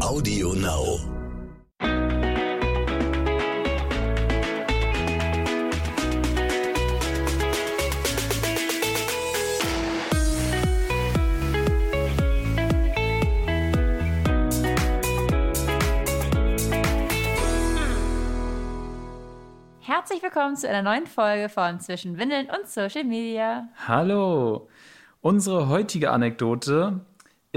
Audio 0.00 0.54
Now. 0.54 1.00
Herzlich 19.80 20.22
willkommen 20.22 20.56
zu 20.56 20.68
einer 20.68 20.82
neuen 20.82 21.06
Folge 21.08 21.48
von 21.48 21.80
Zwischen 21.80 22.18
Windeln 22.18 22.48
und 22.48 22.68
Social 22.68 23.02
Media. 23.02 23.68
Hallo! 23.88 24.68
Unsere 25.20 25.68
heutige 25.68 26.12
Anekdote 26.12 27.00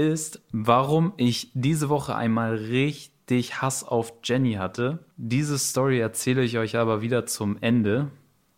ist, 0.02 0.42
warum 0.52 1.12
ich 1.16 1.50
diese 1.54 1.88
Woche 1.88 2.14
einmal 2.14 2.54
richtig 2.54 3.62
Hass 3.62 3.84
auf 3.84 4.12
Jenny 4.22 4.54
hatte. 4.54 5.04
Diese 5.16 5.58
Story 5.58 6.00
erzähle 6.00 6.42
ich 6.42 6.58
euch 6.58 6.76
aber 6.76 7.02
wieder 7.02 7.26
zum 7.26 7.56
Ende. 7.60 8.10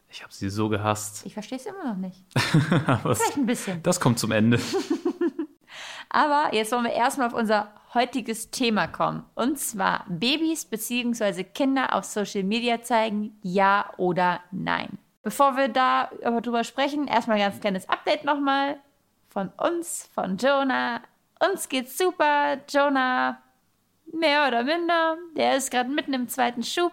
Ich 0.09 0.23
habe 0.23 0.33
sie 0.33 0.49
so 0.49 0.69
gehasst. 0.69 1.27
Ich 1.27 1.35
verstehe 1.35 1.59
es 1.59 1.67
immer 1.67 1.85
noch 1.85 1.97
nicht. 1.97 2.25
Vielleicht 2.39 3.37
ein 3.37 3.47
bisschen. 3.47 3.83
Das 3.83 3.99
kommt 4.01 4.19
zum 4.19 4.31
Ende. 4.31 4.61
Aber 6.15 6.55
jetzt 6.55 6.71
wollen 6.71 6.85
wir 6.85 6.93
erstmal 6.93 7.27
auf 7.27 7.35
unser 7.35 7.73
heutiges 7.93 8.53
Thema 8.53 8.87
kommen. 8.87 9.25
Und 9.35 9.59
zwar 9.59 10.05
Babys 10.09 10.65
bzw. 10.65 11.43
Kinder 11.43 11.93
auf 11.93 12.05
Social 12.05 12.45
Media 12.45 12.81
zeigen, 12.83 13.37
ja 13.43 13.91
oder 13.97 14.41
nein. 14.53 14.99
Bevor 15.25 15.57
wir 15.57 15.67
da 15.67 16.11
aber 16.23 16.41
drüber 16.41 16.63
sprechen, 16.63 17.09
erstmal 17.09 17.39
ein 17.39 17.51
ganz 17.51 17.61
kleines 17.61 17.89
Update 17.89 18.25
nochmal 18.25 18.77
von 19.29 19.49
uns, 19.57 20.09
von 20.15 20.37
Jonah. 20.37 21.01
Uns 21.41 21.69
geht's 21.69 21.99
super. 21.99 22.59
Jonah 22.69 23.39
mehr 24.13 24.47
oder 24.49 24.65
minder. 24.65 25.17
Der 25.37 25.57
ist 25.57 25.71
gerade 25.71 25.91
mitten 25.91 26.15
im 26.15 26.29
zweiten 26.29 26.63
Schub. 26.63 26.93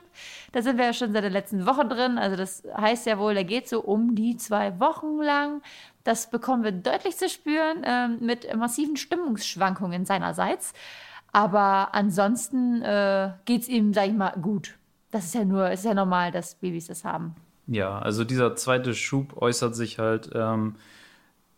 Da 0.52 0.62
sind 0.62 0.78
wir 0.78 0.86
ja 0.86 0.94
schon 0.94 1.14
seit 1.14 1.24
der 1.24 1.30
letzten 1.30 1.66
Woche 1.66 1.86
drin. 1.86 2.18
Also 2.18 2.36
das 2.36 2.64
heißt 2.76 3.06
ja 3.06 3.18
wohl, 3.20 3.38
er 3.38 3.44
geht 3.44 3.68
so 3.68 3.82
um 3.82 4.16
die 4.16 4.38
zwei 4.38 4.80
Wochen 4.80 5.22
lang. 5.22 5.62
Das 6.04 6.30
bekommen 6.30 6.64
wir 6.64 6.72
deutlich 6.72 7.18
zu 7.18 7.30
spüren 7.30 7.84
ähm, 7.86 8.18
mit 8.22 8.54
massiven 8.56 8.98
Stimmungsschwankungen 8.98 10.06
seinerseits. 10.06 10.74
Aber 11.32 11.94
ansonsten 11.94 12.82
äh, 12.82 13.32
geht 13.46 13.68
ihm, 13.68 13.94
sag 13.94 14.08
ich 14.08 14.14
mal, 14.14 14.32
gut. 14.42 14.78
Das 15.12 15.26
ist 15.26 15.36
ja 15.36 15.46
nur, 15.46 15.70
ist 15.70 15.86
ja 15.86 15.94
normal, 15.94 16.32
dass 16.32 16.56
Babys 16.56 16.88
das 16.88 17.06
haben. 17.06 17.36
Ja, 17.68 18.00
also 18.00 18.24
dieser 18.24 18.56
zweite 18.56 18.94
Schub 18.94 19.42
äußert 19.42 19.76
sich 19.76 20.00
halt 20.00 20.30
ähm, 20.34 20.76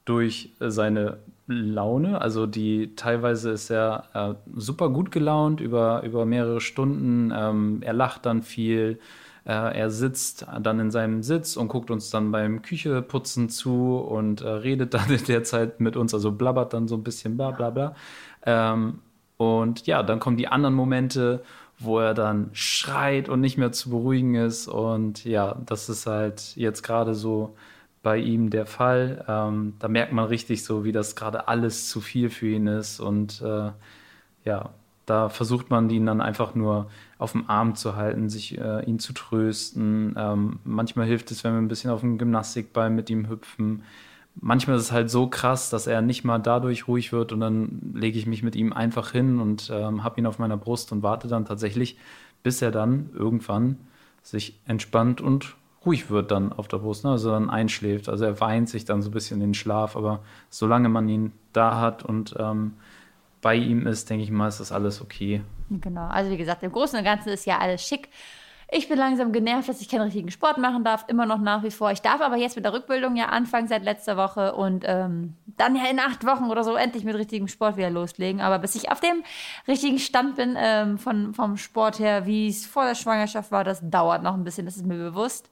durch 0.05 0.53
seine 0.59 1.19
Laune. 1.53 2.21
Also 2.21 2.45
die 2.45 2.95
teilweise 2.95 3.51
ist 3.51 3.69
er 3.69 4.03
äh, 4.13 4.33
super 4.55 4.89
gut 4.89 5.11
gelaunt 5.11 5.61
über, 5.61 6.03
über 6.03 6.25
mehrere 6.25 6.61
Stunden. 6.61 7.31
Ähm, 7.35 7.79
er 7.81 7.93
lacht 7.93 8.25
dann 8.25 8.41
viel. 8.43 8.99
Äh, 9.45 9.51
er 9.51 9.89
sitzt 9.89 10.47
dann 10.61 10.79
in 10.79 10.91
seinem 10.91 11.23
Sitz 11.23 11.57
und 11.57 11.67
guckt 11.67 11.91
uns 11.91 12.09
dann 12.09 12.31
beim 12.31 12.61
Kücheputzen 12.61 13.49
zu 13.49 13.97
und 13.97 14.41
äh, 14.41 14.47
redet 14.47 14.93
dann 14.93 15.09
in 15.09 15.23
der 15.25 15.43
Zeit 15.43 15.79
mit 15.79 15.97
uns, 15.97 16.13
also 16.13 16.31
blabbert 16.31 16.73
dann 16.73 16.87
so 16.87 16.95
ein 16.95 17.03
bisschen 17.03 17.35
bla 17.37 17.51
bla 17.51 17.69
bla. 17.69 17.95
Ähm, 18.45 18.99
und 19.37 19.85
ja, 19.87 20.03
dann 20.03 20.19
kommen 20.19 20.37
die 20.37 20.47
anderen 20.47 20.75
Momente, 20.75 21.43
wo 21.79 21.99
er 21.99 22.13
dann 22.13 22.49
schreit 22.53 23.29
und 23.29 23.41
nicht 23.41 23.57
mehr 23.57 23.71
zu 23.71 23.89
beruhigen 23.89 24.35
ist. 24.35 24.67
Und 24.67 25.25
ja, 25.25 25.57
das 25.65 25.89
ist 25.89 26.05
halt 26.07 26.55
jetzt 26.55 26.83
gerade 26.83 27.13
so 27.13 27.55
bei 28.03 28.17
ihm 28.17 28.49
der 28.49 28.65
Fall. 28.67 29.25
Ähm, 29.27 29.73
da 29.79 29.87
merkt 29.87 30.11
man 30.11 30.25
richtig 30.25 30.63
so, 30.63 30.83
wie 30.83 30.91
das 30.91 31.15
gerade 31.15 31.47
alles 31.47 31.89
zu 31.89 32.01
viel 32.01 32.29
für 32.29 32.49
ihn 32.49 32.67
ist. 32.67 32.99
Und 32.99 33.41
äh, 33.41 33.71
ja, 34.45 34.69
da 35.05 35.29
versucht 35.29 35.69
man 35.69 35.89
ihn 35.89 36.05
dann 36.05 36.21
einfach 36.21 36.53
nur 36.53 36.89
auf 37.17 37.31
dem 37.31 37.49
Arm 37.49 37.75
zu 37.75 37.95
halten, 37.95 38.29
sich 38.29 38.57
äh, 38.59 38.83
ihn 38.85 38.99
zu 38.99 39.13
trösten. 39.13 40.15
Ähm, 40.17 40.59
manchmal 40.65 41.07
hilft 41.07 41.31
es, 41.31 41.43
wenn 41.43 41.53
wir 41.53 41.61
ein 41.61 41.69
bisschen 41.69 41.91
auf 41.91 42.01
dem 42.01 42.17
Gymnastikball 42.17 42.89
mit 42.89 43.09
ihm 43.09 43.29
hüpfen. 43.29 43.83
Manchmal 44.35 44.77
ist 44.77 44.83
es 44.83 44.91
halt 44.91 45.09
so 45.09 45.27
krass, 45.27 45.69
dass 45.69 45.87
er 45.87 46.01
nicht 46.01 46.23
mal 46.23 46.39
dadurch 46.39 46.87
ruhig 46.87 47.13
wird 47.13 47.31
und 47.31 47.39
dann 47.39 47.93
lege 47.93 48.17
ich 48.17 48.25
mich 48.25 48.43
mit 48.43 48.55
ihm 48.55 48.73
einfach 48.73 49.11
hin 49.11 49.39
und 49.39 49.69
ähm, 49.71 50.03
habe 50.03 50.19
ihn 50.19 50.25
auf 50.25 50.39
meiner 50.39 50.57
Brust 50.57 50.91
und 50.91 51.03
warte 51.03 51.27
dann 51.27 51.45
tatsächlich, 51.45 51.97
bis 52.41 52.61
er 52.61 52.71
dann 52.71 53.11
irgendwann 53.13 53.77
sich 54.23 54.59
entspannt 54.65 55.21
und 55.21 55.55
ruhig 55.85 56.09
wird 56.09 56.31
dann 56.31 56.53
auf 56.53 56.67
der 56.67 56.77
Brust, 56.77 57.03
ne? 57.03 57.11
also 57.11 57.31
dann 57.31 57.49
einschläft. 57.49 58.09
Also 58.09 58.25
er 58.25 58.39
weint 58.39 58.69
sich 58.69 58.85
dann 58.85 59.01
so 59.01 59.09
ein 59.09 59.13
bisschen 59.13 59.41
in 59.41 59.49
den 59.49 59.53
Schlaf, 59.53 59.95
aber 59.95 60.19
solange 60.49 60.89
man 60.89 61.07
ihn 61.09 61.31
da 61.51 61.79
hat 61.79 62.03
und 62.03 62.35
ähm, 62.39 62.73
bei 63.41 63.55
ihm 63.55 63.85
ist, 63.85 64.09
denke 64.09 64.23
ich 64.23 64.31
mal, 64.31 64.47
ist 64.47 64.59
das 64.59 64.71
alles 64.71 65.01
okay. 65.01 65.41
Genau, 65.69 66.07
also 66.07 66.31
wie 66.31 66.37
gesagt, 66.37 66.63
im 66.63 66.71
Großen 66.71 66.97
und 66.97 67.05
Ganzen 67.05 67.29
ist 67.29 67.45
ja 67.45 67.59
alles 67.59 67.85
schick. 67.85 68.09
Ich 68.75 68.89
bin 68.89 68.97
langsam 68.97 69.31
genervt, 69.31 69.69
dass 69.69 69.81
ich 69.81 69.89
keinen 69.89 70.01
richtigen 70.01 70.31
Sport 70.31 70.57
machen 70.57 70.83
darf, 70.83 71.05
immer 71.07 71.27
noch 71.27 71.37
nach 71.37 71.61
wie 71.61 71.69
vor. 71.69 71.91
Ich 71.91 72.01
darf 72.01 72.21
aber 72.21 72.37
jetzt 72.37 72.55
mit 72.55 72.65
der 72.65 72.73
Rückbildung 72.73 73.15
ja 73.15 73.25
anfangen 73.25 73.67
seit 73.67 73.83
letzter 73.83 74.17
Woche 74.17 74.55
und 74.55 74.83
ähm, 74.87 75.35
dann 75.57 75.75
ja 75.75 75.83
in 75.91 75.99
acht 75.99 76.25
Wochen 76.25 76.45
oder 76.45 76.63
so 76.63 76.73
endlich 76.75 77.03
mit 77.03 77.15
richtigem 77.15 77.47
Sport 77.47 77.77
wieder 77.77 77.91
loslegen. 77.91 78.41
Aber 78.41 78.57
bis 78.57 78.73
ich 78.73 78.91
auf 78.91 78.99
dem 78.99 79.23
richtigen 79.67 79.99
Stand 79.99 80.37
bin 80.37 80.55
ähm, 80.57 80.97
von, 80.97 81.35
vom 81.35 81.57
Sport 81.57 81.99
her, 81.99 82.25
wie 82.25 82.47
es 82.47 82.65
vor 82.65 82.85
der 82.85 82.95
Schwangerschaft 82.95 83.51
war, 83.51 83.63
das 83.63 83.87
dauert 83.87 84.23
noch 84.23 84.33
ein 84.33 84.43
bisschen, 84.43 84.65
das 84.65 84.77
ist 84.77 84.87
mir 84.87 84.97
bewusst. 84.97 85.51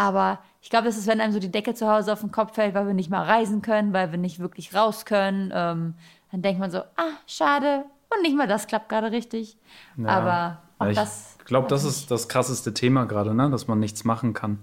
Aber 0.00 0.38
ich 0.62 0.70
glaube, 0.70 0.86
das 0.86 0.96
ist, 0.96 1.06
wenn 1.06 1.20
einem 1.20 1.34
so 1.34 1.38
die 1.38 1.50
Decke 1.50 1.74
zu 1.74 1.86
Hause 1.86 2.10
auf 2.14 2.20
den 2.20 2.32
Kopf 2.32 2.54
fällt, 2.54 2.74
weil 2.74 2.86
wir 2.86 2.94
nicht 2.94 3.10
mal 3.10 3.22
reisen 3.22 3.60
können, 3.60 3.92
weil 3.92 4.12
wir 4.12 4.18
nicht 4.18 4.38
wirklich 4.38 4.74
raus 4.74 5.04
können. 5.04 5.52
Ähm, 5.54 5.92
dann 6.32 6.40
denkt 6.40 6.58
man 6.58 6.70
so, 6.70 6.78
ah, 6.78 7.12
schade. 7.26 7.84
Und 8.08 8.22
nicht 8.22 8.34
mal 8.34 8.48
das 8.48 8.66
klappt 8.66 8.88
gerade 8.88 9.12
richtig. 9.12 9.58
Ja. 9.98 10.08
Aber 10.08 10.62
auch 10.78 10.86
ich 10.86 10.96
das. 10.96 11.36
glaube, 11.44 11.68
das 11.68 11.84
ist 11.84 12.10
das 12.10 12.28
krasseste 12.28 12.72
Thema 12.72 13.04
gerade, 13.04 13.34
ne? 13.34 13.50
dass 13.50 13.68
man 13.68 13.78
nichts 13.78 14.04
machen 14.04 14.32
kann. 14.32 14.60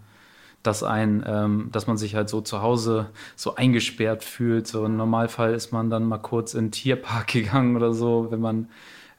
Dass, 0.63 0.81
ein, 0.81 1.23
ähm, 1.27 1.69
dass 1.71 1.85
man 1.85 1.97
sich 1.97 2.15
halt 2.15 2.29
so 2.29 2.41
zu 2.41 2.63
Hause 2.63 3.11
so 3.35 3.53
eingesperrt 3.53 4.23
fühlt. 4.23 4.65
So 4.65 4.87
im 4.87 4.97
Normalfall 4.97 5.53
ist 5.53 5.71
man 5.71 5.91
dann 5.91 6.05
mal 6.05 6.17
kurz 6.17 6.55
in 6.55 6.65
den 6.65 6.71
Tierpark 6.71 7.27
gegangen 7.33 7.75
oder 7.75 7.93
so, 7.93 8.31
wenn 8.31 8.41
man 8.41 8.69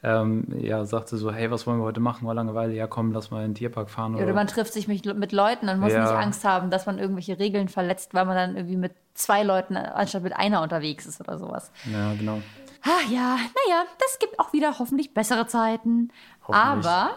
ähm, 0.01 0.45
ja, 0.57 0.85
sagte 0.85 1.17
so, 1.17 1.31
hey, 1.31 1.51
was 1.51 1.67
wollen 1.67 1.79
wir 1.79 1.83
heute 1.83 1.99
machen? 1.99 2.27
War 2.27 2.33
Langeweile, 2.33 2.73
ja 2.73 2.87
komm, 2.87 3.11
lass 3.11 3.31
mal 3.31 3.43
in 3.43 3.51
den 3.51 3.55
Tierpark 3.55 3.89
fahren. 3.89 4.15
Oder 4.15 4.33
man 4.33 4.47
trifft 4.47 4.73
sich 4.73 4.87
mit, 4.87 5.05
mit 5.17 5.31
Leuten 5.31 5.67
und 5.69 5.79
muss 5.79 5.91
Ja. 5.93 6.01
nicht 6.03 6.17
Angst 6.17 6.45
haben, 6.45 6.69
dass 6.71 6.85
man 6.85 6.99
irgendwelche 6.99 7.37
Regeln 7.39 7.67
verletzt, 7.67 8.13
weil 8.13 8.25
man 8.25 8.35
dann 8.35 8.55
irgendwie 8.55 8.77
mit 8.77 8.93
zwei 9.13 9.43
Leuten 9.43 9.75
anstatt 9.75 10.23
mit 10.23 10.35
einer 10.35 10.61
unterwegs 10.61 11.05
ist 11.05 11.19
oder 11.19 11.37
sowas. 11.37 11.71
ja, 11.91 12.13
genau. 12.13 12.41
Ah 12.81 13.11
ja, 13.11 13.35
naja, 13.35 13.83
das 13.99 14.19
gibt 14.19 14.39
auch 14.39 14.53
wieder 14.53 14.79
hoffentlich 14.79 15.13
bessere 15.13 15.47
Zeiten. 15.47 16.13
Hoffentlich. 16.47 16.87
Aber 16.87 17.09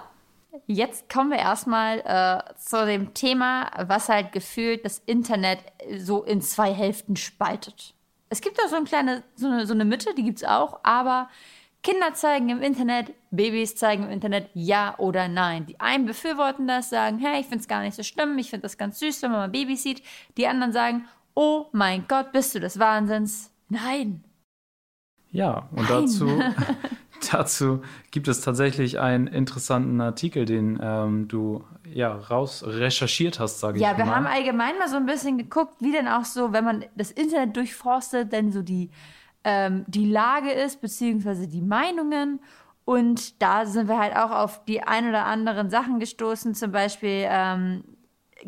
jetzt 0.67 1.09
kommen 1.09 1.31
wir 1.31 1.39
erstmal 1.39 2.01
äh, 2.01 2.55
zu 2.59 2.85
dem 2.85 3.15
Thema, 3.15 3.71
was 3.87 4.09
halt 4.09 4.33
gefühlt 4.33 4.85
das 4.85 4.99
Internet 5.07 5.61
so 5.99 6.25
in 6.25 6.41
zwei 6.43 6.73
Hälften 6.73 7.15
spaltet. 7.15 7.95
Es 8.29 8.41
gibt 8.41 8.59
da 8.59 8.67
so 8.67 8.75
eine 8.75 8.87
kleine, 8.87 9.23
so 9.37 9.47
eine, 9.47 9.67
so 9.67 9.73
eine 9.75 9.85
Mitte, 9.85 10.15
die 10.17 10.25
gibt's 10.25 10.43
auch, 10.43 10.81
aber 10.83 11.29
Kinder 11.83 12.15
zeigen 12.15 12.49
im 12.49 12.63
Internet, 12.63 13.13
Babys 13.33 13.75
zeigen 13.75 14.05
im 14.05 14.11
Internet 14.11 14.49
ja 14.55 14.95
oder 14.99 15.27
nein. 15.29 15.67
Die 15.67 15.81
einen 15.81 16.07
befürworten 16.07 16.69
das, 16.69 16.91
sagen, 16.91 17.19
hey, 17.19 17.41
ich 17.41 17.47
find's 17.47 17.67
gar 17.67 17.83
nicht 17.83 17.97
so 17.97 18.03
schlimm, 18.05 18.39
ich 18.39 18.51
find 18.51 18.63
das 18.63 18.79
ganz 18.79 19.01
süß, 19.01 19.23
wenn 19.23 19.33
man 19.33 19.41
mal 19.41 19.49
Babys 19.49 19.83
sieht. 19.83 20.03
Die 20.37 20.47
anderen 20.47 20.73
sagen, 20.73 21.07
oh 21.35 21.67
mein 21.73 22.05
Gott, 22.07 22.31
bist 22.33 22.55
du 22.55 22.61
des 22.61 22.79
Wahnsinns? 22.79 23.51
Nein. 23.69 24.23
Ja, 25.33 25.69
und 25.73 25.89
Nein. 25.89 26.03
dazu, 26.03 26.41
dazu 27.33 27.83
gibt 28.11 28.29
es 28.29 28.43
tatsächlich 28.43 29.01
einen 29.01 29.27
interessanten 29.27 30.01
Artikel, 30.01 30.45
den 30.45 30.79
ähm, 30.81 31.27
du 31.27 31.65
ja 31.93 32.15
raus 32.15 32.63
recherchiert 32.67 33.41
hast, 33.41 33.59
sage 33.59 33.79
ich 33.79 33.83
Ja, 33.83 33.97
wir 33.97 34.05
mal. 34.05 34.15
haben 34.15 34.27
allgemein 34.27 34.79
mal 34.79 34.89
so 34.89 34.97
ein 34.97 35.07
bisschen 35.07 35.37
geguckt, 35.39 35.75
wie 35.81 35.91
denn 35.91 36.07
auch 36.07 36.25
so, 36.27 36.53
wenn 36.53 36.65
man 36.65 36.85
das 36.97 37.11
Internet 37.11 37.57
durchforstet, 37.57 38.33
denn 38.33 38.53
so 38.53 38.63
die, 38.63 38.91
ähm, 39.45 39.85
die 39.87 40.11
Lage 40.11 40.51
ist, 40.51 40.81
beziehungsweise 40.81 41.49
die 41.49 41.63
Meinungen. 41.63 42.41
Und 42.85 43.41
da 43.41 43.65
sind 43.67 43.89
wir 43.89 43.99
halt 43.99 44.17
auch 44.17 44.31
auf 44.31 44.65
die 44.65 44.83
ein 44.83 45.09
oder 45.09 45.25
anderen 45.27 45.71
Sachen 45.71 46.01
gestoßen. 46.01 46.55
Zum 46.55 46.73
Beispiel 46.73 47.27
ähm, 47.29 47.85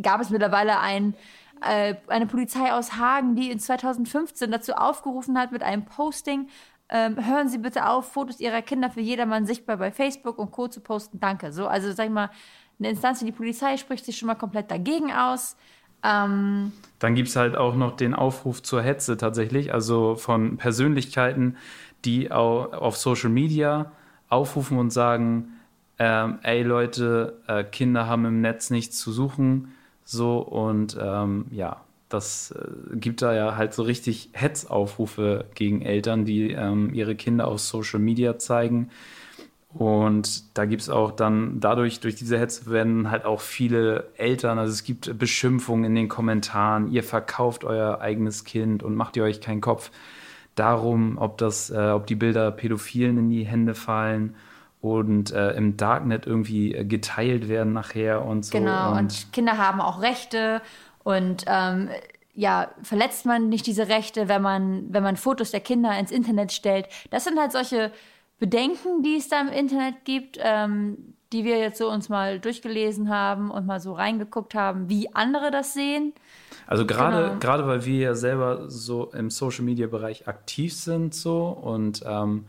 gab 0.00 0.20
es 0.20 0.30
mittlerweile 0.30 0.80
ein, 0.80 1.14
äh, 1.62 1.94
eine 2.08 2.26
Polizei 2.26 2.72
aus 2.72 2.96
Hagen, 2.96 3.36
die 3.36 3.50
in 3.50 3.58
2015 3.58 4.50
dazu 4.50 4.74
aufgerufen 4.74 5.38
hat 5.38 5.52
mit 5.52 5.62
einem 5.62 5.84
Posting, 5.84 6.48
ähm, 6.90 7.24
hören 7.24 7.48
Sie 7.48 7.58
bitte 7.58 7.88
auf, 7.88 8.12
Fotos 8.12 8.40
Ihrer 8.40 8.62
Kinder 8.62 8.90
für 8.90 9.00
jedermann 9.00 9.46
sichtbar 9.46 9.78
bei 9.78 9.90
Facebook 9.90 10.38
und 10.38 10.50
Co. 10.50 10.68
zu 10.68 10.80
posten. 10.80 11.18
Danke. 11.18 11.52
So, 11.52 11.66
also 11.66 11.92
sag 11.92 12.06
ich 12.06 12.12
mal, 12.12 12.30
eine 12.78 12.90
Instanz 12.90 13.20
wie 13.22 13.26
die 13.26 13.32
Polizei 13.32 13.76
spricht 13.76 14.04
sich 14.04 14.18
schon 14.18 14.26
mal 14.26 14.34
komplett 14.34 14.70
dagegen 14.70 15.12
aus. 15.12 15.56
Ähm, 16.04 16.72
Dann 16.98 17.14
gibt 17.14 17.28
es 17.28 17.36
halt 17.36 17.56
auch 17.56 17.74
noch 17.74 17.96
den 17.96 18.14
Aufruf 18.14 18.62
zur 18.62 18.82
Hetze 18.82 19.16
tatsächlich, 19.16 19.72
also 19.72 20.16
von 20.16 20.56
Persönlichkeiten, 20.56 21.56
die 22.04 22.30
au- 22.30 22.66
auf 22.72 22.96
Social 22.96 23.30
Media 23.30 23.90
aufrufen 24.28 24.78
und 24.78 24.90
sagen, 24.90 25.48
ähm, 25.98 26.38
ey 26.42 26.62
Leute, 26.62 27.40
äh, 27.46 27.64
Kinder 27.64 28.06
haben 28.06 28.24
im 28.24 28.40
Netz 28.40 28.70
nichts 28.70 28.98
zu 28.98 29.12
suchen, 29.12 29.72
so 30.04 30.38
und 30.38 30.98
ähm, 31.00 31.46
ja, 31.50 31.80
das 32.08 32.50
äh, 32.52 32.96
gibt 32.96 33.22
da 33.22 33.34
ja 33.34 33.56
halt 33.56 33.74
so 33.74 33.82
richtig 33.82 34.30
Hetzaufrufe 34.32 35.46
gegen 35.54 35.82
Eltern, 35.82 36.24
die 36.24 36.50
ähm, 36.52 36.92
ihre 36.92 37.14
Kinder 37.14 37.48
auf 37.48 37.60
Social 37.60 38.00
Media 38.00 38.38
zeigen. 38.38 38.90
Und 39.74 40.56
da 40.56 40.66
gibt 40.66 40.82
es 40.82 40.88
auch 40.88 41.10
dann, 41.10 41.58
dadurch, 41.58 41.98
durch 41.98 42.14
diese 42.14 42.38
Hetze 42.38 42.70
werden 42.70 43.10
halt 43.10 43.24
auch 43.24 43.40
viele 43.40 44.08
Eltern, 44.16 44.58
also 44.58 44.72
es 44.72 44.84
gibt 44.84 45.18
Beschimpfungen 45.18 45.84
in 45.84 45.94
den 45.96 46.08
Kommentaren, 46.08 46.92
ihr 46.92 47.02
verkauft 47.02 47.64
euer 47.64 48.00
eigenes 48.00 48.44
Kind 48.44 48.84
und 48.84 48.94
macht 48.94 49.16
ihr 49.16 49.24
euch 49.24 49.40
keinen 49.40 49.60
Kopf 49.60 49.90
darum, 50.54 51.18
ob 51.18 51.38
das, 51.38 51.70
äh, 51.70 51.90
ob 51.90 52.06
die 52.06 52.14
Bilder 52.14 52.52
Pädophilen 52.52 53.18
in 53.18 53.30
die 53.30 53.44
Hände 53.44 53.74
fallen 53.74 54.36
und 54.80 55.32
äh, 55.32 55.52
im 55.52 55.76
Darknet 55.76 56.24
irgendwie 56.24 56.72
äh, 56.72 56.84
geteilt 56.84 57.48
werden 57.48 57.72
nachher 57.72 58.24
und 58.24 58.44
so. 58.44 58.56
Genau, 58.56 58.92
und, 58.92 58.98
und 58.98 59.32
Kinder 59.32 59.58
haben 59.58 59.80
auch 59.80 60.00
Rechte 60.00 60.62
und 61.02 61.44
ähm, 61.48 61.88
ja, 62.34 62.68
verletzt 62.82 63.26
man 63.26 63.48
nicht 63.48 63.66
diese 63.66 63.88
Rechte, 63.88 64.28
wenn 64.28 64.42
man, 64.42 64.86
wenn 64.90 65.02
man 65.02 65.16
Fotos 65.16 65.50
der 65.50 65.60
Kinder 65.60 65.98
ins 65.98 66.12
Internet 66.12 66.52
stellt. 66.52 66.86
Das 67.10 67.24
sind 67.24 67.38
halt 67.40 67.50
solche 67.50 67.90
Bedenken, 68.44 69.02
die 69.02 69.16
es 69.16 69.28
da 69.28 69.40
im 69.40 69.48
Internet 69.48 70.04
gibt, 70.04 70.38
ähm, 70.38 71.14
die 71.32 71.44
wir 71.44 71.58
jetzt 71.58 71.78
so 71.78 71.90
uns 71.90 72.10
mal 72.10 72.38
durchgelesen 72.38 73.08
haben 73.08 73.50
und 73.50 73.64
mal 73.64 73.80
so 73.80 73.94
reingeguckt 73.94 74.54
haben, 74.54 74.90
wie 74.90 75.14
andere 75.14 75.50
das 75.50 75.72
sehen. 75.72 76.12
Also 76.66 76.84
gerade 76.84 77.28
genau. 77.28 77.38
gerade 77.40 77.66
weil 77.66 77.86
wir 77.86 77.98
ja 77.98 78.14
selber 78.14 78.68
so 78.68 79.10
im 79.12 79.30
Social 79.30 79.64
Media 79.64 79.86
Bereich 79.86 80.28
aktiv 80.28 80.74
sind 80.74 81.14
so 81.14 81.46
und 81.46 82.02
ähm, 82.06 82.44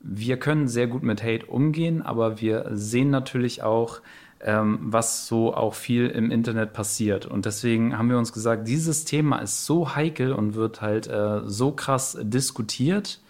wir 0.00 0.40
können 0.40 0.66
sehr 0.66 0.88
gut 0.88 1.04
mit 1.04 1.22
Hate 1.22 1.46
umgehen, 1.46 2.02
aber 2.02 2.40
wir 2.40 2.70
sehen 2.72 3.10
natürlich 3.10 3.62
auch, 3.62 4.00
ähm, 4.40 4.80
was 4.82 5.28
so 5.28 5.54
auch 5.54 5.74
viel 5.74 6.08
im 6.08 6.32
Internet 6.32 6.72
passiert. 6.72 7.26
Und 7.26 7.46
deswegen 7.46 7.96
haben 7.96 8.10
wir 8.10 8.18
uns 8.18 8.32
gesagt, 8.32 8.66
dieses 8.66 9.04
Thema 9.04 9.38
ist 9.38 9.66
so 9.66 9.94
heikel 9.94 10.32
und 10.32 10.56
wird 10.56 10.80
halt 10.80 11.06
äh, 11.06 11.42
so 11.44 11.70
krass 11.70 12.18
diskutiert. 12.20 13.20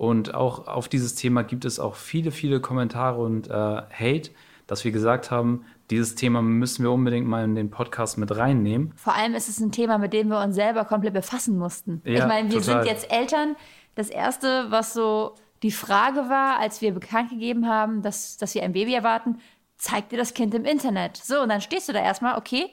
Und 0.00 0.34
auch 0.34 0.66
auf 0.66 0.88
dieses 0.88 1.14
Thema 1.14 1.42
gibt 1.42 1.66
es 1.66 1.78
auch 1.78 1.94
viele, 1.94 2.30
viele 2.30 2.58
Kommentare 2.62 3.20
und 3.20 3.48
äh, 3.48 3.52
Hate, 3.52 4.30
dass 4.66 4.82
wir 4.82 4.92
gesagt 4.92 5.30
haben, 5.30 5.66
dieses 5.90 6.14
Thema 6.14 6.40
müssen 6.40 6.84
wir 6.84 6.90
unbedingt 6.90 7.26
mal 7.26 7.44
in 7.44 7.54
den 7.54 7.70
Podcast 7.70 8.16
mit 8.16 8.34
reinnehmen. 8.34 8.94
Vor 8.96 9.14
allem 9.14 9.34
ist 9.34 9.50
es 9.50 9.60
ein 9.60 9.72
Thema, 9.72 9.98
mit 9.98 10.14
dem 10.14 10.28
wir 10.28 10.40
uns 10.40 10.54
selber 10.54 10.86
komplett 10.86 11.12
befassen 11.12 11.58
mussten. 11.58 12.00
Ja, 12.06 12.20
ich 12.20 12.26
meine, 12.26 12.50
wir 12.50 12.62
total. 12.62 12.82
sind 12.82 12.90
jetzt 12.90 13.12
Eltern. 13.12 13.56
Das 13.94 14.08
Erste, 14.08 14.70
was 14.70 14.94
so 14.94 15.34
die 15.62 15.70
Frage 15.70 16.30
war, 16.30 16.58
als 16.58 16.80
wir 16.80 16.94
bekannt 16.94 17.28
gegeben 17.28 17.68
haben, 17.68 18.00
dass, 18.00 18.38
dass 18.38 18.54
wir 18.54 18.62
ein 18.62 18.72
Baby 18.72 18.94
erwarten, 18.94 19.36
zeigt 19.76 20.12
dir 20.12 20.16
das 20.16 20.32
Kind 20.32 20.54
im 20.54 20.64
Internet. 20.64 21.18
So, 21.18 21.42
und 21.42 21.50
dann 21.50 21.60
stehst 21.60 21.90
du 21.90 21.92
da 21.92 22.00
erstmal, 22.00 22.38
okay, 22.38 22.70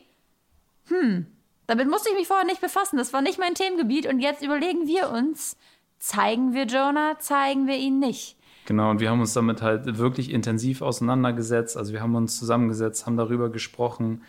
hm, 0.88 1.26
damit 1.66 1.90
musste 1.90 2.08
ich 2.10 2.16
mich 2.16 2.28
vorher 2.28 2.46
nicht 2.46 2.62
befassen. 2.62 2.96
Das 2.96 3.12
war 3.12 3.22
nicht 3.22 3.38
mein 3.38 3.54
Themengebiet. 3.54 4.08
Und 4.08 4.22
jetzt 4.22 4.46
überlegen 4.46 4.88
wir 4.88 5.10
uns, 5.12 5.58
zeigen 6.00 6.54
wir 6.54 6.66
Jonah, 6.66 7.20
zeigen 7.20 7.68
wir 7.68 7.78
ihn 7.78 8.00
nicht. 8.00 8.38
Genau, 8.68 8.92
und 8.92 9.00
wir 9.00 9.10
haben 9.10 9.22
uns 9.22 9.34
damit 9.34 9.62
halt 9.62 9.98
wirklich 9.98 10.30
intensiv 10.30 10.82
auseinandergesetzt. 10.82 11.78
Also 11.78 11.94
wir 11.94 12.02
haben 12.02 12.16
uns 12.16 12.38
zusammengesetzt, 12.38 13.06
haben 13.06 13.16
darüber 13.16 13.50
gesprochen. 13.50 14.24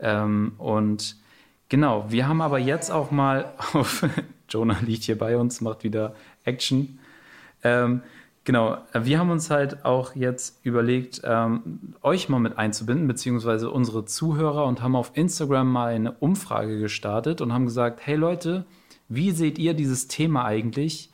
Ähm, 0.00 0.52
und 0.56 1.16
genau, 1.68 2.06
wir 2.08 2.26
haben 2.26 2.40
aber 2.40 2.58
jetzt 2.58 2.90
auch 2.90 3.10
mal 3.10 3.52
auf, 3.74 4.06
Jonah 4.48 4.78
liegt 4.80 5.04
hier 5.04 5.18
bei 5.18 5.36
uns, 5.36 5.60
macht 5.60 5.84
wieder 5.84 6.14
Action. 6.44 7.00
Ähm, 7.62 8.00
genau, 8.44 8.78
wir 8.94 9.18
haben 9.18 9.28
uns 9.28 9.50
halt 9.50 9.84
auch 9.84 10.16
jetzt 10.16 10.64
überlegt, 10.64 11.20
ähm, 11.24 11.94
euch 12.00 12.30
mal 12.30 12.40
mit 12.40 12.56
einzubinden, 12.56 13.06
beziehungsweise 13.06 13.70
unsere 13.70 14.06
Zuhörer 14.06 14.64
und 14.64 14.80
haben 14.80 14.96
auf 14.96 15.12
Instagram 15.14 15.70
mal 15.70 15.92
eine 15.92 16.12
Umfrage 16.12 16.80
gestartet 16.80 17.42
und 17.42 17.52
haben 17.52 17.66
gesagt, 17.66 18.00
hey 18.04 18.16
Leute, 18.16 18.64
wie 19.10 19.32
seht 19.32 19.58
ihr 19.58 19.74
dieses 19.74 20.08
Thema 20.08 20.46
eigentlich? 20.46 21.11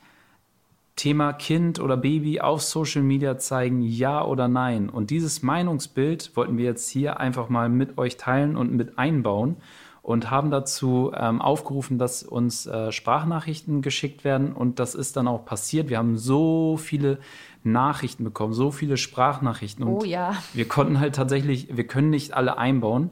Thema 0.99 1.31
Kind 1.31 1.79
oder 1.79 1.95
Baby 1.95 2.41
auf 2.41 2.61
Social 2.61 3.03
Media 3.03 3.37
zeigen, 3.37 3.81
ja 3.81 4.21
oder 4.21 4.49
nein? 4.49 4.89
Und 4.89 5.11
dieses 5.11 5.41
Meinungsbild 5.41 6.35
wollten 6.35 6.57
wir 6.57 6.65
jetzt 6.65 6.89
hier 6.89 7.21
einfach 7.21 7.47
mal 7.47 7.69
mit 7.69 7.97
euch 7.97 8.17
teilen 8.17 8.57
und 8.57 8.73
mit 8.73 8.99
einbauen 8.99 9.55
und 10.01 10.29
haben 10.29 10.51
dazu 10.51 11.13
ähm, 11.15 11.41
aufgerufen, 11.41 11.99
dass 11.99 12.23
uns 12.23 12.65
äh, 12.65 12.91
Sprachnachrichten 12.91 13.81
geschickt 13.81 14.25
werden. 14.25 14.51
Und 14.51 14.79
das 14.79 14.93
ist 14.93 15.15
dann 15.15 15.29
auch 15.29 15.45
passiert. 15.45 15.87
Wir 15.87 15.99
haben 15.99 16.17
so 16.17 16.75
viele 16.75 17.19
Nachrichten 17.63 18.25
bekommen, 18.25 18.51
so 18.51 18.69
viele 18.69 18.97
Sprachnachrichten. 18.97 19.85
Und 19.85 20.01
oh 20.01 20.03
ja. 20.03 20.33
Wir 20.53 20.67
konnten 20.67 20.99
halt 20.99 21.15
tatsächlich, 21.15 21.77
wir 21.77 21.87
können 21.87 22.09
nicht 22.09 22.33
alle 22.33 22.57
einbauen. 22.57 23.09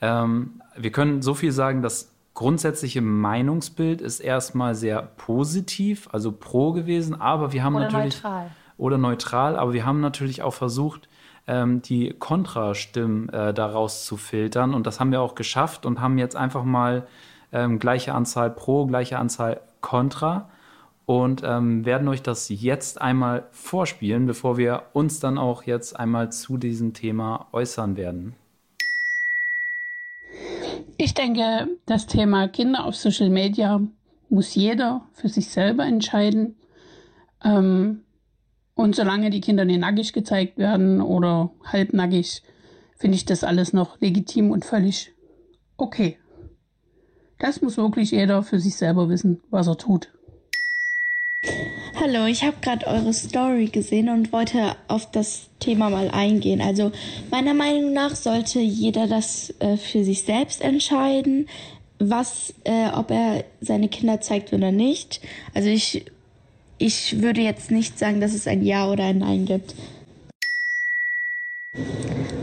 Ähm, 0.00 0.60
wir 0.76 0.90
können 0.90 1.22
so 1.22 1.34
viel 1.34 1.52
sagen, 1.52 1.82
das 1.82 2.10
grundsätzliche 2.38 3.00
Meinungsbild 3.02 4.00
ist 4.00 4.20
erstmal 4.20 4.76
sehr 4.76 5.02
positiv, 5.02 6.08
also 6.12 6.30
pro 6.30 6.70
gewesen, 6.70 7.20
aber 7.20 7.52
wir 7.52 7.64
haben 7.64 7.74
oder 7.74 7.86
natürlich. 7.86 8.22
Neutral. 8.22 8.50
Oder 8.76 8.96
neutral, 8.96 9.56
aber 9.56 9.72
wir 9.72 9.84
haben 9.84 10.00
natürlich 10.00 10.42
auch 10.42 10.54
versucht, 10.54 11.08
ähm, 11.48 11.82
die 11.82 12.14
Kontrastimmen 12.16 13.28
äh, 13.30 13.52
daraus 13.52 14.04
zu 14.04 14.16
filtern. 14.16 14.72
Und 14.72 14.86
das 14.86 15.00
haben 15.00 15.10
wir 15.10 15.20
auch 15.20 15.34
geschafft 15.34 15.84
und 15.84 16.00
haben 16.00 16.16
jetzt 16.16 16.36
einfach 16.36 16.62
mal 16.62 17.08
ähm, 17.50 17.80
gleiche 17.80 18.14
Anzahl 18.14 18.50
Pro, 18.52 18.86
gleiche 18.86 19.18
Anzahl 19.18 19.60
Contra 19.80 20.48
und 21.06 21.42
ähm, 21.44 21.84
werden 21.84 22.06
euch 22.06 22.22
das 22.22 22.48
jetzt 22.50 23.00
einmal 23.00 23.48
vorspielen, 23.50 24.26
bevor 24.26 24.56
wir 24.56 24.84
uns 24.92 25.18
dann 25.18 25.38
auch 25.38 25.64
jetzt 25.64 25.98
einmal 25.98 26.30
zu 26.30 26.56
diesem 26.56 26.94
Thema 26.94 27.48
äußern 27.50 27.96
werden. 27.96 28.36
Ich 30.96 31.14
denke, 31.14 31.68
das 31.86 32.06
Thema 32.06 32.48
Kinder 32.48 32.84
auf 32.84 32.96
Social 32.96 33.30
Media 33.30 33.80
muss 34.28 34.54
jeder 34.54 35.06
für 35.12 35.28
sich 35.28 35.48
selber 35.48 35.84
entscheiden. 35.84 36.56
Ähm, 37.44 38.02
und 38.74 38.94
solange 38.94 39.30
die 39.30 39.40
Kinder 39.40 39.64
nicht 39.64 39.80
nackig 39.80 40.12
gezeigt 40.12 40.58
werden 40.58 41.00
oder 41.00 41.50
halbnackig, 41.64 42.42
finde 42.96 43.16
ich 43.16 43.24
das 43.24 43.44
alles 43.44 43.72
noch 43.72 44.00
legitim 44.00 44.50
und 44.50 44.64
völlig 44.64 45.12
okay. 45.76 46.18
Das 47.38 47.62
muss 47.62 47.76
wirklich 47.76 48.10
jeder 48.10 48.42
für 48.42 48.58
sich 48.58 48.76
selber 48.76 49.08
wissen, 49.08 49.40
was 49.50 49.68
er 49.68 49.78
tut. 49.78 50.10
Hallo, 52.00 52.26
ich 52.26 52.44
habe 52.44 52.56
gerade 52.60 52.86
eure 52.86 53.12
Story 53.12 53.66
gesehen 53.66 54.08
und 54.08 54.32
wollte 54.32 54.76
auf 54.86 55.10
das 55.10 55.48
Thema 55.58 55.90
mal 55.90 56.10
eingehen. 56.10 56.60
Also 56.60 56.92
meiner 57.30 57.54
Meinung 57.54 57.92
nach 57.92 58.14
sollte 58.14 58.60
jeder 58.60 59.08
das 59.08 59.52
äh, 59.58 59.76
für 59.76 60.04
sich 60.04 60.22
selbst 60.22 60.60
entscheiden, 60.60 61.48
was, 61.98 62.54
äh, 62.62 62.90
ob 62.94 63.10
er 63.10 63.44
seine 63.60 63.88
Kinder 63.88 64.20
zeigt 64.20 64.52
oder 64.52 64.70
nicht. 64.70 65.20
Also 65.54 65.68
ich 65.70 66.04
ich 66.78 67.20
würde 67.20 67.40
jetzt 67.40 67.72
nicht 67.72 67.98
sagen, 67.98 68.20
dass 68.20 68.32
es 68.32 68.46
ein 68.46 68.64
Ja 68.64 68.88
oder 68.88 69.04
ein 69.04 69.18
Nein 69.18 69.46
gibt. 69.46 69.74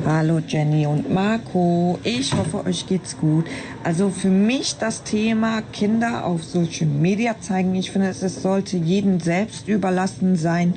Hallo 0.05 0.39
Jenny 0.47 0.85
und 0.85 1.11
Marco, 1.11 1.97
ich 2.03 2.31
hoffe, 2.33 2.63
euch 2.65 2.85
geht's 2.85 3.17
gut. 3.17 3.45
Also 3.83 4.09
für 4.11 4.29
mich 4.29 4.77
das 4.77 5.01
Thema 5.01 5.63
Kinder 5.73 6.25
auf 6.25 6.43
Social 6.43 6.85
Media 6.85 7.35
zeigen, 7.41 7.73
ich 7.73 7.89
finde, 7.89 8.09
es 8.09 8.41
sollte 8.41 8.77
jedem 8.77 9.19
selbst 9.19 9.67
überlassen 9.67 10.35
sein. 10.35 10.75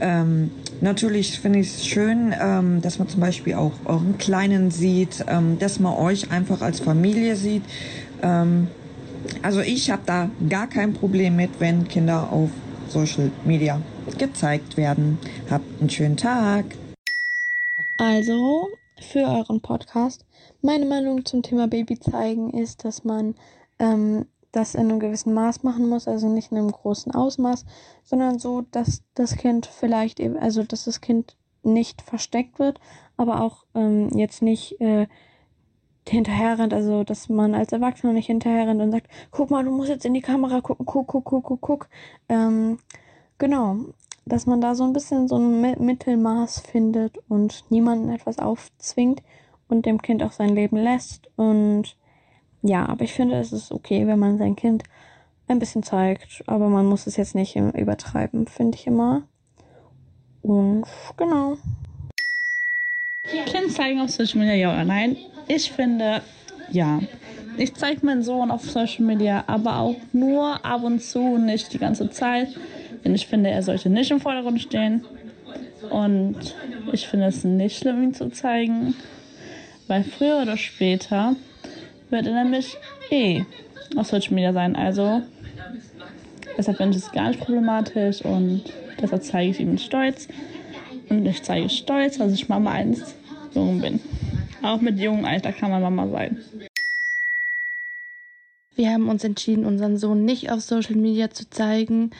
Ähm, 0.00 0.50
natürlich 0.80 1.38
finde 1.38 1.58
ich 1.58 1.68
es 1.68 1.86
schön, 1.86 2.34
ähm, 2.40 2.80
dass 2.80 2.98
man 2.98 3.08
zum 3.08 3.20
Beispiel 3.20 3.54
auch 3.54 3.72
euren 3.84 4.16
Kleinen 4.16 4.70
sieht, 4.70 5.22
ähm, 5.28 5.58
dass 5.58 5.78
man 5.78 5.92
euch 5.92 6.30
einfach 6.30 6.62
als 6.62 6.80
Familie 6.80 7.36
sieht. 7.36 7.64
Ähm, 8.22 8.68
also 9.42 9.60
ich 9.60 9.90
habe 9.90 10.02
da 10.06 10.30
gar 10.48 10.66
kein 10.66 10.94
Problem 10.94 11.36
mit, 11.36 11.50
wenn 11.58 11.88
Kinder 11.88 12.32
auf 12.32 12.48
Social 12.88 13.30
Media 13.44 13.80
gezeigt 14.18 14.78
werden. 14.78 15.18
Habt 15.50 15.80
einen 15.80 15.90
schönen 15.90 16.16
Tag. 16.16 16.64
Also, 18.04 18.68
für 19.00 19.28
euren 19.28 19.60
Podcast. 19.60 20.26
Meine 20.60 20.86
Meinung 20.86 21.24
zum 21.24 21.44
Thema 21.44 21.68
Baby 21.68 22.00
zeigen 22.00 22.50
ist, 22.50 22.84
dass 22.84 23.04
man 23.04 23.36
ähm, 23.78 24.26
das 24.50 24.74
in 24.74 24.90
einem 24.90 24.98
gewissen 24.98 25.32
Maß 25.34 25.62
machen 25.62 25.88
muss, 25.88 26.08
also 26.08 26.28
nicht 26.28 26.50
in 26.50 26.58
einem 26.58 26.72
großen 26.72 27.14
Ausmaß, 27.14 27.64
sondern 28.02 28.40
so, 28.40 28.62
dass 28.72 29.04
das 29.14 29.36
Kind 29.36 29.66
vielleicht 29.66 30.18
eben, 30.18 30.36
also 30.36 30.64
dass 30.64 30.86
das 30.86 31.00
Kind 31.00 31.36
nicht 31.62 32.02
versteckt 32.02 32.58
wird, 32.58 32.80
aber 33.16 33.40
auch 33.40 33.66
ähm, 33.76 34.08
jetzt 34.16 34.42
nicht 34.42 34.80
äh, 34.80 35.06
hinterher 36.08 36.58
rennt, 36.58 36.74
also 36.74 37.04
dass 37.04 37.28
man 37.28 37.54
als 37.54 37.70
Erwachsener 37.70 38.14
nicht 38.14 38.26
hinterher 38.26 38.66
rennt 38.66 38.82
und 38.82 38.90
sagt, 38.90 39.06
guck 39.30 39.52
mal, 39.52 39.62
du 39.62 39.70
musst 39.70 39.90
jetzt 39.90 40.04
in 40.04 40.14
die 40.14 40.22
Kamera 40.22 40.60
gucken, 40.60 40.86
guck, 40.86 41.06
guck, 41.06 41.24
guck, 41.24 41.44
guck, 41.44 41.60
guck. 41.60 41.88
Ähm, 42.28 42.80
genau, 43.38 43.76
dass 44.24 44.46
man 44.46 44.60
da 44.60 44.74
so 44.74 44.84
ein 44.84 44.92
bisschen 44.92 45.28
so 45.28 45.36
ein 45.36 45.60
Mittelmaß 45.84 46.60
findet 46.60 47.18
und 47.28 47.64
niemanden 47.70 48.10
etwas 48.10 48.38
aufzwingt 48.38 49.22
und 49.68 49.86
dem 49.86 50.00
Kind 50.00 50.22
auch 50.22 50.32
sein 50.32 50.50
Leben 50.50 50.76
lässt. 50.76 51.28
Und 51.36 51.96
ja, 52.62 52.86
aber 52.88 53.04
ich 53.04 53.12
finde, 53.12 53.36
es 53.36 53.52
ist 53.52 53.72
okay, 53.72 54.06
wenn 54.06 54.18
man 54.18 54.38
sein 54.38 54.56
Kind 54.56 54.84
ein 55.48 55.58
bisschen 55.58 55.82
zeigt, 55.82 56.44
aber 56.46 56.68
man 56.68 56.86
muss 56.86 57.06
es 57.06 57.16
jetzt 57.16 57.34
nicht 57.34 57.56
übertreiben, 57.56 58.46
finde 58.46 58.78
ich 58.78 58.86
immer. 58.86 59.22
Und 60.42 60.84
genau. 61.16 61.56
Kind 63.46 63.72
zeigen 63.72 64.00
auf 64.00 64.10
Social 64.10 64.40
Media, 64.40 64.54
ja 64.54 64.72
oder 64.72 64.84
nein? 64.84 65.16
Ich 65.48 65.70
finde, 65.72 66.22
ja. 66.70 67.00
Ich 67.56 67.74
zeige 67.74 68.04
meinen 68.04 68.22
Sohn 68.22 68.50
auf 68.50 68.62
Social 68.62 69.04
Media, 69.04 69.44
aber 69.46 69.78
auch 69.78 69.96
nur 70.12 70.64
ab 70.64 70.84
und 70.84 71.00
zu, 71.02 71.38
nicht 71.38 71.72
die 71.72 71.78
ganze 71.78 72.10
Zeit. 72.10 72.48
Denn 73.04 73.14
ich 73.14 73.26
finde, 73.26 73.50
er 73.50 73.62
sollte 73.62 73.90
nicht 73.90 74.10
im 74.10 74.20
Vordergrund 74.20 74.60
stehen. 74.60 75.04
Und 75.90 76.54
ich 76.92 77.08
finde 77.08 77.26
es 77.26 77.44
nicht 77.44 77.78
schlimm, 77.78 78.02
ihn 78.02 78.14
zu 78.14 78.30
zeigen, 78.30 78.94
weil 79.88 80.04
früher 80.04 80.40
oder 80.40 80.56
später 80.56 81.34
wird 82.10 82.26
er 82.26 82.44
nämlich 82.44 82.76
eh 83.10 83.44
auf 83.96 84.06
Social 84.06 84.34
Media 84.34 84.52
sein. 84.52 84.76
Also 84.76 85.22
deshalb 86.56 86.76
finde 86.76 86.96
ich 86.96 87.04
es 87.04 87.12
gar 87.12 87.28
nicht 87.28 87.40
problematisch 87.40 88.22
und 88.24 88.62
deshalb 89.00 89.22
zeige 89.24 89.50
ich 89.50 89.60
ihm 89.60 89.78
Stolz. 89.78 90.28
Und 91.08 91.26
ich 91.26 91.42
zeige 91.42 91.68
Stolz, 91.68 92.18
dass 92.18 92.32
ich 92.32 92.48
Mama 92.48 92.70
eines 92.70 93.14
Jungen 93.54 93.80
bin. 93.80 94.00
Auch 94.62 94.80
mit 94.80 94.98
jungem 94.98 95.24
Alter 95.24 95.52
kann 95.52 95.70
man 95.70 95.82
Mama 95.82 96.08
sein. 96.08 96.38
Wir 98.74 98.90
haben 98.90 99.08
uns 99.08 99.22
entschieden, 99.24 99.66
unseren 99.66 99.98
Sohn 99.98 100.24
nicht 100.24 100.50
auf 100.50 100.60
Social 100.60 100.96
Media 100.96 101.30
zu 101.30 101.50
zeigen, 101.50 102.10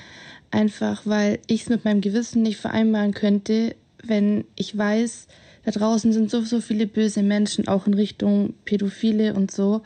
einfach 0.53 1.03
weil 1.05 1.41
ich 1.47 1.63
es 1.63 1.69
mit 1.69 1.85
meinem 1.85 2.01
Gewissen 2.01 2.43
nicht 2.43 2.59
vereinbaren 2.59 3.13
könnte, 3.13 3.75
wenn 4.05 4.45
ich 4.57 4.77
weiß, 4.77 5.27
da 5.65 5.71
draußen 5.71 6.13
sind 6.13 6.31
so, 6.31 6.43
so 6.43 6.61
viele 6.61 6.87
böse 6.87 7.23
Menschen, 7.23 7.69
auch 7.69 7.87
in 7.87 7.95
Richtung 7.95 8.55
Pädophile 8.65 9.35
und 9.35 9.51
so. 9.51 9.83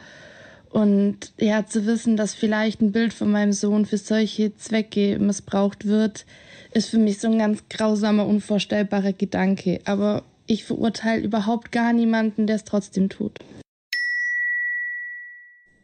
Und 0.70 1.32
ja, 1.38 1.66
zu 1.66 1.86
wissen, 1.86 2.16
dass 2.16 2.34
vielleicht 2.34 2.80
ein 2.80 2.92
Bild 2.92 3.12
von 3.12 3.30
meinem 3.30 3.52
Sohn 3.52 3.86
für 3.86 3.98
solche 3.98 4.56
Zwecke 4.56 5.18
missbraucht 5.18 5.86
wird, 5.86 6.26
ist 6.72 6.88
für 6.90 6.98
mich 6.98 7.18
so 7.18 7.28
ein 7.28 7.38
ganz 7.38 7.62
grausamer, 7.70 8.26
unvorstellbarer 8.26 9.12
Gedanke. 9.12 9.80
Aber 9.84 10.22
ich 10.46 10.64
verurteile 10.64 11.22
überhaupt 11.22 11.72
gar 11.72 11.92
niemanden, 11.92 12.46
der 12.46 12.56
es 12.56 12.64
trotzdem 12.64 13.08
tut. 13.08 13.38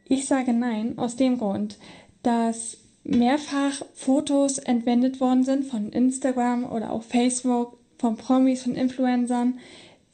Ich 0.05 0.27
sage 0.27 0.53
nein 0.53 0.99
aus 0.99 1.17
dem 1.17 1.39
Grund, 1.39 1.79
dass 2.23 2.77
mehrfach 3.05 3.83
Fotos 3.95 4.59
entwendet 4.59 5.21
worden 5.21 5.45
sind 5.45 5.65
von 5.65 5.91
Instagram 5.91 6.71
oder 6.71 6.93
auch 6.93 7.03
Facebook, 7.03 7.79
von 7.99 8.17
Promis, 8.17 8.63
von 8.63 8.75
Influencern. 8.75 9.59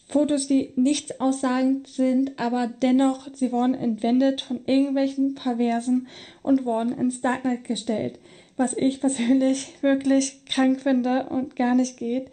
Fotos, 0.09 0.47
die 0.47 0.73
nichts 0.76 1.21
aussagend 1.21 1.87
sind, 1.87 2.38
aber 2.38 2.66
dennoch, 2.66 3.28
sie 3.35 3.52
wurden 3.52 3.75
entwendet 3.75 4.40
von 4.40 4.61
irgendwelchen 4.64 5.35
Perversen 5.35 6.07
und 6.42 6.64
wurden 6.64 6.92
ins 6.92 7.21
Darknet 7.21 7.64
gestellt, 7.64 8.18
was 8.57 8.73
ich 8.73 9.00
persönlich 9.00 9.75
wirklich 9.83 10.45
krank 10.47 10.80
finde 10.80 11.25
und 11.25 11.57
gar 11.57 11.75
nicht 11.75 11.99
geht. 11.99 12.30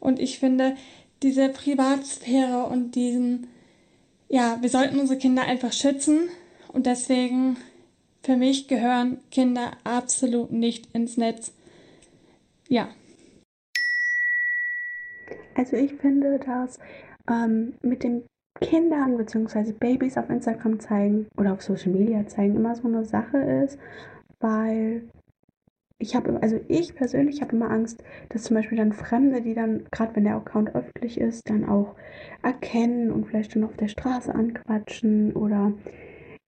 Und 0.00 0.18
ich 0.18 0.38
finde, 0.38 0.76
diese 1.22 1.50
Privatsphäre 1.50 2.64
und 2.64 2.94
diesen, 2.94 3.48
ja, 4.30 4.56
wir 4.62 4.70
sollten 4.70 4.98
unsere 4.98 5.18
Kinder 5.18 5.42
einfach 5.42 5.74
schützen 5.74 6.30
und 6.72 6.86
deswegen, 6.86 7.58
für 8.22 8.36
mich 8.36 8.68
gehören 8.68 9.18
Kinder 9.30 9.72
absolut 9.84 10.52
nicht 10.52 10.94
ins 10.94 11.16
Netz. 11.16 11.52
Ja. 12.68 12.88
Also 15.54 15.76
ich 15.76 15.94
finde, 15.94 16.38
dass 16.38 16.78
ähm, 17.28 17.74
mit 17.82 18.02
den 18.02 18.24
Kindern 18.60 19.16
bzw. 19.16 19.72
Babys 19.72 20.16
auf 20.16 20.28
Instagram 20.28 20.80
zeigen 20.80 21.26
oder 21.36 21.52
auf 21.52 21.62
Social 21.62 21.92
Media 21.92 22.26
zeigen 22.26 22.56
immer 22.56 22.74
so 22.74 22.88
eine 22.88 23.04
Sache 23.04 23.38
ist, 23.38 23.78
weil 24.38 25.08
ich 25.98 26.14
habe, 26.16 26.42
also 26.42 26.58
ich 26.68 26.94
persönlich 26.94 27.42
habe 27.42 27.54
immer 27.56 27.70
Angst, 27.70 28.02
dass 28.30 28.44
zum 28.44 28.56
Beispiel 28.56 28.78
dann 28.78 28.92
Fremde, 28.92 29.42
die 29.42 29.54
dann, 29.54 29.84
gerade 29.90 30.16
wenn 30.16 30.24
der 30.24 30.36
Account 30.36 30.74
öffentlich 30.74 31.20
ist, 31.20 31.48
dann 31.48 31.68
auch 31.68 31.94
erkennen 32.42 33.10
und 33.10 33.26
vielleicht 33.26 33.52
schon 33.52 33.64
auf 33.64 33.76
der 33.76 33.88
Straße 33.88 34.34
anquatschen 34.34 35.32
oder 35.34 35.72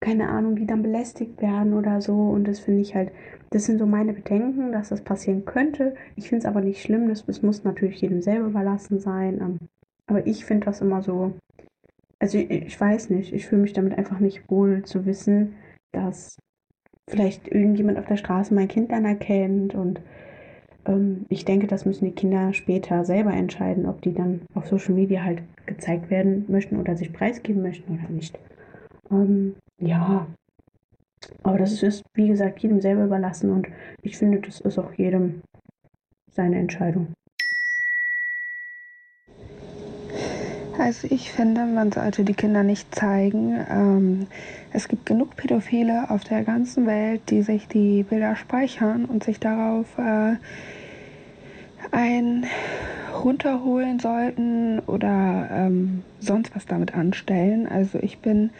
keine 0.03 0.29
Ahnung, 0.29 0.57
die 0.57 0.67
dann 0.67 0.83
belästigt 0.83 1.41
werden 1.41 1.73
oder 1.73 2.03
so. 2.03 2.13
Und 2.13 2.47
das 2.47 2.59
finde 2.59 2.83
ich 2.83 2.95
halt, 2.95 3.11
das 3.51 3.65
sind 3.65 3.79
so 3.79 3.87
meine 3.87 4.13
Bedenken, 4.13 4.73
dass 4.73 4.91
das 4.91 5.01
passieren 5.01 5.47
könnte. 5.47 5.95
Ich 6.17 6.29
finde 6.29 6.41
es 6.41 6.47
aber 6.47 6.61
nicht 6.61 6.83
schlimm, 6.83 7.09
das, 7.09 7.25
das 7.25 7.41
muss 7.41 7.65
natürlich 7.65 8.03
jedem 8.03 8.21
selber 8.21 8.49
überlassen 8.49 8.99
sein. 8.99 9.41
Ähm, 9.41 9.59
aber 10.07 10.27
ich 10.27 10.45
finde 10.45 10.67
das 10.67 10.83
immer 10.83 11.03
so, 11.03 11.33
also 12.19 12.37
ich, 12.37 12.51
ich 12.51 12.79
weiß 12.79 13.09
nicht, 13.11 13.33
ich 13.33 13.47
fühle 13.47 13.63
mich 13.63 13.73
damit 13.73 13.97
einfach 13.97 14.19
nicht 14.21 14.51
wohl 14.51 14.83
zu 14.85 15.07
wissen, 15.07 15.55
dass 15.93 16.37
vielleicht 17.09 17.49
irgendjemand 17.49 17.99
auf 17.99 18.07
der 18.07 18.17
Straße 18.17 18.53
mein 18.53 18.69
Kind 18.69 18.93
dann 18.93 19.05
erkennt 19.05 19.75
und 19.75 20.01
ähm, 20.87 21.27
ich 21.29 21.45
denke, 21.45 21.67
das 21.67 21.85
müssen 21.85 22.05
die 22.05 22.15
Kinder 22.15 22.53
später 22.53 23.05
selber 23.05 23.33
entscheiden, 23.33 23.87
ob 23.87 24.03
die 24.03 24.15
dann 24.15 24.43
auf 24.55 24.67
Social 24.67 24.95
Media 24.95 25.23
halt 25.23 25.43
gezeigt 25.67 26.11
werden 26.11 26.45
möchten 26.49 26.79
oder 26.79 26.97
sich 26.97 27.13
preisgeben 27.13 27.63
möchten 27.63 27.99
oder 27.99 28.09
nicht. 28.09 28.39
Ähm, 29.11 29.55
ja, 29.83 30.27
aber 31.43 31.59
das 31.59 31.83
ist, 31.83 32.03
wie 32.15 32.29
gesagt, 32.29 32.61
jedem 32.61 32.81
selber 32.81 33.05
überlassen 33.05 33.51
und 33.51 33.67
ich 34.03 34.17
finde, 34.17 34.41
das 34.41 34.61
ist 34.61 34.79
auch 34.79 34.93
jedem 34.95 35.43
seine 36.31 36.59
Entscheidung. 36.59 37.13
Also 40.79 41.07
ich 41.11 41.31
finde, 41.31 41.67
man 41.67 41.93
sollte 41.93 42.25
die 42.25 42.33
Kinder 42.35 42.63
nicht 42.63 42.95
zeigen. 42.95 43.55
Ähm, 43.71 44.27
es 44.73 44.89
gibt 44.89 45.05
genug 45.05 45.37
Pädophile 45.37 46.11
auf 46.11 46.25
der 46.25 46.45
ganzen 46.45 46.87
Welt, 46.87 47.31
die 47.31 47.43
sich 47.43 47.69
die 47.69 48.05
Bilder 48.05 48.37
speichern 48.37 49.05
und 49.05 49.23
sich 49.23 49.39
darauf 49.39 49.87
äh, 49.99 50.37
ein 51.91 52.47
runterholen 53.23 54.01
sollten 54.01 54.79
oder 54.81 55.49
ähm, 55.53 56.03
sonst 56.21 56.57
was 56.57 56.67
damit 56.67 56.95
anstellen. 56.95 57.69
Also 57.69 57.99
ich 57.99 58.19
bin 58.19 58.51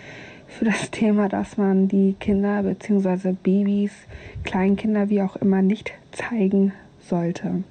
für 0.53 0.65
das 0.67 0.91
Thema, 0.91 1.29
dass 1.29 1.57
man 1.57 1.89
die 1.89 2.15
Kinder 2.21 2.63
bzw. 2.63 3.33
Babys, 3.33 3.93
Kleinkinder, 4.45 5.09
wie 5.09 5.23
auch 5.23 5.37
immer, 5.37 5.63
nicht 5.63 5.93
zeigen 6.13 6.73
sollte. 7.01 7.65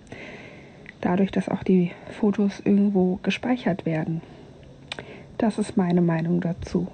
Dadurch, 1.00 1.32
dass 1.32 1.48
auch 1.48 1.64
die 1.64 1.92
Fotos 2.20 2.62
irgendwo 2.64 3.20
gespeichert 3.24 3.86
werden. 3.86 4.22
Das 5.38 5.58
ist 5.58 5.78
meine 5.78 6.02
Meinung 6.02 6.42
dazu. 6.42 6.88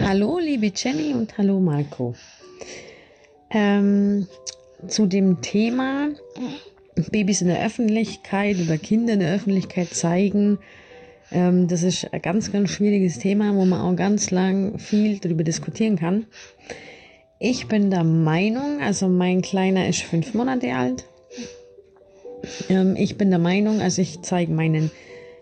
Hallo, 0.00 0.38
liebe 0.38 0.72
Jenny 0.74 1.14
und 1.14 1.36
hallo, 1.36 1.60
Marco. 1.60 2.14
Ähm, 3.50 4.26
zu 4.86 5.06
dem 5.06 5.40
Thema 5.42 6.08
Babys 7.10 7.42
in 7.42 7.48
der 7.48 7.64
Öffentlichkeit 7.64 8.56
oder 8.60 8.78
Kinder 8.78 9.14
in 9.14 9.20
der 9.20 9.34
Öffentlichkeit 9.34 9.88
zeigen 9.88 10.58
ähm, 11.32 11.68
das 11.68 11.82
ist 11.82 12.12
ein 12.12 12.22
ganz, 12.22 12.52
ganz 12.52 12.70
schwieriges 12.70 13.18
Thema, 13.18 13.54
wo 13.54 13.64
man 13.64 13.80
auch 13.80 13.96
ganz 13.96 14.30
lang 14.30 14.78
viel 14.78 15.18
darüber 15.18 15.44
diskutieren 15.44 15.96
kann. 15.96 16.26
Ich 17.38 17.68
bin 17.68 17.90
der 17.90 18.04
Meinung, 18.04 18.80
also 18.80 19.08
mein 19.08 19.42
Kleiner 19.42 19.88
ist 19.88 20.02
fünf 20.02 20.34
Monate 20.34 20.74
alt. 20.74 21.04
Ähm, 22.68 22.96
ich 22.96 23.16
bin 23.16 23.30
der 23.30 23.38
Meinung, 23.38 23.80
also 23.80 24.02
ich 24.02 24.22
zeige 24.22 24.52
meinen, 24.52 24.90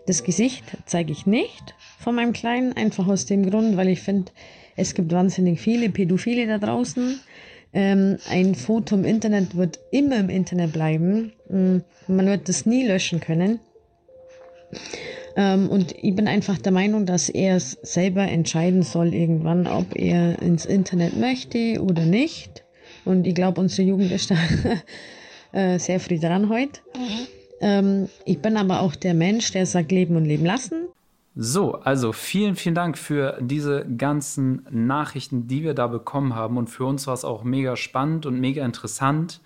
das 0.05 0.23
Gesicht 0.23 0.63
zeige 0.85 1.11
ich 1.11 1.25
nicht 1.25 1.75
von 1.99 2.15
meinem 2.15 2.33
Kleinen, 2.33 2.73
einfach 2.73 3.07
aus 3.07 3.25
dem 3.25 3.49
Grund, 3.49 3.77
weil 3.77 3.89
ich 3.89 3.99
finde, 3.99 4.31
es 4.75 4.93
gibt 4.93 5.11
wahnsinnig 5.11 5.59
viele 5.59 5.89
Pädophile 5.89 6.47
da 6.47 6.57
draußen. 6.57 7.19
Ähm, 7.73 8.17
ein 8.29 8.55
Foto 8.55 8.95
im 8.95 9.03
Internet 9.03 9.55
wird 9.55 9.79
immer 9.91 10.17
im 10.17 10.29
Internet 10.29 10.73
bleiben. 10.73 11.33
Mm, 11.49 11.79
man 12.07 12.25
wird 12.25 12.47
das 12.49 12.65
nie 12.65 12.87
löschen 12.87 13.19
können. 13.19 13.59
Ähm, 15.39 15.69
und 15.69 15.95
ich 16.01 16.13
bin 16.15 16.27
einfach 16.27 16.57
der 16.57 16.73
Meinung, 16.73 17.05
dass 17.05 17.29
er 17.29 17.55
es 17.55 17.71
selber 17.81 18.23
entscheiden 18.23 18.83
soll 18.83 19.13
irgendwann, 19.13 19.67
ob 19.67 19.95
er 19.95 20.41
ins 20.41 20.65
Internet 20.65 21.17
möchte 21.17 21.81
oder 21.81 22.03
nicht. 22.03 22.65
Und 23.05 23.25
ich 23.25 23.35
glaube, 23.35 23.61
unsere 23.61 23.87
Jugend 23.87 24.11
ist 24.11 24.31
da 24.31 24.35
äh, 25.57 25.79
sehr 25.79 26.01
früh 26.01 26.19
dran 26.19 26.49
heute. 26.49 26.81
Mhm. 26.93 27.27
Ähm, 27.61 28.09
ich 28.25 28.39
bin 28.39 28.57
aber 28.57 28.81
auch 28.81 28.95
der 28.95 29.13
Mensch, 29.13 29.53
der 29.53 29.65
sagt, 29.65 29.93
leben 29.93 30.17
und 30.17 30.25
leben 30.25 30.45
lassen. 30.45 30.89
So, 31.37 31.75
also 31.75 32.11
vielen, 32.11 32.57
vielen 32.57 32.75
Dank 32.75 32.97
für 32.97 33.37
diese 33.39 33.85
ganzen 33.97 34.67
Nachrichten, 34.69 35.47
die 35.47 35.63
wir 35.63 35.73
da 35.73 35.87
bekommen 35.87 36.35
haben. 36.35 36.57
Und 36.57 36.69
für 36.69 36.83
uns 36.83 37.07
war 37.07 37.13
es 37.13 37.23
auch 37.23 37.45
mega 37.45 37.77
spannend 37.77 38.25
und 38.25 38.41
mega 38.41 38.65
interessant, 38.65 39.39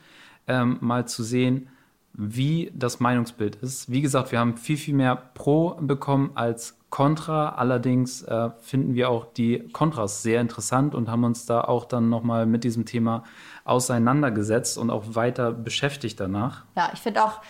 ähm, 0.48 0.78
mal 0.82 1.08
zu 1.08 1.22
sehen, 1.22 1.68
wie 2.14 2.72
das 2.76 3.00
Meinungsbild 3.00 3.56
ist. 3.58 3.92
Wie 3.92 4.02
gesagt, 4.02 4.32
wir 4.32 4.40
haben 4.40 4.56
viel, 4.58 4.78
viel 4.78 4.94
mehr 4.94 5.16
Pro 5.16 5.76
bekommen 5.82 6.32
als 6.36 6.78
Contra. 6.90 7.50
Allerdings 7.50 8.22
äh, 8.22 8.52
finden 8.60 8.94
wir 8.94 9.10
auch 9.10 9.26
die 9.34 9.68
Kontras 9.74 10.22
sehr 10.22 10.40
interessant 10.40 10.94
und 10.94 11.10
haben 11.10 11.24
uns 11.24 11.48
da 11.48 11.62
auch 11.62 11.86
dann 11.86 12.10
nochmal 12.10 12.46
mit 12.46 12.64
diesem 12.64 12.86
Thema 12.86 13.24
auseinandergesetzt 13.66 14.78
und 14.78 14.92
auch 14.92 15.16
weiter 15.16 15.52
beschäftigt 15.52 16.20
danach. 16.20 16.66
Ja, 16.78 16.92
ich 16.94 17.00
finde 17.00 17.24
auch 17.24 17.42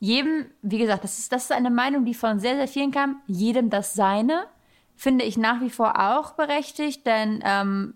jedem, 0.00 0.46
wie 0.60 0.78
gesagt, 0.78 1.04
das 1.04 1.18
ist, 1.18 1.32
das 1.32 1.44
ist 1.44 1.52
eine 1.52 1.70
Meinung, 1.70 2.04
die 2.04 2.14
von 2.14 2.40
sehr, 2.40 2.56
sehr 2.56 2.68
vielen 2.68 2.90
kam, 2.90 3.22
jedem 3.26 3.70
das 3.70 3.94
Seine. 3.94 4.46
Finde 4.96 5.24
ich 5.24 5.38
nach 5.38 5.62
wie 5.62 5.70
vor 5.70 5.98
auch 5.98 6.32
berechtigt, 6.32 7.06
denn 7.06 7.42
ähm, 7.42 7.94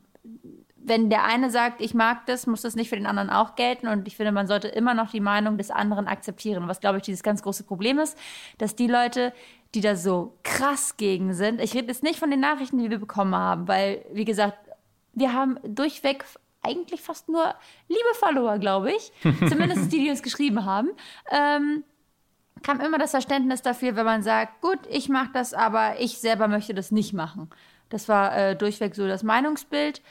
wenn 0.87 1.09
der 1.09 1.25
eine 1.25 1.51
sagt, 1.51 1.81
ich 1.81 1.95
mag 1.95 2.27
das, 2.27 2.47
muss 2.47 2.61
das 2.61 2.77
nicht 2.77 2.91
für 2.91 2.97
den 2.97 3.07
anderen 3.07 3.31
auch 3.31 3.57
gelten. 3.57 3.89
Und 3.89 4.07
ich 4.07 4.17
finde, 4.17 4.33
man 4.33 4.47
sollte 4.47 4.69
immer 4.69 4.93
noch 4.93 5.11
die 5.11 5.21
Meinung 5.21 5.57
des 5.57 5.71
anderen 5.71 6.07
akzeptieren. 6.07 6.69
Was, 6.69 6.81
glaube 6.81 6.99
ich, 6.99 7.03
dieses 7.05 7.23
ganz 7.23 7.43
große 7.43 7.65
Problem 7.65 7.99
ist, 7.99 8.19
dass 8.59 8.77
die 8.77 8.87
Leute, 8.87 9.33
die 9.75 9.81
da 9.81 9.97
so 9.97 10.37
krass 10.43 10.99
gegen 10.99 11.33
sind, 11.33 11.61
ich 11.61 11.75
rede 11.75 11.89
jetzt 11.89 12.03
nicht 12.03 12.19
von 12.19 12.31
den 12.31 12.41
Nachrichten, 12.41 12.79
die 12.79 12.91
wir 12.91 12.99
bekommen 12.99 13.35
haben, 13.35 13.67
weil, 13.67 14.05
wie 14.13 14.27
gesagt, 14.27 14.59
wir 15.15 15.33
haben 15.33 15.59
durchweg 15.65 16.25
eigentlich 16.63 17.01
fast 17.01 17.29
nur 17.29 17.55
liebe 17.89 18.15
Follower, 18.15 18.59
glaube 18.59 18.93
ich. 18.93 19.13
Zumindest 19.49 19.91
die, 19.91 20.05
die 20.05 20.11
uns 20.11 20.23
geschrieben 20.23 20.67
haben. 20.67 20.91
Ähm, 21.31 21.85
kam 22.63 22.81
immer 22.81 22.99
das 22.99 23.13
Verständnis 23.13 23.63
dafür, 23.63 23.97
wenn 23.97 24.07
man 24.07 24.23
sagt, 24.23 24.61
gut, 24.61 24.81
ich 24.91 25.09
mache 25.09 25.31
das, 25.33 25.55
aber 25.55 25.99
ich 25.99 26.19
selber 26.19 26.47
möchte 26.47 26.75
das 26.75 26.91
nicht 26.91 27.15
machen. 27.15 27.49
Das 27.89 28.09
war 28.09 28.37
äh, 28.37 28.57
durchweg 28.57 28.95
so 28.95 29.07
das 29.07 29.23
Meinungsbild. 29.23 30.03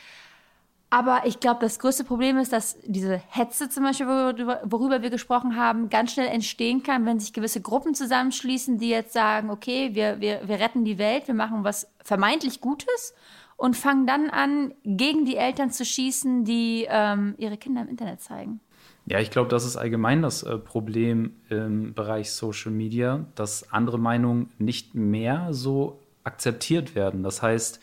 Aber 0.94 1.24
ich 1.26 1.40
glaube, 1.40 1.60
das 1.60 1.80
größte 1.80 2.04
Problem 2.04 2.38
ist, 2.38 2.54
dass 2.54 2.78
diese 2.86 3.20
Hetze 3.28 3.68
zum 3.68 3.84
Beispiel, 3.84 4.06
worüber, 4.06 4.62
worüber, 4.64 5.02
wir 5.02 5.10
gesprochen 5.10 5.56
haben, 5.56 5.90
ganz 5.90 6.14
schnell 6.14 6.28
entstehen 6.28 6.84
kann, 6.84 7.04
wenn 7.08 7.20
sich 7.20 7.34
gewisse 7.34 7.62
Gruppen 7.62 7.96
zusammenschließen, 7.96 8.78
die 8.78 8.90
jetzt 8.90 9.12
sagen, 9.12 9.50
okay, 9.50 9.96
wir, 9.96 10.22
wir, 10.22 10.48
wir 10.48 10.60
retten 10.60 10.86
die 10.86 11.00
Welt, 11.00 11.26
wir 11.26 11.34
machen 11.34 11.64
was 11.64 11.88
vermeintlich 12.04 12.62
Gutes 12.62 13.16
und 13.58 13.76
fangen 13.76 14.06
dann 14.06 14.30
an, 14.30 14.76
gegen 14.86 15.26
die 15.26 15.36
Eltern 15.36 15.72
zu 15.72 15.84
schießen, 15.84 16.46
die 16.46 16.86
ähm, 16.88 17.34
ihre 17.40 17.58
Kinder 17.58 17.82
im 17.82 17.88
Internet 17.88 18.22
zeigen. 18.22 18.60
Ja, 19.08 19.20
ich 19.20 19.32
glaube, 19.32 19.50
das 19.50 19.66
ist 19.66 19.78
allgemein 19.78 20.22
das 20.22 20.44
äh, 20.44 20.60
Problem 20.60 21.34
im 21.50 21.96
Bereich 21.96 22.32
Social 22.34 22.72
Media, 22.72 23.26
dass 23.34 23.74
andere 23.74 23.98
Meinungen 23.98 24.52
nicht 24.60 24.94
mehr 24.94 25.48
so 25.54 26.00
akzeptiert 26.24 26.94
werden. 26.94 27.24
Das 27.24 27.42
heißt, 27.42 27.82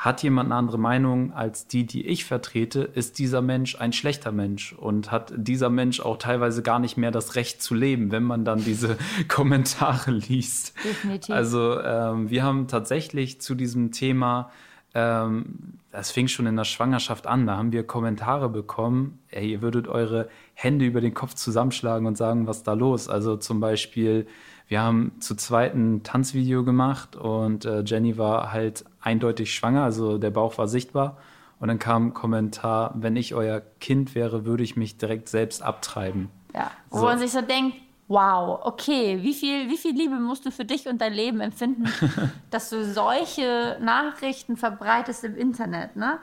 hat 0.00 0.22
jemand 0.22 0.46
eine 0.46 0.54
andere 0.54 0.78
Meinung 0.78 1.34
als 1.34 1.66
die, 1.66 1.84
die 1.84 2.06
ich 2.06 2.24
vertrete, 2.24 2.80
ist 2.80 3.18
dieser 3.18 3.42
Mensch 3.42 3.78
ein 3.78 3.92
schlechter 3.92 4.32
Mensch 4.32 4.72
und 4.72 5.10
hat 5.10 5.30
dieser 5.36 5.68
Mensch 5.68 6.00
auch 6.00 6.16
teilweise 6.16 6.62
gar 6.62 6.78
nicht 6.78 6.96
mehr 6.96 7.10
das 7.10 7.34
Recht 7.34 7.62
zu 7.62 7.74
leben, 7.74 8.10
wenn 8.10 8.22
man 8.22 8.46
dann 8.46 8.64
diese 8.64 8.96
Kommentare 9.28 10.12
liest. 10.12 10.72
Definitiv. 10.82 11.34
Also 11.34 11.78
ähm, 11.82 12.30
wir 12.30 12.42
haben 12.42 12.66
tatsächlich 12.66 13.42
zu 13.42 13.54
diesem 13.54 13.92
Thema, 13.92 14.50
ähm, 14.94 15.74
das 15.92 16.10
fing 16.10 16.28
schon 16.28 16.46
in 16.46 16.56
der 16.56 16.64
Schwangerschaft 16.64 17.26
an, 17.26 17.46
da 17.46 17.58
haben 17.58 17.70
wir 17.70 17.86
Kommentare 17.86 18.48
bekommen, 18.48 19.18
ey, 19.28 19.50
ihr 19.50 19.60
würdet 19.60 19.86
eure 19.86 20.30
Hände 20.54 20.86
über 20.86 21.02
den 21.02 21.12
Kopf 21.12 21.34
zusammenschlagen 21.34 22.06
und 22.06 22.16
sagen, 22.16 22.46
was 22.46 22.62
da 22.62 22.72
los? 22.72 23.10
Also 23.10 23.36
zum 23.36 23.60
Beispiel, 23.60 24.26
wir 24.70 24.82
haben 24.82 25.20
zu 25.20 25.34
zweit 25.34 25.74
ein 25.74 26.04
Tanzvideo 26.04 26.62
gemacht 26.62 27.16
und 27.16 27.64
äh, 27.64 27.82
Jenny 27.84 28.16
war 28.16 28.52
halt 28.52 28.84
eindeutig 29.00 29.52
schwanger, 29.52 29.82
also 29.82 30.16
der 30.16 30.30
Bauch 30.30 30.58
war 30.58 30.68
sichtbar. 30.68 31.16
Und 31.58 31.66
dann 31.66 31.80
kam 31.80 32.06
ein 32.06 32.14
Kommentar, 32.14 32.92
wenn 32.94 33.16
ich 33.16 33.34
euer 33.34 33.60
Kind 33.80 34.14
wäre, 34.14 34.44
würde 34.44 34.62
ich 34.62 34.76
mich 34.76 34.96
direkt 34.96 35.28
selbst 35.28 35.60
abtreiben. 35.60 36.30
Ja, 36.54 36.70
wo 36.88 36.98
so. 36.98 37.04
man 37.04 37.18
sich 37.18 37.32
so 37.32 37.42
denkt, 37.42 37.78
wow, 38.06 38.60
okay, 38.62 39.18
wie 39.22 39.34
viel, 39.34 39.68
wie 39.68 39.76
viel 39.76 39.92
Liebe 39.92 40.14
musst 40.20 40.46
du 40.46 40.52
für 40.52 40.64
dich 40.64 40.86
und 40.86 41.00
dein 41.00 41.14
Leben 41.14 41.40
empfinden, 41.40 41.88
dass 42.50 42.70
du 42.70 42.84
solche 42.84 43.76
Nachrichten 43.80 44.56
verbreitest 44.56 45.24
im 45.24 45.36
Internet, 45.36 45.96
ne? 45.96 46.20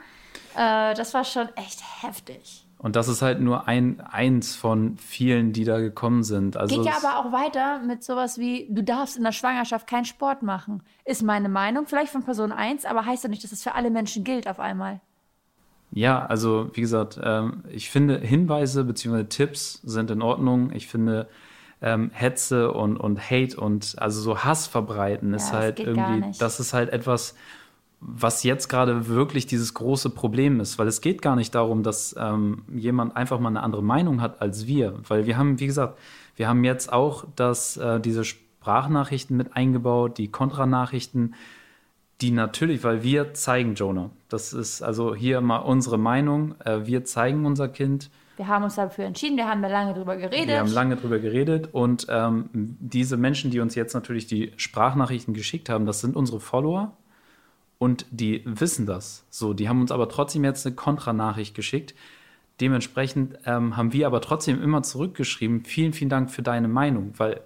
Äh, 0.56 0.94
das 0.94 1.12
war 1.12 1.24
schon 1.24 1.50
echt 1.54 1.82
heftig. 2.02 2.66
Und 2.78 2.94
das 2.94 3.08
ist 3.08 3.22
halt 3.22 3.40
nur 3.40 3.66
ein, 3.66 4.00
eins 4.00 4.54
von 4.54 4.96
vielen, 4.98 5.52
die 5.52 5.64
da 5.64 5.80
gekommen 5.80 6.22
sind. 6.22 6.56
Also 6.56 6.76
Geht 6.76 6.86
ja 6.86 6.96
aber 7.02 7.18
auch 7.18 7.32
weiter 7.32 7.80
mit 7.80 8.04
sowas 8.04 8.38
wie, 8.38 8.68
du 8.70 8.84
darfst 8.84 9.16
in 9.16 9.24
der 9.24 9.32
Schwangerschaft 9.32 9.88
keinen 9.88 10.04
Sport 10.04 10.42
machen. 10.42 10.82
Ist 11.04 11.24
meine 11.24 11.48
Meinung, 11.48 11.86
vielleicht 11.86 12.12
von 12.12 12.22
Person 12.22 12.52
1, 12.52 12.84
aber 12.84 13.04
heißt 13.04 13.24
ja 13.24 13.30
nicht, 13.30 13.42
dass 13.42 13.50
es 13.50 13.64
für 13.64 13.74
alle 13.74 13.90
Menschen 13.90 14.22
gilt 14.22 14.46
auf 14.46 14.60
einmal. 14.60 15.00
Ja, 15.90 16.24
also 16.26 16.70
wie 16.74 16.80
gesagt, 16.80 17.18
ähm, 17.22 17.64
ich 17.68 17.90
finde 17.90 18.18
Hinweise 18.18 18.84
bzw. 18.84 19.24
Tipps 19.24 19.80
sind 19.82 20.10
in 20.12 20.22
Ordnung. 20.22 20.70
Ich 20.72 20.86
finde 20.86 21.28
ähm, 21.80 22.10
Hetze 22.12 22.72
und, 22.72 22.96
und 22.96 23.18
Hate 23.30 23.58
und 23.58 23.96
also 23.98 24.20
so 24.20 24.38
Hass 24.44 24.66
verbreiten 24.66 25.34
ist 25.34 25.50
ja, 25.50 25.58
halt 25.58 25.80
irgendwie, 25.80 26.38
das 26.38 26.60
ist 26.60 26.74
halt 26.74 26.90
etwas, 26.90 27.34
was 28.00 28.44
jetzt 28.44 28.68
gerade 28.68 29.08
wirklich 29.08 29.46
dieses 29.46 29.74
große 29.74 30.10
Problem 30.10 30.60
ist, 30.60 30.78
weil 30.78 30.86
es 30.86 31.00
geht 31.00 31.20
gar 31.20 31.34
nicht 31.34 31.54
darum, 31.54 31.82
dass 31.82 32.14
ähm, 32.18 32.62
jemand 32.72 33.16
einfach 33.16 33.40
mal 33.40 33.48
eine 33.48 33.62
andere 33.62 33.82
Meinung 33.82 34.20
hat 34.20 34.40
als 34.40 34.66
wir, 34.66 34.94
weil 35.08 35.26
wir 35.26 35.36
haben, 35.36 35.58
wie 35.58 35.66
gesagt, 35.66 35.98
wir 36.36 36.48
haben 36.48 36.62
jetzt 36.62 36.92
auch 36.92 37.24
das, 37.34 37.76
äh, 37.76 38.00
diese 38.00 38.24
Sprachnachrichten 38.24 39.36
mit 39.36 39.56
eingebaut, 39.56 40.18
die 40.18 40.30
Kontranachrichten, 40.30 41.34
die 42.20 42.30
natürlich, 42.30 42.84
weil 42.84 43.02
wir 43.02 43.34
zeigen 43.34 43.74
Jonah. 43.74 44.10
Das 44.28 44.52
ist 44.52 44.82
also 44.82 45.14
hier 45.14 45.40
mal 45.40 45.58
unsere 45.58 45.98
Meinung. 45.98 46.54
Äh, 46.64 46.86
wir 46.86 47.04
zeigen 47.04 47.46
unser 47.46 47.68
Kind. 47.68 48.10
Wir 48.36 48.46
haben 48.46 48.62
uns 48.62 48.76
dafür 48.76 49.06
entschieden, 49.06 49.36
wir 49.36 49.48
haben 49.48 49.62
da 49.62 49.68
lange 49.68 49.94
drüber 49.94 50.16
geredet. 50.16 50.46
Wir 50.46 50.60
haben 50.60 50.72
lange 50.72 50.94
drüber 50.94 51.18
geredet 51.18 51.70
und 51.72 52.06
ähm, 52.08 52.48
diese 52.52 53.16
Menschen, 53.16 53.50
die 53.50 53.58
uns 53.58 53.74
jetzt 53.74 53.94
natürlich 53.94 54.28
die 54.28 54.52
Sprachnachrichten 54.56 55.34
geschickt 55.34 55.68
haben, 55.68 55.86
das 55.86 56.00
sind 56.00 56.14
unsere 56.14 56.38
Follower 56.38 56.96
und 57.78 58.06
die 58.10 58.42
wissen 58.44 58.86
das. 58.86 59.24
So, 59.30 59.54
die 59.54 59.68
haben 59.68 59.80
uns 59.80 59.92
aber 59.92 60.08
trotzdem 60.08 60.44
jetzt 60.44 60.66
eine 60.66 60.74
Kontranachricht 60.74 61.54
geschickt. 61.54 61.94
Dementsprechend 62.60 63.38
ähm, 63.46 63.76
haben 63.76 63.92
wir 63.92 64.06
aber 64.06 64.20
trotzdem 64.20 64.60
immer 64.62 64.82
zurückgeschrieben, 64.82 65.64
vielen, 65.64 65.92
vielen 65.92 66.10
Dank 66.10 66.30
für 66.30 66.42
deine 66.42 66.66
Meinung, 66.66 67.12
weil 67.16 67.40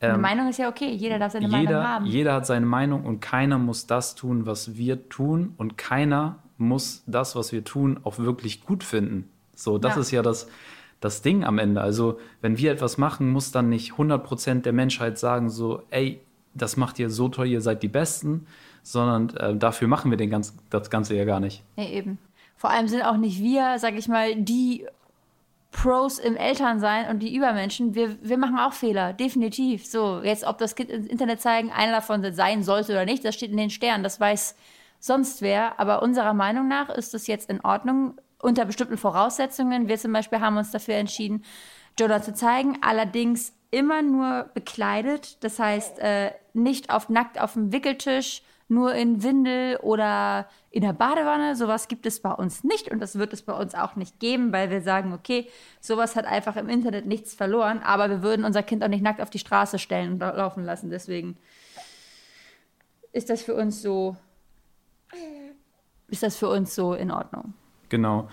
ähm, 0.00 0.14
eine 0.14 0.18
Meinung 0.18 0.48
ist 0.48 0.58
ja 0.58 0.68
okay, 0.68 0.90
jeder 0.90 1.18
darf 1.18 1.32
seine 1.32 1.46
jeder, 1.46 1.58
Meinung 1.58 1.82
haben. 1.82 2.06
Jeder 2.06 2.34
hat 2.34 2.46
seine 2.46 2.66
Meinung 2.66 3.04
und 3.04 3.20
keiner 3.20 3.58
muss 3.58 3.86
das 3.86 4.14
tun, 4.14 4.46
was 4.46 4.76
wir 4.76 5.08
tun 5.08 5.54
und 5.56 5.76
keiner 5.76 6.38
muss 6.56 7.02
das, 7.06 7.36
was 7.36 7.52
wir 7.52 7.64
tun, 7.64 8.00
auch 8.02 8.18
wirklich 8.18 8.64
gut 8.64 8.82
finden. 8.82 9.28
So, 9.54 9.78
das 9.78 9.94
ja. 9.94 10.00
ist 10.00 10.10
ja 10.10 10.22
das, 10.22 10.48
das 11.00 11.22
Ding 11.22 11.44
am 11.44 11.58
Ende. 11.58 11.80
Also, 11.80 12.18
wenn 12.40 12.58
wir 12.58 12.72
etwas 12.72 12.98
machen, 12.98 13.30
muss 13.30 13.52
dann 13.52 13.68
nicht 13.68 13.92
100% 13.92 14.62
der 14.62 14.72
Menschheit 14.72 15.18
sagen 15.18 15.50
so, 15.50 15.82
ey, 15.90 16.20
das 16.54 16.76
macht 16.76 16.98
ihr 16.98 17.10
so 17.10 17.28
toll, 17.28 17.46
ihr 17.46 17.60
seid 17.60 17.82
die 17.82 17.88
Besten, 17.88 18.46
sondern 18.82 19.36
äh, 19.36 19.56
dafür 19.56 19.88
machen 19.88 20.10
wir 20.10 20.18
den 20.18 20.30
ganz, 20.30 20.56
das 20.70 20.90
Ganze 20.90 21.14
ja 21.14 21.24
gar 21.24 21.40
nicht. 21.40 21.62
Nee, 21.76 21.92
eben. 21.92 22.18
Vor 22.56 22.70
allem 22.70 22.88
sind 22.88 23.02
auch 23.02 23.16
nicht 23.16 23.40
wir, 23.40 23.78
sag 23.78 23.94
ich 23.94 24.08
mal, 24.08 24.36
die 24.36 24.86
Pros 25.72 26.18
im 26.18 26.36
Elternsein 26.36 27.08
und 27.08 27.20
die 27.20 27.34
Übermenschen. 27.34 27.94
Wir, 27.94 28.16
wir 28.22 28.38
machen 28.38 28.58
auch 28.58 28.72
Fehler, 28.72 29.12
definitiv. 29.12 29.86
So, 29.86 30.20
jetzt, 30.22 30.44
ob 30.44 30.58
das 30.58 30.74
Kind 30.74 30.90
ins 30.90 31.06
Internet 31.06 31.40
zeigen, 31.40 31.70
einer 31.70 31.92
davon 31.92 32.32
sein 32.32 32.62
sollte 32.62 32.92
oder 32.92 33.04
nicht, 33.04 33.24
das 33.24 33.34
steht 33.34 33.50
in 33.50 33.56
den 33.56 33.70
Sternen, 33.70 34.02
das 34.02 34.18
weiß 34.18 34.56
sonst 34.98 35.42
wer. 35.42 35.78
Aber 35.78 36.02
unserer 36.02 36.34
Meinung 36.34 36.68
nach 36.68 36.90
ist 36.90 37.14
es 37.14 37.26
jetzt 37.26 37.48
in 37.48 37.60
Ordnung, 37.60 38.14
unter 38.40 38.64
bestimmten 38.64 38.96
Voraussetzungen. 38.96 39.88
Wir 39.88 39.98
zum 39.98 40.12
Beispiel 40.12 40.40
haben 40.40 40.56
uns 40.56 40.70
dafür 40.70 40.94
entschieden, 40.94 41.44
Joda 41.98 42.22
zu 42.22 42.34
zeigen, 42.34 42.78
allerdings 42.80 43.52
immer 43.70 44.02
nur 44.02 44.50
bekleidet, 44.54 45.42
das 45.44 45.58
heißt 45.58 45.98
äh, 46.00 46.32
nicht 46.54 46.90
auf 46.90 47.08
nackt 47.08 47.40
auf 47.40 47.52
dem 47.52 47.72
Wickeltisch, 47.72 48.42
nur 48.70 48.94
in 48.94 49.22
Windel 49.22 49.76
oder 49.78 50.48
in 50.70 50.82
der 50.82 50.92
Badewanne. 50.92 51.56
Sowas 51.56 51.88
gibt 51.88 52.06
es 52.06 52.20
bei 52.20 52.32
uns 52.32 52.64
nicht 52.64 52.90
und 52.90 53.00
das 53.00 53.18
wird 53.18 53.32
es 53.32 53.42
bei 53.42 53.52
uns 53.52 53.74
auch 53.74 53.96
nicht 53.96 54.20
geben, 54.20 54.52
weil 54.52 54.70
wir 54.70 54.80
sagen, 54.80 55.12
okay, 55.12 55.48
sowas 55.80 56.16
hat 56.16 56.24
einfach 56.24 56.56
im 56.56 56.68
Internet 56.68 57.06
nichts 57.06 57.34
verloren, 57.34 57.80
aber 57.82 58.08
wir 58.08 58.22
würden 58.22 58.44
unser 58.44 58.62
Kind 58.62 58.82
auch 58.84 58.88
nicht 58.88 59.02
nackt 59.02 59.20
auf 59.20 59.30
die 59.30 59.38
Straße 59.38 59.78
stellen 59.78 60.12
und 60.12 60.18
laufen 60.20 60.64
lassen. 60.64 60.90
Deswegen 60.90 61.36
ist 63.12 63.30
das 63.30 63.42
für 63.42 63.54
uns 63.54 63.82
so, 63.82 64.16
ist 66.08 66.22
das 66.22 66.36
für 66.36 66.48
uns 66.48 66.74
so 66.74 66.94
in 66.94 67.10
Ordnung. 67.10 67.54
Genau. 67.88 68.28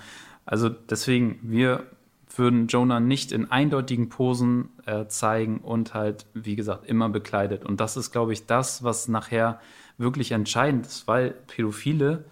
Also 0.46 0.70
deswegen, 0.70 1.40
wir 1.42 1.88
würden 2.36 2.68
Jonah 2.68 3.00
nicht 3.00 3.32
in 3.32 3.50
eindeutigen 3.52 4.10
Posen 4.10 4.70
äh, 4.86 5.08
zeigen 5.08 5.60
und 5.60 5.94
halt, 5.94 6.26
wie 6.34 6.56
gesagt, 6.56 6.86
immer 6.86 7.10
bekleidet. 7.10 7.66
Und 7.66 7.80
das 7.80 7.98
ist, 7.98 8.12
glaube 8.12 8.34
ich, 8.34 8.46
das, 8.46 8.84
was 8.84 9.08
nachher 9.08 9.60
wirklich 9.98 10.32
entscheidend 10.32 10.86
ist, 10.86 11.08
weil 11.08 11.32
Pädophile, 11.48 12.26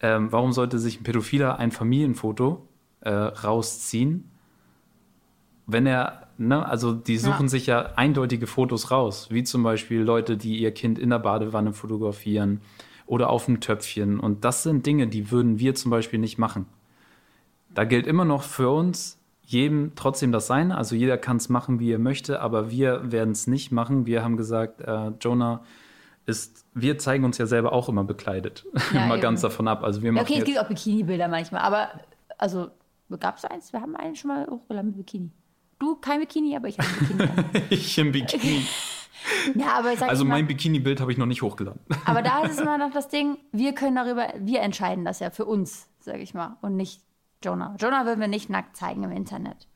ähm, 0.00 0.32
warum 0.32 0.52
sollte 0.52 0.78
sich 0.78 1.00
ein 1.00 1.04
Pädophiler 1.04 1.58
ein 1.58 1.70
Familienfoto 1.70 2.66
äh, 3.00 3.10
rausziehen, 3.10 4.30
wenn 5.66 5.86
er, 5.86 6.28
ne, 6.36 6.66
also 6.66 6.92
die 6.92 7.18
suchen 7.18 7.46
ja. 7.46 7.48
sich 7.48 7.66
ja 7.66 7.92
eindeutige 7.96 8.46
Fotos 8.46 8.90
raus, 8.90 9.28
wie 9.30 9.44
zum 9.44 9.62
Beispiel 9.62 10.00
Leute, 10.00 10.36
die 10.36 10.58
ihr 10.58 10.72
Kind 10.72 10.98
in 10.98 11.10
der 11.10 11.18
Badewanne 11.18 11.72
fotografieren 11.72 12.60
oder 13.06 13.30
auf 13.30 13.46
dem 13.46 13.60
Töpfchen. 13.60 14.20
Und 14.20 14.44
das 14.44 14.62
sind 14.62 14.86
Dinge, 14.86 15.06
die 15.06 15.30
würden 15.30 15.58
wir 15.58 15.74
zum 15.74 15.90
Beispiel 15.90 16.18
nicht 16.18 16.38
machen. 16.38 16.66
Da 17.70 17.84
gilt 17.84 18.06
immer 18.06 18.24
noch 18.24 18.42
für 18.42 18.70
uns, 18.70 19.18
jedem 19.42 19.92
trotzdem 19.94 20.32
das 20.32 20.46
Seine. 20.46 20.76
Also 20.76 20.96
jeder 20.96 21.18
kann 21.18 21.36
es 21.36 21.48
machen, 21.48 21.80
wie 21.80 21.92
er 21.92 21.98
möchte, 21.98 22.40
aber 22.40 22.70
wir 22.70 23.12
werden 23.12 23.32
es 23.32 23.46
nicht 23.46 23.72
machen. 23.72 24.06
Wir 24.06 24.22
haben 24.22 24.36
gesagt, 24.36 24.80
äh, 24.80 25.12
Jonah 25.20 25.62
ist, 26.26 26.64
wir 26.74 26.98
zeigen 26.98 27.24
uns 27.24 27.38
ja 27.38 27.46
selber 27.46 27.72
auch 27.72 27.88
immer 27.88 28.04
bekleidet. 28.04 28.64
Ja, 28.92 29.06
Mal 29.06 29.20
ganz 29.20 29.40
davon 29.40 29.68
ab. 29.68 29.82
Also 29.82 30.02
wir 30.02 30.12
ja, 30.12 30.22
okay, 30.22 30.38
es 30.38 30.44
gibt 30.44 30.58
auch 30.58 30.68
Bikini-Bilder 30.68 31.28
manchmal, 31.28 31.62
aber 31.62 31.88
also 32.38 32.70
gab 33.18 33.36
es 33.36 33.44
eins? 33.44 33.72
Wir 33.72 33.80
haben 33.80 33.96
einen 33.96 34.16
schon 34.16 34.28
mal 34.28 34.46
hochgeladen 34.46 34.90
mit 34.90 34.98
Bikini. 34.98 35.30
Du 35.78 35.96
kein 35.96 36.20
Bikini, 36.20 36.56
aber 36.56 36.68
ich 36.68 36.78
habe 36.78 36.88
ein 36.88 37.18
Bikini. 37.18 37.62
ich 37.70 37.98
im 37.98 38.12
Bikini. 38.12 38.66
ja, 39.54 39.78
aber 39.78 39.92
also 40.08 40.24
mein 40.24 40.46
Bikini-Bild 40.46 41.00
habe 41.00 41.12
ich 41.12 41.18
noch 41.18 41.26
nicht 41.26 41.42
hochgeladen. 41.42 41.80
aber 42.04 42.22
da 42.22 42.44
ist 42.44 42.52
es 42.52 42.60
immer 42.60 42.78
noch 42.78 42.92
das 42.92 43.08
Ding, 43.08 43.38
wir 43.52 43.74
können 43.74 43.96
darüber, 43.96 44.28
wir 44.38 44.60
entscheiden 44.60 45.04
das 45.04 45.20
ja 45.20 45.30
für 45.30 45.44
uns, 45.44 45.88
sage 46.00 46.20
ich 46.20 46.34
mal, 46.34 46.56
und 46.60 46.76
nicht 46.76 47.02
Jonah. 47.42 47.76
Jonah 47.78 48.06
würden 48.06 48.20
wir 48.20 48.28
nicht 48.28 48.50
nackt 48.50 48.76
zeigen 48.76 49.02
im 49.02 49.12
Internet. 49.12 49.68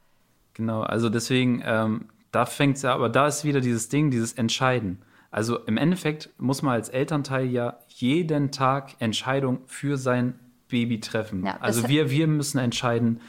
Genau, 0.54 0.82
also 0.82 1.08
deswegen, 1.08 1.62
ähm, 1.64 2.08
da 2.32 2.46
fängt 2.46 2.76
es 2.76 2.82
ja, 2.82 2.94
aber 2.94 3.08
da 3.08 3.26
ist 3.26 3.44
wieder 3.44 3.60
dieses 3.60 3.88
Ding, 3.88 4.10
dieses 4.10 4.32
Entscheiden. 4.32 5.02
Also 5.30 5.58
im 5.58 5.76
Endeffekt 5.76 6.30
muss 6.38 6.62
man 6.62 6.74
als 6.74 6.88
Elternteil 6.88 7.46
ja 7.46 7.78
jeden 7.88 8.50
Tag 8.50 8.96
Entscheidungen 8.98 9.60
für 9.66 9.96
sein 9.96 10.38
Baby 10.68 11.00
treffen. 11.00 11.44
Ja, 11.44 11.58
also 11.60 11.88
wir, 11.88 12.10
wir 12.10 12.26
müssen 12.26 12.58
entscheiden, 12.58 13.20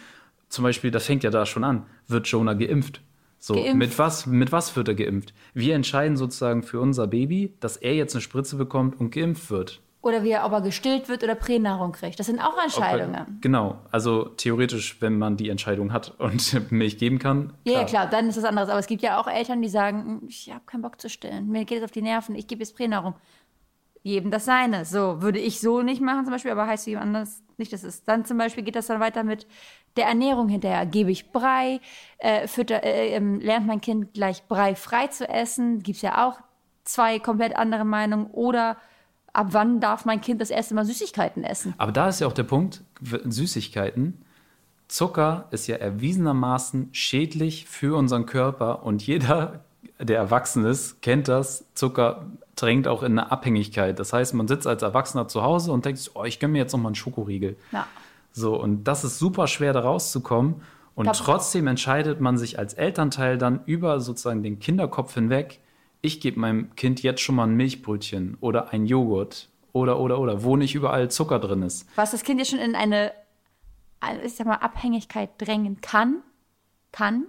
zum 0.48 0.64
Beispiel, 0.64 0.92
das 0.92 1.06
fängt 1.06 1.24
ja 1.24 1.30
da 1.30 1.46
schon 1.46 1.64
an, 1.64 1.86
wird 2.08 2.28
Jonah 2.28 2.54
geimpft? 2.54 3.02
So, 3.38 3.54
Geimpft. 3.54 3.76
mit 3.76 4.00
was, 4.00 4.26
mit 4.26 4.52
was 4.52 4.76
wird 4.76 4.90
er 4.90 4.96
geimpft? 4.96 5.34
Wir 5.54 5.76
entscheiden 5.76 6.18
sozusagen 6.18 6.64
für 6.64 6.82
unser 6.82 7.08
Baby, 7.08 7.54
dass 7.62 7.78
er 7.78 7.96
jetzt 7.96 8.14
eine 8.14 8.22
Spritze 8.22 8.58
bekommt 8.58 9.00
und 9.00 9.12
geimpft 9.12 9.50
wird. 9.50 9.82
Oder 10.02 10.24
wie 10.24 10.30
er, 10.30 10.46
ob 10.46 10.54
er 10.54 10.62
gestillt 10.62 11.10
wird 11.10 11.24
oder 11.24 11.36
Pränahrung 11.36 11.92
kriegt. 11.92 12.20
Das 12.20 12.28
sind 12.28 12.40
auch 12.40 12.58
Entscheidungen. 12.64 13.40
Genau, 13.42 13.80
also 13.92 14.24
theoretisch, 14.26 15.02
wenn 15.02 15.18
man 15.18 15.36
die 15.36 15.50
Entscheidung 15.50 15.92
hat 15.92 16.14
und 16.20 16.72
Milch 16.72 16.98
geben 16.98 17.20
kann. 17.20 17.54
Ja, 17.66 17.80
ja, 17.80 17.84
klar, 17.84 18.08
dann 18.08 18.30
ist 18.30 18.38
das 18.38 18.46
anderes. 18.46 18.70
Aber 18.70 18.80
es 18.80 18.88
gibt 18.88 19.02
ja 19.02 19.20
auch 19.20 19.28
Eltern, 19.28 19.62
die 19.62 19.68
sagen, 19.68 20.22
"Hm, 20.22 20.22
ich 20.30 20.50
habe 20.52 20.64
keinen 20.66 20.84
Bock 20.84 21.02
zu 21.02 21.10
stillen. 21.10 21.50
Mir 21.50 21.66
geht 21.66 21.80
es 21.80 21.84
auf 21.84 21.92
die 21.92 22.02
Nerven, 22.02 22.36
ich 22.36 22.48
gebe 22.48 22.62
jetzt 22.62 22.78
Pränahrung. 22.78 23.16
Jedem 24.02 24.32
das 24.32 24.46
seine. 24.46 24.86
So, 24.86 25.22
würde 25.22 25.40
ich 25.40 25.60
so 25.60 25.82
nicht 25.82 26.02
machen 26.02 26.24
zum 26.24 26.32
Beispiel, 26.32 26.52
aber 26.52 26.66
heißt 26.66 26.88
jemand 26.88 27.08
anders 27.08 27.44
nicht, 27.58 27.74
das 27.74 27.84
ist. 27.84 28.08
Dann 28.08 28.24
zum 28.24 28.38
Beispiel 28.38 28.64
geht 28.64 28.78
das 28.78 28.88
dann 28.88 29.02
weiter 29.02 29.24
mit 29.24 29.46
der 29.98 30.06
Ernährung 30.06 30.48
hinterher. 30.48 30.86
Gebe 30.86 31.12
ich 31.12 31.34
Brei, 31.34 31.82
äh, 32.20 32.48
fütter, 32.48 32.84
äh, 32.84 33.14
ähm, 33.16 33.42
lernt 33.42 33.68
mein 33.68 33.82
Kind 33.82 34.14
gleich 34.14 34.48
Brei 34.48 34.76
frei 34.76 35.08
zu 35.08 35.28
essen. 35.28 35.84
Gibt 35.84 35.98
es 35.98 36.02
ja 36.02 36.26
auch 36.26 36.40
zwei 36.86 37.20
komplett 37.20 37.58
andere 37.58 37.84
Meinungen. 37.84 38.28
Oder 38.28 38.78
ab 39.40 39.48
wann 39.52 39.80
darf 39.80 40.04
mein 40.04 40.20
Kind 40.20 40.42
das 40.42 40.50
erste 40.50 40.76
Mal 40.76 40.84
Süßigkeiten 40.84 41.46
essen? 41.46 41.74
Aber 41.78 41.94
da 41.94 42.10
ist 42.10 42.20
ja 42.20 42.28
auch 42.28 42.34
der 42.34 42.44
Punkt, 42.44 42.84
Süßigkeiten. 43.02 44.22
Zucker 44.90 45.48
ist 45.52 45.68
ja 45.68 45.78
erwiesenermaßen 45.78 46.90
schädlich 46.92 47.66
für 47.66 47.98
unseren 47.98 48.26
Körper 48.26 48.84
und 48.84 49.06
jeder, 49.08 49.62
der 49.98 50.18
erwachsen 50.18 50.66
ist, 50.66 51.02
kennt 51.02 51.30
das. 51.30 51.64
Zucker 51.74 52.26
drängt 52.58 52.88
auch 52.90 53.02
in 53.02 53.18
eine 53.18 53.32
Abhängigkeit. 53.32 53.98
Das 53.98 54.12
heißt, 54.12 54.34
man 54.34 54.50
sitzt 54.50 54.68
als 54.68 54.82
Erwachsener 54.82 55.30
zu 55.30 55.42
Hause 55.42 55.72
und 55.72 55.86
denkt, 55.86 56.12
oh, 56.16 56.26
ich 56.26 56.40
gönne 56.40 56.54
mir 56.54 56.60
jetzt 56.60 56.74
noch 56.74 56.80
mal 56.80 56.90
einen 56.90 56.96
Schokoriegel. 56.96 57.56
Ja. 57.72 57.88
So, 58.34 58.60
und 58.60 58.84
das 58.84 59.06
ist 59.06 59.20
super 59.20 59.48
schwer, 59.48 59.72
da 59.72 59.80
rauszukommen. 59.80 60.56
Und 60.96 61.08
trotzdem 61.14 61.68
entscheidet 61.68 62.20
man 62.20 62.38
sich 62.38 62.60
als 62.60 62.74
Elternteil 62.74 63.38
dann 63.38 63.62
über 63.66 64.02
sozusagen 64.02 64.44
den 64.44 64.60
Kinderkopf 64.60 65.14
hinweg, 65.14 65.62
ich 66.02 66.22
gebe 66.22 66.40
meinem 66.40 66.76
Kind 66.76 67.04
jetzt 67.04 67.22
schon 67.22 67.36
mal 67.36 67.46
ein 67.46 67.56
Milchbrötchen 67.56 68.38
oder 68.40 68.72
ein 68.72 68.86
Joghurt 68.86 69.50
oder, 69.74 70.00
oder, 70.00 70.20
oder, 70.20 70.44
wo 70.44 70.56
nicht 70.56 70.76
überall 70.76 71.10
Zucker 71.12 71.40
drin 71.40 71.62
ist. 71.62 71.88
was 71.96 72.12
das 72.12 72.24
Kind 72.24 72.40
ja 72.40 72.46
schon 72.46 72.60
in 72.60 72.76
eine, 72.76 73.12
eine, 74.00 74.24
ich 74.24 74.36
sag 74.36 74.48
mal, 74.48 74.56
Abhängigkeit 74.56 75.30
drängen 75.38 75.82
kann, 75.82 76.22
kann. 76.92 77.26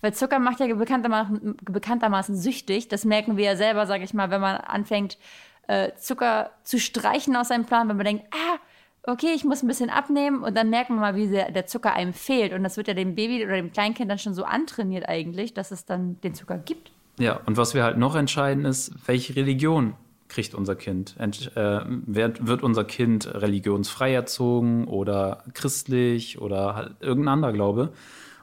Weil 0.00 0.14
Zucker 0.14 0.38
macht 0.38 0.60
ja 0.60 0.72
bekanntermaßen, 0.72 1.56
bekanntermaßen 1.64 2.36
süchtig. 2.36 2.88
Das 2.88 3.04
merken 3.04 3.36
wir 3.36 3.44
ja 3.44 3.56
selber, 3.56 3.86
sage 3.86 4.04
ich 4.04 4.12
mal, 4.12 4.30
wenn 4.30 4.40
man 4.40 4.56
anfängt, 4.58 5.18
äh, 5.66 5.92
Zucker 5.96 6.50
zu 6.62 6.78
streichen 6.78 7.34
aus 7.36 7.48
seinem 7.48 7.64
Plan, 7.64 7.88
wenn 7.88 7.96
man 7.96 8.04
denkt, 8.04 8.26
ah, 8.30 8.58
okay, 9.06 9.32
ich 9.34 9.44
muss 9.44 9.62
ein 9.62 9.68
bisschen 9.68 9.88
abnehmen 9.88 10.42
und 10.42 10.54
dann 10.56 10.70
merkt 10.70 10.90
man 10.90 10.98
mal, 10.98 11.16
wie 11.16 11.28
der, 11.28 11.50
der 11.50 11.66
Zucker 11.66 11.94
einem 11.94 12.12
fehlt. 12.12 12.52
Und 12.52 12.62
das 12.64 12.76
wird 12.76 12.88
ja 12.88 12.94
dem 12.94 13.14
Baby 13.14 13.44
oder 13.44 13.56
dem 13.56 13.72
Kleinkind 13.72 14.10
dann 14.10 14.18
schon 14.18 14.34
so 14.34 14.44
antrainiert 14.44 15.08
eigentlich, 15.08 15.54
dass 15.54 15.70
es 15.70 15.86
dann 15.86 16.20
den 16.20 16.34
Zucker 16.34 16.58
gibt. 16.58 16.92
Ja, 17.18 17.40
und 17.46 17.56
was 17.56 17.74
wir 17.74 17.84
halt 17.84 17.96
noch 17.96 18.16
entscheiden 18.16 18.64
ist, 18.64 18.92
welche 19.06 19.36
Religion 19.36 19.94
kriegt 20.28 20.54
unser 20.54 20.74
Kind? 20.74 21.14
Ent, 21.18 21.56
äh, 21.56 21.80
wird, 21.86 22.46
wird 22.46 22.62
unser 22.62 22.84
Kind 22.84 23.32
religionsfrei 23.32 24.12
erzogen 24.12 24.86
oder 24.88 25.44
christlich 25.54 26.40
oder 26.40 26.74
halt 26.74 26.92
irgendein 27.00 27.34
anderer 27.34 27.52
Glaube? 27.52 27.92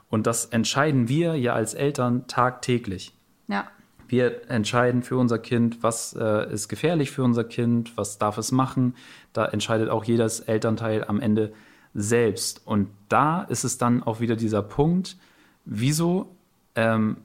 Und 0.08 0.26
das 0.26 0.46
entscheiden 0.46 1.08
wir 1.08 1.36
ja 1.36 1.54
als 1.54 1.74
Eltern 1.74 2.26
tagtäglich. 2.26 3.12
Ja. 3.48 3.66
Wir 4.08 4.50
entscheiden 4.50 5.02
für 5.02 5.16
unser 5.16 5.38
Kind, 5.38 5.82
was 5.82 6.14
äh, 6.14 6.52
ist 6.52 6.68
gefährlich 6.68 7.10
für 7.10 7.22
unser 7.22 7.44
Kind, 7.44 7.96
was 7.96 8.18
darf 8.18 8.36
es 8.36 8.52
machen. 8.52 8.94
Da 9.32 9.46
entscheidet 9.46 9.88
auch 9.88 10.04
jedes 10.04 10.40
Elternteil 10.40 11.04
am 11.04 11.18
Ende 11.18 11.52
selbst. 11.94 12.60
Und 12.66 12.88
da 13.08 13.42
ist 13.42 13.64
es 13.64 13.78
dann 13.78 14.02
auch 14.02 14.20
wieder 14.20 14.36
dieser 14.36 14.62
Punkt, 14.62 15.16
wieso 15.64 16.34
ähm, 16.74 17.16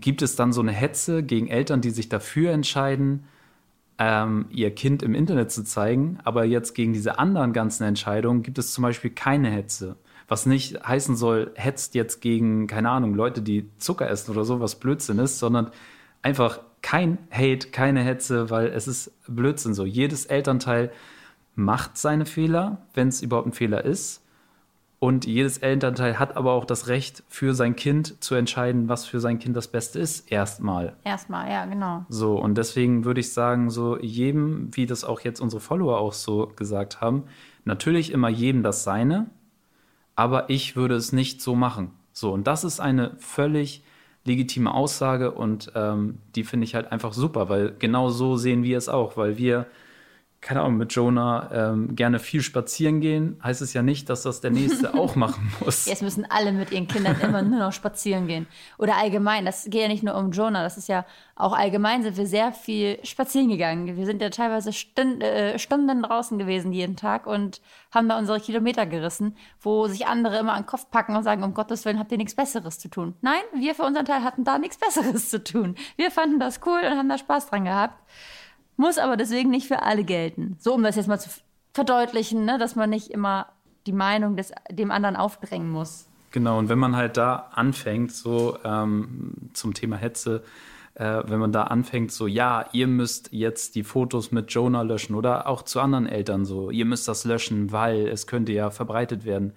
gibt 0.00 0.22
es 0.22 0.36
dann 0.36 0.52
so 0.52 0.60
eine 0.60 0.72
Hetze 0.72 1.22
gegen 1.22 1.48
Eltern, 1.48 1.80
die 1.80 1.90
sich 1.90 2.08
dafür 2.08 2.52
entscheiden, 2.52 3.24
ähm, 3.98 4.46
ihr 4.50 4.74
Kind 4.74 5.02
im 5.02 5.14
Internet 5.14 5.50
zu 5.50 5.64
zeigen, 5.64 6.18
aber 6.24 6.44
jetzt 6.44 6.74
gegen 6.74 6.92
diese 6.92 7.18
anderen 7.18 7.52
ganzen 7.52 7.84
Entscheidungen 7.84 8.42
gibt 8.42 8.58
es 8.58 8.72
zum 8.72 8.82
Beispiel 8.82 9.10
keine 9.10 9.50
Hetze. 9.50 9.96
Was 10.28 10.44
nicht 10.44 10.86
heißen 10.86 11.16
soll, 11.16 11.52
hetzt 11.54 11.94
jetzt 11.94 12.20
gegen, 12.20 12.66
keine 12.66 12.90
Ahnung, 12.90 13.14
Leute, 13.14 13.42
die 13.42 13.70
Zucker 13.78 14.10
essen 14.10 14.32
oder 14.32 14.44
so, 14.44 14.60
was 14.60 14.74
Blödsinn 14.74 15.18
ist, 15.18 15.38
sondern 15.38 15.70
einfach 16.22 16.60
kein 16.82 17.18
Hate, 17.30 17.68
keine 17.70 18.02
Hetze, 18.02 18.50
weil 18.50 18.66
es 18.66 18.88
ist 18.88 19.12
Blödsinn 19.28 19.74
so. 19.74 19.84
Jedes 19.84 20.26
Elternteil 20.26 20.92
macht 21.54 21.96
seine 21.96 22.26
Fehler, 22.26 22.82
wenn 22.94 23.08
es 23.08 23.22
überhaupt 23.22 23.48
ein 23.48 23.52
Fehler 23.52 23.84
ist. 23.84 24.22
Und 24.98 25.26
jedes 25.26 25.58
Elternteil 25.58 26.18
hat 26.18 26.36
aber 26.36 26.52
auch 26.52 26.64
das 26.64 26.88
Recht, 26.88 27.22
für 27.28 27.54
sein 27.54 27.76
Kind 27.76 28.22
zu 28.24 28.34
entscheiden, 28.34 28.88
was 28.88 29.04
für 29.04 29.20
sein 29.20 29.38
Kind 29.38 29.54
das 29.54 29.68
Beste 29.68 29.98
ist, 29.98 30.32
erstmal. 30.32 30.96
Erstmal, 31.04 31.50
ja, 31.50 31.66
genau. 31.66 32.06
So, 32.08 32.36
und 32.38 32.56
deswegen 32.56 33.04
würde 33.04 33.20
ich 33.20 33.32
sagen, 33.32 33.68
so 33.68 33.98
jedem, 33.98 34.74
wie 34.74 34.86
das 34.86 35.04
auch 35.04 35.20
jetzt 35.20 35.40
unsere 35.40 35.60
Follower 35.60 35.98
auch 35.98 36.14
so 36.14 36.50
gesagt 36.56 37.02
haben, 37.02 37.24
natürlich 37.64 38.10
immer 38.10 38.30
jedem 38.30 38.62
das 38.62 38.84
Seine, 38.84 39.26
aber 40.14 40.48
ich 40.48 40.76
würde 40.76 40.94
es 40.94 41.12
nicht 41.12 41.42
so 41.42 41.54
machen. 41.54 41.90
So, 42.12 42.32
und 42.32 42.46
das 42.46 42.64
ist 42.64 42.80
eine 42.80 43.16
völlig 43.18 43.84
legitime 44.24 44.72
Aussage 44.72 45.32
und 45.32 45.72
ähm, 45.74 46.18
die 46.34 46.44
finde 46.44 46.64
ich 46.64 46.74
halt 46.74 46.90
einfach 46.90 47.12
super, 47.12 47.50
weil 47.50 47.74
genau 47.78 48.08
so 48.08 48.36
sehen 48.36 48.62
wir 48.62 48.78
es 48.78 48.88
auch, 48.88 49.18
weil 49.18 49.36
wir, 49.36 49.66
keine 50.46 50.60
Ahnung, 50.60 50.76
mit 50.76 50.92
Jonah 50.92 51.50
ähm, 51.52 51.96
gerne 51.96 52.20
viel 52.20 52.40
spazieren 52.40 53.00
gehen, 53.00 53.36
heißt 53.42 53.62
es 53.62 53.72
ja 53.72 53.82
nicht, 53.82 54.08
dass 54.08 54.22
das 54.22 54.40
der 54.40 54.52
Nächste 54.52 54.94
auch 54.94 55.16
machen 55.16 55.52
muss. 55.58 55.86
Jetzt 55.86 56.02
müssen 56.02 56.24
alle 56.30 56.52
mit 56.52 56.70
ihren 56.70 56.86
Kindern 56.86 57.16
immer 57.20 57.42
nur 57.42 57.58
noch 57.58 57.72
spazieren 57.72 58.28
gehen. 58.28 58.46
Oder 58.78 58.96
allgemein, 58.96 59.44
das 59.44 59.64
geht 59.64 59.82
ja 59.82 59.88
nicht 59.88 60.04
nur 60.04 60.14
um 60.14 60.30
Jonah, 60.30 60.62
das 60.62 60.78
ist 60.78 60.88
ja 60.88 61.04
auch 61.34 61.52
allgemein 61.52 62.04
sind 62.04 62.16
wir 62.16 62.26
sehr 62.28 62.52
viel 62.52 63.04
spazieren 63.04 63.48
gegangen. 63.48 63.96
Wir 63.96 64.06
sind 64.06 64.22
ja 64.22 64.30
teilweise 64.30 64.72
Stund, 64.72 65.20
äh, 65.20 65.58
Stunden 65.58 66.04
draußen 66.04 66.38
gewesen 66.38 66.72
jeden 66.72 66.94
Tag 66.94 67.26
und 67.26 67.60
haben 67.92 68.08
da 68.08 68.16
unsere 68.16 68.38
Kilometer 68.38 68.86
gerissen, 68.86 69.36
wo 69.60 69.88
sich 69.88 70.06
andere 70.06 70.38
immer 70.38 70.52
an 70.52 70.62
den 70.62 70.66
Kopf 70.66 70.88
packen 70.92 71.16
und 71.16 71.24
sagen, 71.24 71.42
um 71.42 71.54
Gottes 71.54 71.84
Willen 71.84 71.98
habt 71.98 72.12
ihr 72.12 72.18
nichts 72.18 72.36
Besseres 72.36 72.78
zu 72.78 72.88
tun. 72.88 73.16
Nein, 73.20 73.42
wir 73.52 73.74
für 73.74 73.82
unseren 73.82 74.06
Teil 74.06 74.22
hatten 74.22 74.44
da 74.44 74.58
nichts 74.58 74.78
Besseres 74.78 75.28
zu 75.28 75.42
tun. 75.42 75.74
Wir 75.96 76.12
fanden 76.12 76.38
das 76.38 76.60
cool 76.64 76.78
und 76.78 76.96
haben 76.96 77.08
da 77.08 77.18
Spaß 77.18 77.50
dran 77.50 77.64
gehabt. 77.64 78.00
Muss 78.76 78.98
aber 78.98 79.16
deswegen 79.16 79.50
nicht 79.50 79.66
für 79.66 79.82
alle 79.82 80.04
gelten. 80.04 80.56
So, 80.58 80.74
um 80.74 80.82
das 80.82 80.96
jetzt 80.96 81.08
mal 81.08 81.18
zu 81.18 81.30
verdeutlichen, 81.72 82.44
ne, 82.44 82.58
dass 82.58 82.76
man 82.76 82.90
nicht 82.90 83.10
immer 83.10 83.46
die 83.86 83.92
Meinung 83.92 84.36
des, 84.36 84.52
dem 84.70 84.90
anderen 84.90 85.16
aufdrängen 85.16 85.70
muss. 85.70 86.08
Genau, 86.32 86.58
und 86.58 86.68
wenn 86.68 86.78
man 86.78 86.96
halt 86.96 87.16
da 87.16 87.50
anfängt, 87.52 88.12
so 88.12 88.58
ähm, 88.64 89.32
zum 89.54 89.74
Thema 89.74 89.96
Hetze, 89.96 90.42
äh, 90.94 91.22
wenn 91.26 91.38
man 91.38 91.52
da 91.52 91.64
anfängt, 91.64 92.12
so, 92.12 92.26
ja, 92.26 92.66
ihr 92.72 92.86
müsst 92.86 93.32
jetzt 93.32 93.74
die 93.74 93.84
Fotos 93.84 94.32
mit 94.32 94.50
Jonah 94.50 94.82
löschen 94.82 95.14
oder 95.14 95.46
auch 95.46 95.62
zu 95.62 95.80
anderen 95.80 96.06
Eltern 96.06 96.44
so, 96.44 96.70
ihr 96.70 96.84
müsst 96.84 97.08
das 97.08 97.24
löschen, 97.24 97.72
weil 97.72 98.08
es 98.08 98.26
könnte 98.26 98.52
ja 98.52 98.70
verbreitet 98.70 99.24
werden. 99.24 99.52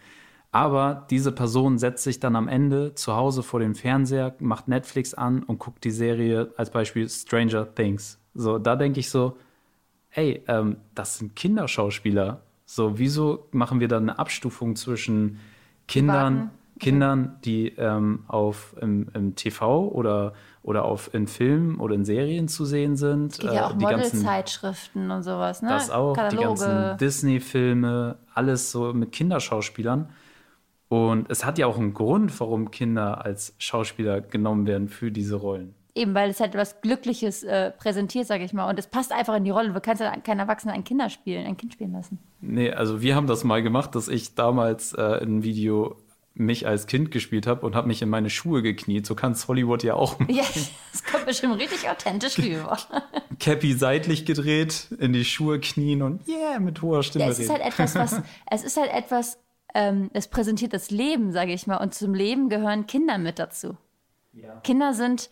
Aber 0.51 1.05
diese 1.10 1.32
Person 1.32 1.77
setzt 1.77 2.03
sich 2.03 2.19
dann 2.19 2.36
am 2.36 2.47
Ende 2.47 2.95
zu 2.95 3.15
Hause 3.15 3.43
vor 3.43 3.60
dem 3.60 3.75
Fernseher, 3.75 4.36
macht 4.39 4.67
Netflix 4.67 5.13
an 5.13 5.43
und 5.43 5.60
guckt 5.60 5.84
die 5.84 5.91
Serie 5.91 6.53
als 6.58 6.71
Beispiel 6.71 7.08
Stranger 7.08 7.73
Things. 7.73 8.19
So, 8.39 8.58
da 8.58 8.75
denke 8.78 9.02
ich 9.02 9.10
so, 9.10 9.38
ey, 10.12 10.41
ähm, 10.47 10.78
das 10.95 11.17
sind 11.17 11.36
Kinderschauspieler. 11.36 12.41
So, 12.65 12.97
wieso 12.97 13.47
machen 13.52 13.80
wir 13.80 13.88
da 13.88 13.97
eine 13.97 14.17
Abstufung 14.17 14.75
zwischen 14.75 15.39
Kindern, 15.88 16.34
Privaten. 16.34 16.80
Kindern, 16.80 17.38
die 17.43 17.67
ähm, 17.78 18.23
auf 18.28 18.75
im, 18.80 19.10
im 19.13 19.36
TV 19.36 19.89
oder, 19.89 20.34
oder 20.63 20.86
auf 20.86 21.13
in 21.13 21.28
Filmen 21.28 21.80
oder 21.80 21.95
in 21.95 22.06
Serien 22.06 22.47
zu 22.47 22.63
sehen 22.63 22.95
sind? 22.95 23.34
Es 23.34 23.39
gibt 23.39 23.54
ja 23.54 23.62
äh, 23.62 23.63
auch 23.65 23.78
die 23.78 23.84
ganzen, 23.84 24.19
Modelzeitschriften 24.19 25.12
und 25.12 25.23
sowas, 25.23 25.62
ne? 25.62 25.69
das 25.69 25.89
auch, 25.89 26.15
die 26.30 26.38
ganzen 26.38 26.65
Kataloge. 26.65 26.97
Disney-Filme, 26.97 28.17
alles 28.34 28.71
so 28.71 28.93
mit 28.93 29.12
Kinderschauspielern. 29.12 30.10
Und 30.88 31.30
es 31.30 31.43
hat 31.43 31.58
ja 31.58 31.67
auch 31.67 31.78
einen 31.78 31.93
Grund, 31.93 32.39
warum 32.39 32.71
Kinder 32.71 33.25
als 33.25 33.54
Schauspieler 33.58 34.21
genommen 34.21 34.65
werden 34.65 34.88
für 34.88 35.12
diese 35.12 35.36
Rollen. 35.36 35.75
Eben, 35.95 36.13
weil 36.13 36.30
es 36.30 36.39
halt 36.39 36.56
was 36.56 36.82
Glückliches 36.82 37.43
äh, 37.43 37.71
präsentiert, 37.71 38.28
sage 38.28 38.43
ich 38.43 38.54
mal. 38.54 38.69
Und 38.69 38.78
es 38.78 38.88
passt 38.88 39.12
einfach 39.12 39.36
in 39.36 39.43
die 39.43 39.49
Rolle. 39.49 39.73
Du 39.73 39.82
kannst 39.82 40.02
ja 40.02 40.15
kein 40.17 40.39
Erwachsener 40.39 40.73
ein 40.73 40.84
Kinder 40.84 41.10
spielen, 41.10 41.45
ein 41.45 41.58
Kind 41.58 41.73
spielen 41.73 41.93
lassen. 41.93 42.19
Nee, 42.41 42.71
also 42.71 43.02
wir 43.02 43.15
haben 43.15 43.28
das 43.28 43.43
mal 43.43 43.63
gemacht, 43.63 43.95
dass 43.95 44.08
ich 44.08 44.36
damals 44.36 44.93
äh, 44.93 45.02
in 45.02 45.30
einem 45.30 45.43
Video 45.43 45.97
mich 46.36 46.67
als 46.67 46.88
Kind 46.88 47.12
gespielt 47.12 47.47
habe 47.47 47.65
und 47.65 47.75
habe 47.75 47.88
mich 47.88 48.02
in 48.02 48.10
meine 48.10 48.30
Schuhe 48.30 48.62
gekniet. 48.62 49.06
So 49.06 49.13
kann 49.13 49.34
es 49.34 49.47
Hollywood 49.47 49.84
ja 49.84 49.95
auch 49.95 50.19
machen. 50.19 50.34
Ja, 50.34 50.43
das 50.91 51.04
kommt 51.04 51.25
bestimmt 51.25 51.56
richtig 51.60 51.89
authentisch 51.89 52.38
rüber. 52.39 52.78
Cappy 53.39 53.73
seitlich 53.73 54.25
gedreht, 54.25 54.88
in 54.99 55.12
die 55.12 55.25
Schuhe 55.25 55.60
knien 55.60 56.02
und 56.02 56.28
yeah, 56.28 56.60
mit 56.60 56.82
hoher 56.82 57.04
Stimme 57.04 57.25
Ja, 57.25 57.32
es 57.32 57.39
ist 57.39 57.49
reden. 57.49 57.63
halt 57.63 57.73
etwas, 57.73 57.95
was, 57.95 58.21
es 58.52 58.63
ist 58.63 58.78
halt 58.78 58.91
etwas, 58.93 59.39
ähm, 59.73 60.10
es 60.13 60.28
präsentiert 60.28 60.73
das 60.73 60.91
Leben, 60.91 61.32
sage 61.32 61.52
ich 61.52 61.67
mal. 61.67 61.78
Und 61.78 61.93
zum 61.93 62.13
Leben 62.13 62.47
gehören 62.47 62.88
Kinder 62.88 63.17
mit 63.17 63.38
dazu. 63.39 63.75
Kinder 64.63 64.93
sind 64.93 65.30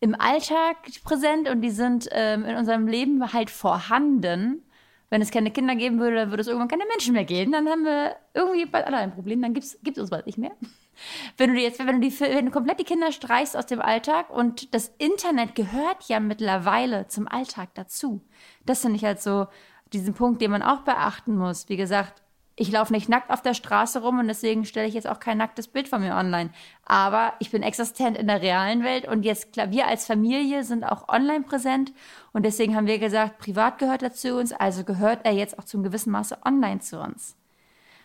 im 0.00 0.14
Alltag 0.18 0.76
präsent 1.04 1.48
und 1.48 1.60
die 1.60 1.70
sind 1.70 2.08
ähm, 2.12 2.44
in 2.44 2.56
unserem 2.56 2.86
Leben 2.86 3.32
halt 3.32 3.50
vorhanden, 3.50 4.62
Wenn 5.10 5.22
es 5.22 5.30
keine 5.30 5.50
Kinder 5.50 5.74
geben 5.74 5.98
würde, 6.00 6.30
würde 6.30 6.42
es 6.42 6.48
irgendwann 6.48 6.68
keine 6.68 6.84
Menschen 6.86 7.14
mehr 7.14 7.24
geben. 7.24 7.52
Dann 7.52 7.66
haben 7.66 7.84
wir 7.84 8.16
irgendwie 8.34 8.66
bald 8.66 8.86
alle 8.86 8.98
ein 8.98 9.14
Problem. 9.14 9.40
Dann 9.40 9.54
gibt 9.54 9.64
es 9.64 9.98
uns 9.98 10.10
bald 10.10 10.26
nicht 10.26 10.38
mehr. 10.38 10.52
Wenn 11.36 11.54
du 11.54 11.60
jetzt, 11.60 11.78
wenn 11.78 12.00
du, 12.00 12.08
die, 12.08 12.20
wenn 12.20 12.46
du 12.46 12.50
komplett 12.50 12.80
die 12.80 12.84
Kinder 12.84 13.12
streichst 13.12 13.56
aus 13.56 13.66
dem 13.66 13.80
Alltag 13.80 14.30
und 14.30 14.74
das 14.74 14.92
Internet 14.98 15.54
gehört 15.54 16.02
ja 16.08 16.18
mittlerweile 16.18 17.06
zum 17.06 17.28
Alltag 17.28 17.68
dazu. 17.74 18.20
Das 18.66 18.80
finde 18.80 18.96
ich 18.96 19.04
halt 19.04 19.22
so 19.22 19.46
diesen 19.92 20.14
Punkt, 20.14 20.42
den 20.42 20.50
man 20.50 20.60
auch 20.60 20.80
beachten 20.80 21.36
muss. 21.36 21.68
Wie 21.68 21.76
gesagt, 21.76 22.20
ich 22.58 22.72
laufe 22.72 22.92
nicht 22.92 23.08
nackt 23.08 23.30
auf 23.30 23.40
der 23.40 23.54
Straße 23.54 24.02
rum 24.02 24.18
und 24.18 24.26
deswegen 24.26 24.64
stelle 24.64 24.88
ich 24.88 24.94
jetzt 24.94 25.08
auch 25.08 25.20
kein 25.20 25.38
nacktes 25.38 25.68
Bild 25.68 25.86
von 25.86 26.00
mir 26.00 26.16
online. 26.16 26.50
Aber 26.84 27.34
ich 27.38 27.52
bin 27.52 27.62
existent 27.62 28.18
in 28.18 28.26
der 28.26 28.42
realen 28.42 28.82
Welt 28.82 29.06
und 29.06 29.24
jetzt, 29.24 29.52
klar, 29.52 29.70
wir 29.70 29.86
als 29.86 30.06
Familie 30.06 30.64
sind 30.64 30.84
auch 30.84 31.08
online 31.08 31.42
präsent 31.42 31.92
und 32.32 32.44
deswegen 32.44 32.74
haben 32.74 32.88
wir 32.88 32.98
gesagt, 32.98 33.38
privat 33.38 33.78
gehört 33.78 34.02
er 34.02 34.12
zu 34.12 34.36
uns, 34.36 34.52
also 34.52 34.82
gehört 34.82 35.20
er 35.24 35.32
jetzt 35.32 35.58
auch 35.58 35.64
zum 35.64 35.84
gewissen 35.84 36.10
Maße 36.10 36.38
online 36.44 36.80
zu 36.80 36.98
uns. 37.00 37.36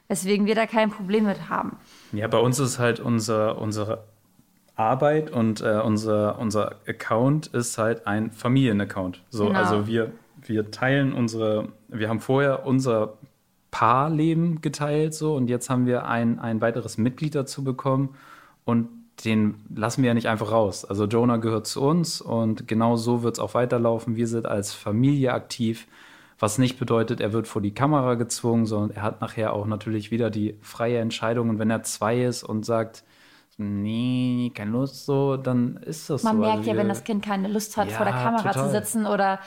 Weswegen 0.07 0.45
wir 0.45 0.53
da 0.53 0.67
kein 0.67 0.91
Problem 0.91 1.25
mit 1.25 1.49
haben. 1.49 1.77
Ja, 2.11 2.27
bei 2.27 2.37
uns 2.37 2.59
ist 2.59 2.77
halt 2.77 2.99
unser, 2.99 3.57
unsere 3.57 4.03
Arbeit 4.75 5.31
und 5.31 5.61
äh, 5.61 5.79
unser, 5.83 6.37
unser 6.37 6.75
Account 6.87 7.47
ist 7.47 7.79
halt 7.79 8.05
ein 8.05 8.31
Familienaccount. 8.31 9.23
So, 9.29 9.47
genau. 9.47 9.59
also 9.59 9.87
wir, 9.87 10.11
wir 10.41 10.69
teilen 10.69 11.13
unsere, 11.13 11.69
wir 11.87 12.09
haben 12.09 12.19
vorher 12.19 12.67
unser 12.67 13.17
Paarleben 13.73 14.61
geteilt 14.61 15.15
so 15.15 15.35
und 15.35 15.47
jetzt 15.47 15.71
haben 15.71 15.87
wir 15.87 16.05
ein, 16.05 16.37
ein 16.37 16.61
weiteres 16.61 16.99
Mitglied 16.99 17.33
dazu 17.33 17.63
bekommen 17.63 18.09
und 18.65 18.87
den 19.25 19.55
lassen 19.75 20.03
wir 20.03 20.09
ja 20.09 20.13
nicht 20.13 20.27
einfach 20.27 20.51
raus. 20.51 20.85
Also 20.85 21.05
Jonah 21.05 21.37
gehört 21.37 21.65
zu 21.65 21.81
uns 21.81 22.21
und 22.21 22.67
genau 22.67 22.97
so 22.97 23.23
wird 23.23 23.33
es 23.33 23.39
auch 23.39 23.55
weiterlaufen. 23.55 24.15
Wir 24.15 24.27
sind 24.27 24.45
als 24.45 24.73
Familie 24.73 25.33
aktiv, 25.33 25.87
was 26.37 26.59
nicht 26.59 26.77
bedeutet, 26.77 27.19
er 27.19 27.33
wird 27.33 27.47
vor 27.47 27.63
die 27.63 27.73
Kamera 27.73 28.13
gezwungen, 28.13 28.67
sondern 28.67 28.95
er 28.95 29.01
hat 29.01 29.21
nachher 29.21 29.53
auch 29.53 29.65
natürlich 29.65 30.11
wieder 30.11 30.29
die 30.29 30.55
freie 30.61 30.99
Entscheidung. 30.99 31.49
Und 31.49 31.57
wenn 31.57 31.71
er 31.71 31.81
zwei 31.81 32.23
ist 32.23 32.43
und 32.43 32.67
sagt, 32.67 33.03
nee, 33.57 34.51
keine 34.53 34.69
Lust 34.69 35.07
so, 35.07 35.35
dann 35.35 35.77
ist 35.77 36.11
das 36.11 36.21
Man 36.21 36.35
so. 36.35 36.39
Man 36.41 36.47
merkt 36.47 36.59
also 36.59 36.71
ja, 36.71 36.77
wenn 36.77 36.89
das 36.89 37.03
Kind 37.03 37.25
keine 37.25 37.47
Lust 37.47 37.75
hat, 37.75 37.89
ja, 37.89 37.97
vor 37.97 38.05
der 38.05 38.13
Kamera 38.13 38.51
total. 38.51 38.65
zu 38.65 38.71
sitzen 38.71 39.07
oder 39.07 39.39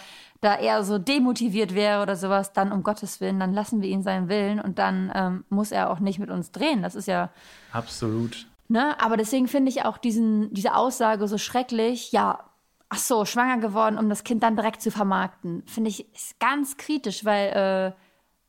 da 0.47 0.55
er 0.55 0.85
so 0.85 0.99
demotiviert 0.99 1.75
wäre 1.75 2.01
oder 2.03 2.15
sowas, 2.15 2.53
dann 2.53 2.71
um 2.71 2.85
Gottes 2.85 3.21
Willen, 3.21 3.41
dann 3.41 3.53
lassen 3.53 3.83
wir 3.83 3.89
ihn 3.89 4.05
seinen 4.05 4.29
Willen 4.29 4.61
und 4.61 4.79
dann 4.79 5.11
ähm, 5.13 5.45
muss 5.49 5.73
er 5.73 5.91
auch 5.91 5.99
nicht 5.99 6.21
mit 6.21 6.31
uns 6.31 6.53
drehen. 6.53 6.83
Das 6.83 6.95
ist 6.95 7.09
ja. 7.09 7.31
Absolut. 7.73 8.47
Ne? 8.69 8.95
Aber 9.01 9.17
deswegen 9.17 9.49
finde 9.49 9.71
ich 9.71 9.85
auch 9.85 9.99
diesen, 9.99 10.55
diese 10.55 10.77
Aussage 10.77 11.27
so 11.27 11.37
schrecklich. 11.37 12.13
Ja, 12.13 12.45
ach 12.89 12.99
so, 12.99 13.25
schwanger 13.25 13.59
geworden, 13.59 13.99
um 13.99 14.09
das 14.09 14.23
Kind 14.23 14.45
dann 14.45 14.55
direkt 14.55 14.83
zu 14.83 14.93
vermarkten. 14.93 15.65
Finde 15.67 15.91
ich 15.91 16.15
ist 16.15 16.39
ganz 16.39 16.77
kritisch, 16.77 17.25
weil 17.25 17.49
äh, 17.49 17.93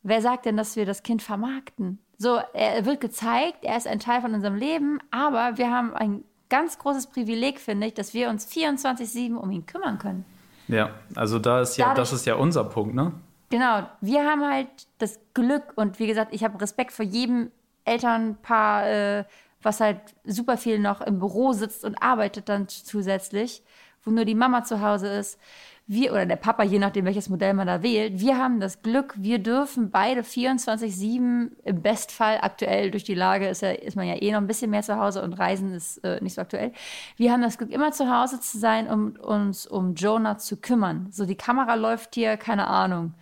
wer 0.03 0.21
sagt 0.21 0.45
denn, 0.45 0.55
dass 0.55 0.75
wir 0.75 0.85
das 0.85 1.01
Kind 1.01 1.23
vermarkten? 1.23 1.97
So, 2.19 2.39
er 2.53 2.85
wird 2.85 3.01
gezeigt, 3.01 3.65
er 3.65 3.75
ist 3.75 3.87
ein 3.87 3.99
Teil 3.99 4.21
von 4.21 4.35
unserem 4.35 4.55
Leben, 4.55 4.99
aber 5.09 5.57
wir 5.57 5.71
haben 5.71 5.95
ein 5.95 6.23
ganz 6.49 6.77
großes 6.77 7.07
Privileg, 7.07 7.59
finde 7.59 7.87
ich, 7.87 7.95
dass 7.95 8.13
wir 8.13 8.29
uns 8.29 8.47
24-7 8.47 9.33
um 9.33 9.49
ihn 9.49 9.65
kümmern 9.65 9.97
können. 9.97 10.25
Ja, 10.67 10.91
also 11.15 11.39
da 11.39 11.61
ist 11.61 11.77
ja, 11.77 11.87
Dadurch, 11.87 12.09
das 12.09 12.19
ist 12.19 12.25
ja 12.25 12.35
unser 12.35 12.63
Punkt, 12.63 12.95
ne? 12.95 13.13
Genau, 13.49 13.87
wir 14.01 14.25
haben 14.25 14.43
halt 14.43 14.67
das 14.97 15.19
Glück 15.33 15.63
und 15.75 15.99
wie 15.99 16.07
gesagt, 16.07 16.33
ich 16.33 16.43
habe 16.43 16.59
Respekt 16.59 16.91
vor 16.91 17.05
jedem 17.05 17.51
Elternpaar, 17.85 18.87
äh, 18.87 19.23
was 19.61 19.79
halt 19.79 19.99
super 20.25 20.57
viel 20.57 20.79
noch 20.79 21.01
im 21.01 21.19
Büro 21.19 21.53
sitzt 21.53 21.85
und 21.85 22.01
arbeitet 22.01 22.49
dann 22.49 22.67
zusätzlich, 22.67 23.63
wo 24.03 24.11
nur 24.11 24.25
die 24.25 24.35
Mama 24.35 24.63
zu 24.63 24.81
Hause 24.81 25.07
ist 25.07 25.39
wir 25.87 26.11
oder 26.11 26.25
der 26.25 26.35
Papa, 26.35 26.63
je 26.63 26.79
nachdem 26.79 27.05
welches 27.05 27.29
Modell 27.29 27.53
man 27.53 27.67
da 27.67 27.81
wählt, 27.81 28.19
wir 28.19 28.37
haben 28.37 28.59
das 28.59 28.81
Glück, 28.81 29.15
wir 29.17 29.39
dürfen 29.39 29.89
beide 29.89 30.21
24-7 30.21 31.51
im 31.63 31.81
Bestfall 31.81 32.39
aktuell 32.41 32.91
durch 32.91 33.05
die 33.05 33.13
Lage 33.15 33.47
ist, 33.47 33.61
ja, 33.61 33.71
ist 33.71 33.95
man 33.95 34.05
ja 34.05 34.21
eh 34.21 34.31
noch 34.31 34.39
ein 34.39 34.47
bisschen 34.47 34.69
mehr 34.69 34.83
zu 34.83 34.97
Hause 34.97 35.23
und 35.23 35.33
Reisen 35.33 35.73
ist 35.73 36.03
äh, 36.03 36.21
nicht 36.21 36.35
so 36.35 36.41
aktuell. 36.41 36.73
Wir 37.15 37.31
haben 37.31 37.41
das 37.41 37.57
Glück, 37.57 37.71
immer 37.71 37.93
zu 37.93 38.09
Hause 38.13 38.41
zu 38.41 38.59
sein, 38.59 38.89
um 38.89 39.15
uns 39.15 39.65
um 39.65 39.95
Jonah 39.95 40.37
zu 40.37 40.57
kümmern. 40.57 41.07
So 41.11 41.25
die 41.25 41.35
Kamera 41.35 41.75
läuft 41.75 42.15
hier, 42.15 42.35
keine 42.35 42.67
Ahnung 42.67 43.13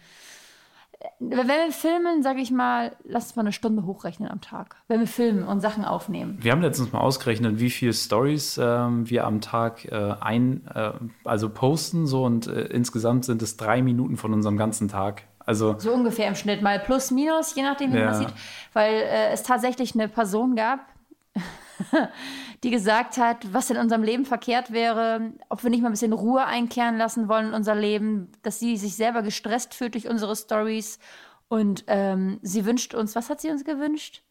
wenn 1.20 1.48
wir 1.48 1.72
filmen, 1.72 2.24
sage 2.24 2.41
ich 2.41 2.52
mal, 2.52 2.96
lass 3.04 3.26
uns 3.26 3.36
mal 3.36 3.41
eine 3.41 3.52
Stunde 3.52 3.86
hochrechnen 3.86 4.30
am 4.30 4.41
Tag. 4.41 4.76
Wenn 4.88 5.00
wir 5.00 5.08
filmen 5.08 5.44
und 5.44 5.62
Sachen 5.62 5.86
aufnehmen. 5.86 6.38
Wir 6.41 6.52
haben 6.52 6.62
letztens 6.62 6.91
mal 6.91 7.00
ausgerechnet, 7.00 7.60
wie 7.60 7.70
viele 7.70 7.94
Stories 7.94 8.60
ähm, 8.62 9.10
wir 9.10 9.26
am 9.26 9.41
Tag 9.41 9.86
äh, 9.86 10.15
ein, 10.20 10.68
äh, 10.74 10.91
also 11.24 11.50
posten 11.50 12.08
so 12.08 12.24
und 12.24 12.48
äh, 12.48 12.62
insgesamt 12.65 13.26
sind 13.26 13.41
es 13.41 13.58
drei 13.58 13.82
Minuten 13.82 14.18
von 14.18 14.34
unserem 14.34 14.58
ganzen 14.58 14.88
Tag. 14.88 15.24
Also 15.46 15.76
so 15.78 15.94
ungefähr 15.94 16.28
im 16.28 16.36
Schnitt 16.36 16.62
mal 16.62 16.80
plus 16.80 17.12
minus, 17.12 17.56
je 17.56 17.63
nachdem 17.63 17.94
wie 17.94 17.98
ja. 17.98 18.06
man 18.06 18.15
sieht, 18.15 18.34
weil 18.74 18.94
äh, 18.94 19.32
es 19.32 19.44
tatsächlich 19.44 19.94
eine 19.94 20.08
Person 20.08 20.56
gab. 20.56 20.80
die 22.64 22.72
gesagt 22.72 23.18
hat, 23.18 23.54
was 23.54 23.70
in 23.70 23.78
unserem 23.78 24.04
Leben 24.04 24.26
verkehrt 24.26 24.72
wäre, 24.72 25.34
ob 25.50 25.64
wir 25.64 25.70
nicht 25.70 25.82
mal 25.82 25.90
ein 25.90 25.94
bisschen 25.94 26.14
Ruhe 26.14 26.46
einkehren 26.46 26.98
lassen 26.98 27.28
wollen 27.28 27.48
in 27.48 27.54
unser 27.54 27.76
Leben, 27.76 28.32
dass 28.42 28.60
sie 28.60 28.78
sich 28.78 28.96
selber 28.96 29.22
gestresst 29.22 29.74
fühlt 29.74 29.94
durch 29.94 30.08
unsere 30.08 30.36
Stories 30.36 31.00
und 31.48 31.84
ähm, 31.88 32.40
sie 32.42 32.66
wünscht 32.66 32.94
uns, 32.94 33.16
was 33.16 33.30
hat 33.30 33.42
sie 33.42 33.50
uns 33.50 33.64
gewünscht? 33.64 34.24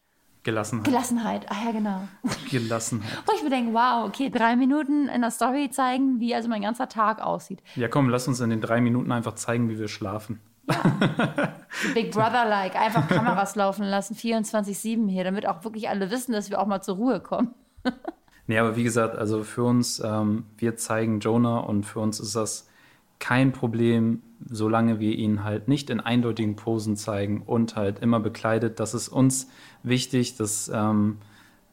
Gelassenheit. 0.43 0.85
Gelassenheit, 0.85 1.51
ah 1.51 1.55
ja, 1.65 1.71
genau. 1.71 2.07
Gelassenheit. 2.51 3.09
Wo 3.25 3.33
ich 3.35 3.43
mir 3.43 3.49
denke, 3.49 3.73
wow, 3.73 4.05
okay, 4.07 4.29
drei 4.29 4.55
Minuten 4.55 5.07
in 5.07 5.21
der 5.21 5.31
Story 5.31 5.71
zeigen, 5.71 6.19
wie 6.19 6.35
also 6.35 6.47
mein 6.49 6.61
ganzer 6.61 6.87
Tag 6.87 7.19
aussieht. 7.19 7.63
Ja, 7.75 7.87
komm, 7.87 8.09
lass 8.09 8.27
uns 8.27 8.39
in 8.41 8.51
den 8.51 8.61
drei 8.61 8.79
Minuten 8.79 9.11
einfach 9.11 9.33
zeigen, 9.33 9.69
wie 9.69 9.79
wir 9.79 9.87
schlafen. 9.87 10.39
Ja. 10.67 11.53
Big 11.93 12.11
Brother-like, 12.11 12.75
einfach 12.75 13.07
Kameras 13.07 13.55
laufen 13.55 13.85
lassen, 13.85 14.15
24-7 14.15 15.07
hier, 15.07 15.23
damit 15.23 15.47
auch 15.47 15.63
wirklich 15.63 15.89
alle 15.89 16.09
wissen, 16.11 16.31
dass 16.31 16.49
wir 16.49 16.59
auch 16.59 16.67
mal 16.67 16.81
zur 16.81 16.95
Ruhe 16.95 17.19
kommen. 17.19 17.53
nee, 18.47 18.57
aber 18.57 18.75
wie 18.75 18.83
gesagt, 18.83 19.17
also 19.17 19.43
für 19.43 19.63
uns, 19.63 19.99
ähm, 20.03 20.45
wir 20.57 20.77
zeigen 20.77 21.19
Jonah 21.19 21.59
und 21.59 21.85
für 21.85 21.99
uns 21.99 22.19
ist 22.19 22.35
das 22.35 22.67
kein 23.19 23.51
Problem, 23.51 24.21
solange 24.47 24.99
wir 24.99 25.15
ihn 25.15 25.43
halt 25.43 25.67
nicht 25.67 25.89
in 25.89 25.99
eindeutigen 25.99 26.55
Posen 26.55 26.97
zeigen 26.97 27.41
und 27.45 27.75
halt 27.75 27.99
immer 27.99 28.19
bekleidet. 28.19 28.79
Das 28.79 28.93
ist 28.93 29.07
uns 29.09 29.49
wichtig, 29.83 30.37
dass, 30.37 30.69
ähm, 30.73 31.17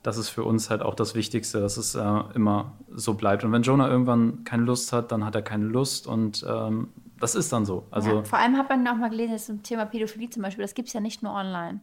das 0.02 0.18
ist 0.18 0.28
für 0.28 0.44
uns 0.44 0.70
halt 0.70 0.82
auch 0.82 0.94
das 0.94 1.14
Wichtigste, 1.14 1.60
dass 1.60 1.76
es 1.76 1.94
äh, 1.94 2.20
immer 2.34 2.72
so 2.94 3.14
bleibt. 3.14 3.44
Und 3.44 3.52
wenn 3.52 3.62
Jonah 3.62 3.88
irgendwann 3.88 4.44
keine 4.44 4.64
Lust 4.64 4.92
hat, 4.92 5.12
dann 5.12 5.24
hat 5.24 5.34
er 5.34 5.42
keine 5.42 5.66
Lust 5.66 6.06
und 6.06 6.44
ähm, 6.48 6.88
das 7.22 7.36
ist 7.36 7.52
dann 7.52 7.64
so. 7.64 7.86
Also 7.92 8.16
ja, 8.16 8.24
vor 8.24 8.40
allem 8.40 8.58
hat 8.58 8.68
man 8.68 8.86
auch 8.88 8.96
mal 8.96 9.08
gelesen, 9.08 9.38
zum 9.38 9.62
Thema 9.62 9.86
Pädophilie 9.86 10.28
zum 10.28 10.42
Beispiel, 10.42 10.62
das 10.62 10.74
gibt 10.74 10.88
es 10.88 10.94
ja 10.94 11.00
nicht 11.00 11.22
nur 11.22 11.32
online. 11.32 11.80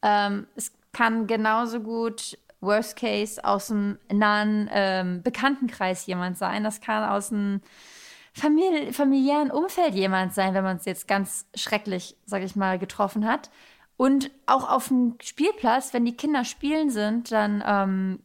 Ähm, 0.00 0.46
es 0.56 0.72
kann 0.92 1.26
genauso 1.26 1.80
gut 1.80 2.38
Worst 2.60 2.96
Case 2.96 3.44
aus 3.44 3.70
einem 3.70 3.98
nahen 4.10 4.70
ähm, 4.72 5.22
Bekanntenkreis 5.22 6.06
jemand 6.06 6.38
sein. 6.38 6.64
Das 6.64 6.80
kann 6.80 7.04
aus 7.04 7.30
einem 7.30 7.60
Famili 8.32 8.94
familiären 8.94 9.50
Umfeld 9.50 9.94
jemand 9.94 10.32
sein, 10.32 10.54
wenn 10.54 10.64
man 10.64 10.78
es 10.78 10.86
jetzt 10.86 11.06
ganz 11.06 11.46
schrecklich, 11.54 12.16
sag 12.24 12.42
ich 12.42 12.56
mal, 12.56 12.78
getroffen 12.78 13.26
hat. 13.26 13.50
Und 13.98 14.30
auch 14.46 14.70
auf 14.70 14.88
dem 14.88 15.16
Spielplatz, 15.20 15.92
wenn 15.92 16.06
die 16.06 16.16
Kinder 16.16 16.46
spielen 16.46 16.88
sind, 16.88 17.30
dann 17.30 17.62
ähm, 17.66 18.20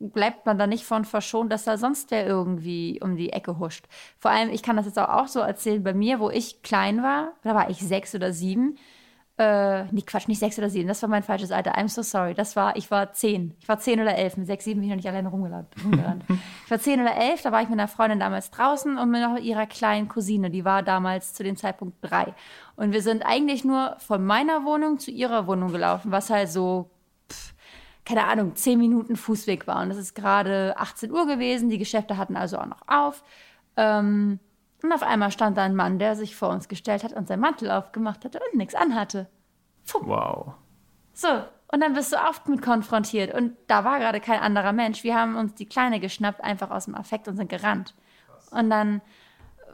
bleibt 0.00 0.46
man 0.46 0.58
da 0.58 0.66
nicht 0.66 0.84
von 0.84 1.04
verschont, 1.04 1.52
dass 1.52 1.64
da 1.64 1.76
sonst 1.76 2.10
wer 2.10 2.26
irgendwie 2.26 3.00
um 3.02 3.16
die 3.16 3.32
Ecke 3.32 3.58
huscht. 3.58 3.86
Vor 4.18 4.30
allem, 4.30 4.48
ich 4.50 4.62
kann 4.62 4.76
das 4.76 4.86
jetzt 4.86 4.98
auch, 4.98 5.28
so 5.28 5.40
erzählen, 5.40 5.82
bei 5.82 5.94
mir, 5.94 6.18
wo 6.18 6.30
ich 6.30 6.62
klein 6.62 7.02
war, 7.02 7.34
da 7.42 7.54
war 7.54 7.70
ich 7.70 7.78
sechs 7.78 8.14
oder 8.14 8.32
sieben, 8.32 8.78
äh, 9.40 9.84
nee, 9.90 10.02
Quatsch, 10.02 10.28
nicht 10.28 10.38
sechs 10.38 10.58
oder 10.58 10.68
sieben, 10.68 10.86
das 10.86 11.00
war 11.00 11.08
mein 11.08 11.22
falsches 11.22 11.50
Alter. 11.50 11.78
I'm 11.78 11.88
so 11.88 12.02
sorry. 12.02 12.34
Das 12.34 12.56
war, 12.56 12.76
ich 12.76 12.90
war 12.90 13.14
zehn. 13.14 13.54
Ich 13.60 13.68
war 13.68 13.78
zehn 13.78 13.98
oder 13.98 14.14
elf. 14.14 14.36
Mit 14.36 14.46
sechs, 14.46 14.64
sieben 14.64 14.80
bin 14.80 14.84
ich 14.84 14.90
noch 14.90 14.96
nicht 14.96 15.08
alleine 15.08 15.30
rumgerannt. 15.30 15.68
ich 16.64 16.70
war 16.70 16.78
zehn 16.78 17.00
oder 17.00 17.16
elf, 17.16 17.40
da 17.40 17.50
war 17.50 17.62
ich 17.62 17.70
mit 17.70 17.78
einer 17.78 17.88
Freundin 17.88 18.20
damals 18.20 18.50
draußen 18.50 18.98
und 18.98 19.10
mit 19.10 19.22
noch 19.22 19.38
ihrer 19.38 19.66
kleinen 19.66 20.08
Cousine. 20.08 20.50
Die 20.50 20.66
war 20.66 20.82
damals 20.82 21.32
zu 21.32 21.42
dem 21.42 21.56
Zeitpunkt 21.56 21.96
drei. 22.02 22.34
Und 22.76 22.92
wir 22.92 23.00
sind 23.00 23.24
eigentlich 23.24 23.64
nur 23.64 23.96
von 23.98 24.24
meiner 24.24 24.64
Wohnung 24.66 24.98
zu 24.98 25.10
ihrer 25.10 25.46
Wohnung 25.46 25.72
gelaufen, 25.72 26.12
was 26.12 26.28
halt 26.28 26.50
so, 26.50 26.90
keine 28.04 28.24
Ahnung, 28.24 28.56
zehn 28.56 28.78
Minuten 28.78 29.16
Fußweg 29.16 29.66
war. 29.66 29.82
Und 29.82 29.90
es 29.90 29.98
ist 29.98 30.14
gerade 30.14 30.74
18 30.76 31.10
Uhr 31.12 31.26
gewesen. 31.26 31.68
Die 31.68 31.78
Geschäfte 31.78 32.16
hatten 32.16 32.36
also 32.36 32.58
auch 32.58 32.66
noch 32.66 32.82
auf. 32.86 33.22
Ähm, 33.76 34.40
und 34.82 34.92
auf 34.92 35.02
einmal 35.02 35.30
stand 35.30 35.56
da 35.56 35.62
ein 35.62 35.76
Mann, 35.76 35.98
der 35.98 36.16
sich 36.16 36.36
vor 36.36 36.48
uns 36.48 36.68
gestellt 36.68 37.04
hat 37.04 37.12
und 37.12 37.28
seinen 37.28 37.40
Mantel 37.40 37.70
aufgemacht 37.70 38.24
hatte 38.24 38.40
und 38.50 38.58
nichts 38.58 38.74
anhatte. 38.74 39.28
Puh. 39.86 40.00
Wow. 40.06 40.54
So, 41.12 41.28
und 41.72 41.80
dann 41.80 41.92
bist 41.92 42.12
du 42.12 42.16
oft 42.16 42.48
mit 42.48 42.62
konfrontiert. 42.62 43.34
Und 43.34 43.56
da 43.66 43.84
war 43.84 43.98
gerade 43.98 44.20
kein 44.20 44.40
anderer 44.40 44.72
Mensch. 44.72 45.04
Wir 45.04 45.14
haben 45.14 45.36
uns 45.36 45.54
die 45.54 45.66
Kleine 45.66 46.00
geschnappt, 46.00 46.42
einfach 46.42 46.70
aus 46.70 46.86
dem 46.86 46.94
Affekt 46.94 47.28
und 47.28 47.36
sind 47.36 47.48
gerannt. 47.48 47.94
Und 48.50 48.70
dann 48.70 49.02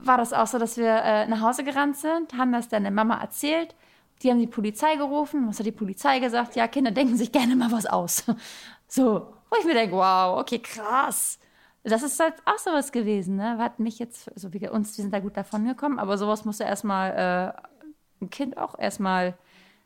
war 0.00 0.18
das 0.18 0.32
auch 0.32 0.46
so, 0.46 0.58
dass 0.58 0.76
wir 0.76 0.90
äh, 0.90 1.26
nach 1.26 1.40
Hause 1.40 1.64
gerannt 1.64 1.96
sind, 1.96 2.34
haben 2.36 2.52
das 2.52 2.68
dann 2.68 2.82
der 2.82 2.92
Mama 2.92 3.18
erzählt. 3.18 3.74
Die 4.22 4.30
haben 4.30 4.38
die 4.38 4.46
Polizei 4.46 4.96
gerufen. 4.96 5.48
Was 5.48 5.58
hat 5.58 5.66
die 5.66 5.72
Polizei 5.72 6.18
gesagt? 6.18 6.56
Ja, 6.56 6.68
Kinder 6.68 6.90
denken 6.90 7.16
sich 7.16 7.32
gerne 7.32 7.54
mal 7.56 7.70
was 7.70 7.86
aus. 7.86 8.24
so, 8.88 9.32
wo 9.50 9.56
ich 9.58 9.64
mir 9.64 9.74
denke, 9.74 9.96
wow, 9.96 10.38
okay, 10.38 10.58
krass 10.58 11.38
das 11.90 12.02
ist 12.02 12.18
halt 12.18 12.34
auch 12.44 12.58
sowas 12.58 12.90
gewesen, 12.90 13.36
ne? 13.36 13.58
Hat 13.58 13.78
mich 13.78 13.98
jetzt, 13.98 14.24
so 14.24 14.30
also 14.32 14.52
wie 14.52 14.68
uns, 14.68 14.96
wir 14.96 15.02
sind 15.02 15.14
da 15.14 15.20
gut 15.20 15.36
davon 15.36 15.64
gekommen, 15.64 15.98
aber 15.98 16.18
sowas 16.18 16.42
du 16.60 16.64
erstmal 16.64 17.54
ein 18.20 18.30
Kind 18.30 18.58
auch 18.58 18.78
erstmal 18.78 19.34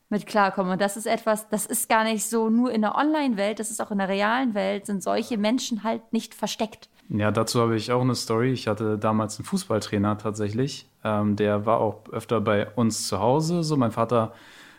mit 0.08 0.26
klarkommen. 0.26 0.72
Und 0.72 0.80
das 0.80 0.96
ist 0.96 1.06
etwas, 1.06 1.48
das 1.48 1.66
ist 1.66 1.88
gar 1.88 2.04
nicht 2.04 2.26
so 2.26 2.48
nur 2.48 2.72
in 2.72 2.82
der 2.82 2.96
Online-Welt, 2.96 3.58
das 3.58 3.70
ist 3.70 3.80
auch 3.80 3.90
in 3.90 3.98
der 3.98 4.08
realen 4.08 4.54
Welt, 4.54 4.86
sind 4.86 5.02
solche 5.02 5.36
Menschen 5.36 5.84
halt 5.84 6.12
nicht 6.12 6.34
versteckt. 6.34 6.88
Ja, 7.10 7.32
dazu 7.32 7.60
habe 7.60 7.76
ich 7.76 7.90
auch 7.90 8.02
eine 8.02 8.14
Story. 8.14 8.52
Ich 8.52 8.68
hatte 8.68 8.96
damals 8.96 9.38
einen 9.38 9.44
Fußballtrainer 9.44 10.18
tatsächlich. 10.18 10.88
Ähm, 11.02 11.34
der 11.34 11.66
war 11.66 11.80
auch 11.80 12.08
öfter 12.12 12.40
bei 12.40 12.68
uns 12.70 13.08
zu 13.08 13.18
Hause. 13.18 13.64
So, 13.64 13.76
mein 13.76 13.90
Vater 13.90 14.32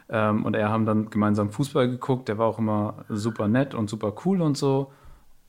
ähm, 0.09 0.45
und 0.45 0.55
er 0.55 0.69
haben 0.69 0.85
dann 0.85 1.09
gemeinsam 1.09 1.51
Fußball 1.51 1.89
geguckt. 1.89 2.29
Der 2.29 2.37
war 2.37 2.47
auch 2.47 2.57
immer 2.57 3.05
super 3.09 3.49
nett 3.49 3.73
und 3.75 3.89
super 3.89 4.13
cool 4.25 4.41
und 4.41 4.57
so. 4.57 4.91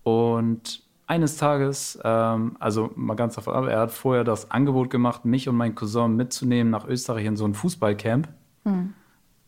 Und 0.03 0.83
eines 1.07 1.37
Tages, 1.37 2.01
ähm, 2.03 2.57
also 2.59 2.91
mal 2.97 3.15
ganz 3.15 3.37
davon 3.37 3.55
ab, 3.55 3.67
er 3.69 3.81
hat 3.81 3.93
vorher 3.93 4.25
das 4.25 4.51
Angebot 4.51 4.91
gemacht, 4.91 5.25
mich 5.25 5.49
und 5.49 5.57
meinen 5.57 5.77
Cousin 5.77 6.17
mitzunehmen 6.17 6.71
nach 6.71 6.87
Österreich 6.87 7.27
in 7.27 7.37
so 7.37 7.45
ein 7.45 7.55
Fußballcamp. 7.55 8.29
Hm. 8.65 8.95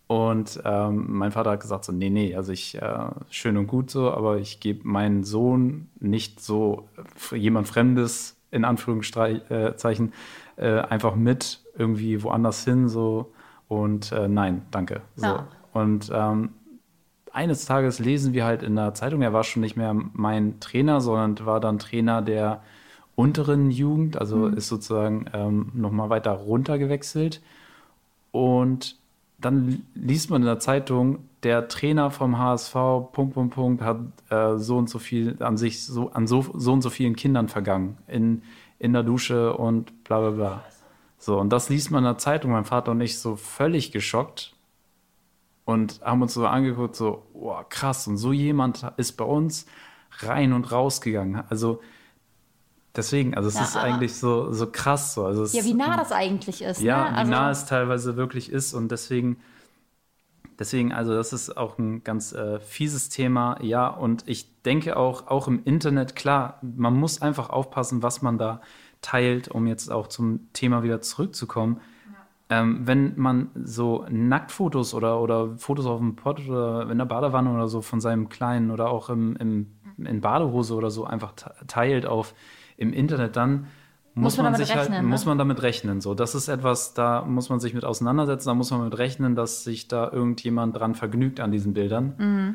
Und 0.06 0.60
ähm, 0.64 1.06
mein 1.08 1.32
Vater 1.32 1.52
hat 1.52 1.60
gesagt 1.60 1.84
so, 1.84 1.92
nee, 1.92 2.10
nee, 2.10 2.34
also 2.34 2.52
ich, 2.52 2.80
äh, 2.80 3.06
schön 3.30 3.56
und 3.56 3.66
gut 3.66 3.90
so, 3.90 4.10
aber 4.10 4.38
ich 4.38 4.60
gebe 4.60 4.86
meinen 4.86 5.24
Sohn 5.24 5.88
nicht 5.98 6.40
so 6.40 6.88
jemand 7.32 7.68
Fremdes, 7.68 8.36
in 8.50 8.64
Anführungszeichen, 8.64 10.12
äh, 10.56 10.80
einfach 10.80 11.14
mit 11.14 11.60
irgendwie 11.76 12.22
woanders 12.22 12.64
hin, 12.64 12.88
so. 12.88 13.32
Und 13.66 14.12
äh, 14.12 14.28
nein, 14.28 14.62
danke. 14.70 15.00
So. 15.16 15.26
Ja. 15.26 15.48
Und 15.72 16.10
ähm, 16.14 16.50
eines 17.32 17.64
Tages 17.64 17.98
lesen 17.98 18.32
wir 18.34 18.44
halt 18.44 18.62
in 18.62 18.76
der 18.76 18.94
Zeitung, 18.94 19.22
er 19.22 19.32
war 19.32 19.42
schon 19.42 19.62
nicht 19.62 19.76
mehr 19.76 19.94
mein 20.12 20.60
Trainer, 20.60 21.00
sondern 21.00 21.44
war 21.46 21.60
dann 21.60 21.78
Trainer 21.78 22.22
der 22.22 22.62
unteren 23.16 23.70
Jugend, 23.70 24.16
also 24.16 24.36
mhm. 24.36 24.54
ist 24.54 24.68
sozusagen 24.68 25.26
ähm, 25.32 25.72
nochmal 25.74 26.10
weiter 26.10 26.32
runter 26.32 26.78
gewechselt. 26.78 27.42
Und 28.30 28.96
dann 29.38 29.84
liest 29.94 30.30
man 30.30 30.42
in 30.42 30.46
der 30.46 30.58
Zeitung, 30.58 31.18
der 31.42 31.68
Trainer 31.68 32.10
vom 32.10 32.38
HSV, 32.38 32.72
Punkt, 33.12 33.34
Punkt, 33.34 33.54
Punkt, 33.54 33.82
hat 33.82 33.98
äh, 34.30 34.56
so 34.56 34.78
und 34.78 34.88
so 34.88 34.98
viel 34.98 35.42
an 35.42 35.56
sich, 35.56 35.84
so, 35.84 36.10
an 36.10 36.26
so, 36.26 36.46
so 36.54 36.72
und 36.72 36.82
so 36.82 36.90
vielen 36.90 37.16
Kindern 37.16 37.48
vergangen. 37.48 37.98
In, 38.06 38.42
in 38.78 38.92
der 38.92 39.02
Dusche 39.02 39.56
und 39.56 40.04
bla 40.04 40.20
bla 40.20 40.30
bla. 40.30 40.64
So, 41.18 41.38
und 41.38 41.50
das 41.50 41.68
liest 41.68 41.90
man 41.90 42.04
in 42.04 42.10
der 42.10 42.18
Zeitung, 42.18 42.50
mein 42.52 42.64
Vater 42.64 42.92
und 42.92 43.00
ich 43.00 43.18
so 43.18 43.36
völlig 43.36 43.92
geschockt 43.92 44.54
und 45.64 46.00
haben 46.02 46.22
uns 46.22 46.34
so 46.34 46.46
angeguckt, 46.46 46.96
so, 46.96 47.22
oh, 47.32 47.56
krass, 47.68 48.06
und 48.06 48.16
so 48.16 48.32
jemand 48.32 48.86
ist 48.96 49.12
bei 49.12 49.24
uns 49.24 49.66
rein 50.18 50.52
und 50.52 50.70
rausgegangen. 50.70 51.42
Also 51.48 51.80
deswegen, 52.96 53.34
also 53.34 53.48
es 53.48 53.54
ja, 53.56 53.62
ist 53.62 53.76
eigentlich 53.76 54.14
so, 54.14 54.52
so 54.52 54.70
krass 54.70 55.14
so. 55.14 55.24
Also 55.24 55.44
ja, 55.56 55.64
wie 55.64 55.74
nah 55.74 55.96
das 55.96 56.12
eigentlich 56.12 56.62
ist. 56.62 56.80
Ja, 56.80 57.10
ne? 57.10 57.26
wie 57.26 57.30
nah 57.30 57.48
also 57.48 57.60
es 57.62 57.66
teilweise 57.66 58.16
wirklich 58.16 58.50
ist 58.50 58.74
und 58.74 58.90
deswegen, 58.90 59.38
deswegen, 60.58 60.92
also 60.92 61.14
das 61.14 61.32
ist 61.32 61.56
auch 61.56 61.78
ein 61.78 62.04
ganz 62.04 62.32
äh, 62.32 62.60
fieses 62.60 63.08
Thema, 63.08 63.58
ja, 63.62 63.88
und 63.88 64.24
ich 64.26 64.62
denke 64.62 64.96
auch, 64.96 65.26
auch 65.26 65.48
im 65.48 65.62
Internet, 65.64 66.16
klar, 66.16 66.58
man 66.62 66.94
muss 66.94 67.22
einfach 67.22 67.50
aufpassen, 67.50 68.02
was 68.02 68.22
man 68.22 68.38
da 68.38 68.60
teilt, 69.02 69.48
um 69.48 69.66
jetzt 69.66 69.90
auch 69.90 70.06
zum 70.06 70.52
Thema 70.52 70.82
wieder 70.82 71.02
zurückzukommen 71.02 71.80
ähm, 72.50 72.86
wenn 72.86 73.14
man 73.16 73.50
so 73.54 74.04
Nacktfotos 74.10 74.94
oder, 74.94 75.20
oder 75.20 75.56
Fotos 75.56 75.86
auf 75.86 75.98
dem 75.98 76.16
Pott 76.16 76.46
oder 76.46 76.90
in 76.90 76.98
der 76.98 77.06
Badewanne 77.06 77.52
oder 77.52 77.68
so 77.68 77.80
von 77.80 78.00
seinem 78.00 78.28
Kleinen 78.28 78.70
oder 78.70 78.90
auch 78.90 79.08
im, 79.08 79.34
im, 79.36 79.66
in 79.98 80.20
Badehose 80.20 80.74
oder 80.74 80.90
so 80.90 81.04
einfach 81.04 81.32
teilt 81.66 82.06
auf 82.06 82.34
im 82.76 82.92
Internet, 82.92 83.36
dann 83.36 83.66
muss, 84.14 84.36
muss 84.36 84.36
man, 84.36 84.52
man 84.52 84.54
sich 84.54 84.70
halt, 84.70 84.82
rechnen, 84.82 84.94
halt, 84.96 85.04
ne? 85.04 85.10
muss 85.10 85.26
man 85.26 85.38
damit 85.38 85.62
rechnen. 85.62 86.00
So, 86.00 86.14
das 86.14 86.34
ist 86.34 86.48
etwas, 86.48 86.94
da 86.94 87.24
muss 87.24 87.48
man 87.48 87.58
sich 87.58 87.74
mit 87.74 87.84
auseinandersetzen, 87.84 88.48
da 88.48 88.54
muss 88.54 88.70
man 88.70 88.84
mit 88.84 88.96
rechnen, 88.96 89.34
dass 89.34 89.64
sich 89.64 89.88
da 89.88 90.10
irgendjemand 90.10 90.76
dran 90.76 90.94
vergnügt 90.94 91.40
an 91.40 91.50
diesen 91.50 91.74
Bildern. 91.74 92.14
Mhm. 92.16 92.54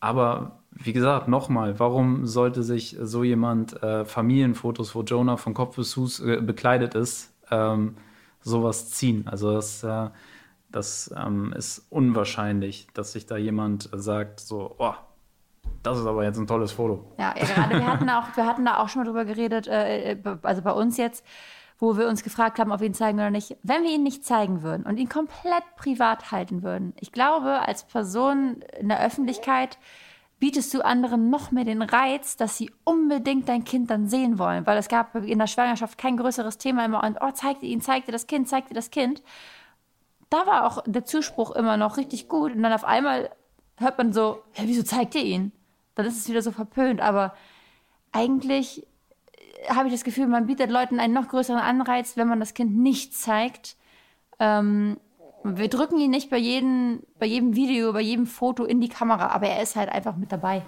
Aber 0.00 0.58
wie 0.70 0.92
gesagt, 0.92 1.28
nochmal, 1.28 1.78
warum 1.78 2.26
sollte 2.26 2.62
sich 2.62 2.96
so 3.00 3.24
jemand 3.24 3.82
äh, 3.82 4.04
Familienfotos, 4.04 4.94
wo 4.94 5.02
Jonah 5.02 5.36
von 5.36 5.54
Kopf 5.54 5.76
bis 5.76 5.94
Fuß 5.94 6.20
äh, 6.20 6.40
bekleidet 6.42 6.94
ist, 6.94 7.32
ähm, 7.50 7.96
sowas 8.42 8.90
ziehen. 8.90 9.26
Also 9.28 9.52
das, 9.52 9.84
äh, 9.84 10.08
das 10.70 11.14
ähm, 11.16 11.54
ist 11.56 11.86
unwahrscheinlich, 11.90 12.88
dass 12.94 13.12
sich 13.12 13.26
da 13.26 13.36
jemand 13.36 13.88
sagt, 13.92 14.40
so, 14.40 14.74
oh, 14.78 14.94
das 15.82 15.98
ist 15.98 16.06
aber 16.06 16.24
jetzt 16.24 16.38
ein 16.38 16.46
tolles 16.46 16.72
Foto. 16.72 17.04
Ja, 17.18 17.34
ja 17.36 17.44
gerade 17.44 17.78
wir 17.78 17.86
hatten, 17.86 18.08
auch, 18.08 18.36
wir 18.36 18.46
hatten 18.46 18.64
da 18.64 18.78
auch 18.78 18.88
schon 18.88 19.02
mal 19.02 19.06
drüber 19.06 19.24
geredet, 19.24 19.66
äh, 19.66 20.12
äh, 20.12 20.18
also 20.42 20.62
bei 20.62 20.72
uns 20.72 20.96
jetzt, 20.96 21.24
wo 21.78 21.96
wir 21.96 22.06
uns 22.08 22.22
gefragt 22.22 22.58
haben, 22.58 22.70
ob 22.70 22.80
wir 22.80 22.86
ihn 22.86 22.94
zeigen 22.94 23.18
oder 23.18 23.30
nicht. 23.30 23.56
Wenn 23.62 23.82
wir 23.82 23.90
ihn 23.90 24.04
nicht 24.04 24.24
zeigen 24.24 24.62
würden 24.62 24.84
und 24.84 24.98
ihn 24.98 25.08
komplett 25.08 25.64
privat 25.76 26.30
halten 26.30 26.62
würden, 26.62 26.94
ich 27.00 27.10
glaube, 27.10 27.66
als 27.66 27.82
Person 27.84 28.62
in 28.78 28.88
der 28.88 29.04
Öffentlichkeit 29.04 29.78
bietest 30.38 30.74
du 30.74 30.84
anderen 30.84 31.30
noch 31.30 31.52
mehr 31.52 31.64
den 31.64 31.82
Reiz, 31.82 32.36
dass 32.36 32.56
sie 32.56 32.70
unbedingt 32.82 33.48
dein 33.48 33.62
Kind 33.62 33.90
dann 33.90 34.08
sehen 34.08 34.40
wollen. 34.40 34.66
Weil 34.66 34.76
es 34.76 34.88
gab 34.88 35.14
in 35.14 35.38
der 35.38 35.46
Schwangerschaft 35.46 35.98
kein 35.98 36.16
größeres 36.16 36.58
Thema 36.58 36.84
immer 36.84 37.04
und, 37.04 37.18
oh, 37.20 37.30
zeig 37.32 37.60
dir 37.60 37.68
ihn, 37.68 37.80
zeig 37.80 38.06
dir 38.06 38.12
das 38.12 38.26
Kind, 38.26 38.48
zeig 38.48 38.66
dir 38.66 38.74
das 38.74 38.90
Kind. 38.90 39.22
Da 40.30 40.44
war 40.46 40.66
auch 40.66 40.82
der 40.84 41.04
Zuspruch 41.04 41.52
immer 41.52 41.76
noch 41.76 41.96
richtig 41.96 42.28
gut. 42.28 42.56
Und 42.56 42.62
dann 42.64 42.72
auf 42.72 42.84
einmal 42.84 43.30
hört 43.82 43.98
man 43.98 44.12
so, 44.12 44.42
ja, 44.56 44.64
wieso 44.64 44.82
zeigt 44.82 45.14
ihr 45.14 45.24
ihn? 45.24 45.52
Dann 45.94 46.06
ist 46.06 46.16
es 46.16 46.28
wieder 46.28 46.42
so 46.42 46.52
verpönt. 46.52 47.00
Aber 47.00 47.34
eigentlich 48.12 48.86
habe 49.68 49.88
ich 49.88 49.94
das 49.94 50.04
Gefühl, 50.04 50.26
man 50.26 50.46
bietet 50.46 50.70
Leuten 50.70 51.00
einen 51.00 51.14
noch 51.14 51.28
größeren 51.28 51.60
Anreiz, 51.60 52.16
wenn 52.16 52.28
man 52.28 52.40
das 52.40 52.54
Kind 52.54 52.76
nicht 52.76 53.14
zeigt. 53.14 53.76
Ähm, 54.38 54.98
wir 55.44 55.68
drücken 55.68 55.98
ihn 55.98 56.10
nicht 56.10 56.30
bei 56.30 56.38
jedem, 56.38 57.00
bei 57.18 57.26
jedem 57.26 57.56
Video, 57.56 57.92
bei 57.92 58.00
jedem 58.00 58.26
Foto 58.26 58.64
in 58.64 58.80
die 58.80 58.88
Kamera, 58.88 59.28
aber 59.28 59.48
er 59.48 59.62
ist 59.62 59.76
halt 59.76 59.90
einfach 59.90 60.16
mit 60.16 60.32
dabei. 60.32 60.62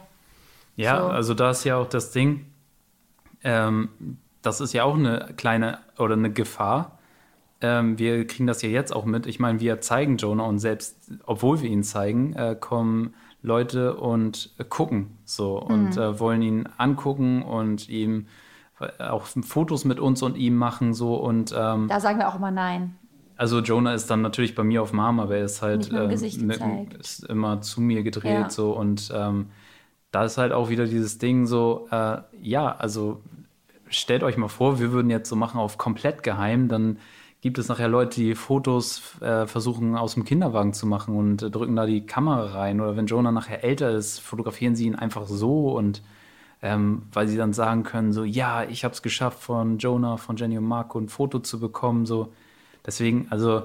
Ja, 0.76 1.00
so. 1.00 1.06
also 1.06 1.34
da 1.34 1.50
ist 1.50 1.64
ja 1.64 1.76
auch 1.76 1.88
das 1.88 2.10
Ding, 2.10 2.46
ähm, 3.44 4.18
das 4.42 4.60
ist 4.60 4.72
ja 4.72 4.84
auch 4.84 4.96
eine 4.96 5.32
kleine 5.36 5.78
oder 5.98 6.14
eine 6.14 6.32
Gefahr. 6.32 6.93
Ähm, 7.60 7.98
wir 7.98 8.26
kriegen 8.26 8.46
das 8.46 8.62
ja 8.62 8.68
jetzt 8.68 8.94
auch 8.94 9.04
mit. 9.04 9.26
Ich 9.26 9.40
meine, 9.40 9.60
wir 9.60 9.80
zeigen 9.80 10.16
Jonah 10.16 10.44
und 10.44 10.58
selbst, 10.58 11.10
obwohl 11.24 11.62
wir 11.62 11.70
ihn 11.70 11.82
zeigen, 11.82 12.34
äh, 12.34 12.56
kommen 12.58 13.14
Leute 13.42 13.96
und 13.96 14.50
äh, 14.58 14.64
gucken 14.64 15.18
so 15.24 15.60
und 15.60 15.96
mhm. 15.96 16.02
äh, 16.02 16.18
wollen 16.18 16.42
ihn 16.42 16.68
angucken 16.78 17.42
und 17.42 17.88
ihm 17.88 18.26
äh, 18.80 19.04
auch 19.04 19.26
Fotos 19.26 19.84
mit 19.84 20.00
uns 20.00 20.22
und 20.22 20.36
ihm 20.36 20.56
machen 20.56 20.94
so 20.94 21.16
und 21.16 21.54
ähm, 21.56 21.86
da 21.88 22.00
sagen 22.00 22.18
wir 22.18 22.28
auch 22.28 22.36
immer 22.36 22.50
nein. 22.50 22.96
Also 23.36 23.60
Jonah 23.60 23.94
ist 23.94 24.10
dann 24.10 24.22
natürlich 24.22 24.54
bei 24.54 24.62
mir 24.62 24.80
auf 24.80 24.92
Mom, 24.92 25.20
aber 25.20 25.36
er 25.36 25.44
ist 25.44 25.60
halt 25.60 25.92
äh, 25.92 26.06
mit, 26.06 26.94
ist 26.94 27.24
immer 27.24 27.60
zu 27.60 27.80
mir 27.80 28.02
gedreht 28.02 28.32
ja. 28.32 28.50
so 28.50 28.72
und 28.72 29.12
ähm, 29.14 29.50
da 30.10 30.24
ist 30.24 30.38
halt 30.38 30.52
auch 30.52 30.70
wieder 30.70 30.86
dieses 30.86 31.18
Ding 31.18 31.46
so, 31.46 31.88
äh, 31.90 32.18
ja, 32.40 32.74
also 32.76 33.20
stellt 33.88 34.22
euch 34.22 34.36
mal 34.36 34.48
vor, 34.48 34.78
wir 34.78 34.92
würden 34.92 35.10
jetzt 35.10 35.28
so 35.28 35.36
machen 35.36 35.58
auf 35.58 35.76
komplett 35.76 36.22
geheim, 36.22 36.68
dann 36.68 36.98
gibt 37.44 37.58
es 37.58 37.68
nachher 37.68 37.86
Leute, 37.86 38.16
die 38.16 38.34
Fotos 38.34 39.20
äh, 39.20 39.46
versuchen 39.46 39.96
aus 39.96 40.14
dem 40.14 40.24
Kinderwagen 40.24 40.72
zu 40.72 40.86
machen 40.86 41.16
und 41.16 41.42
äh, 41.42 41.50
drücken 41.50 41.76
da 41.76 41.86
die 41.86 42.04
Kamera 42.04 42.58
rein 42.58 42.80
oder 42.80 42.96
wenn 42.96 43.06
Jonah 43.06 43.30
nachher 43.30 43.62
älter 43.62 43.90
ist, 43.90 44.18
fotografieren 44.18 44.74
sie 44.74 44.86
ihn 44.86 44.96
einfach 44.96 45.28
so 45.28 45.76
und 45.76 46.02
ähm, 46.62 47.02
weil 47.12 47.28
sie 47.28 47.36
dann 47.36 47.52
sagen 47.52 47.84
können 47.84 48.12
so, 48.12 48.24
ja, 48.24 48.64
ich 48.64 48.82
habe 48.82 48.94
es 48.94 49.02
geschafft 49.02 49.38
von 49.38 49.78
Jonah, 49.78 50.16
von 50.16 50.36
Jenny 50.36 50.58
und 50.58 50.66
Marco 50.66 50.98
ein 50.98 51.08
Foto 51.08 51.38
zu 51.38 51.60
bekommen, 51.60 52.06
so 52.06 52.32
Deswegen, 52.86 53.26
also. 53.30 53.64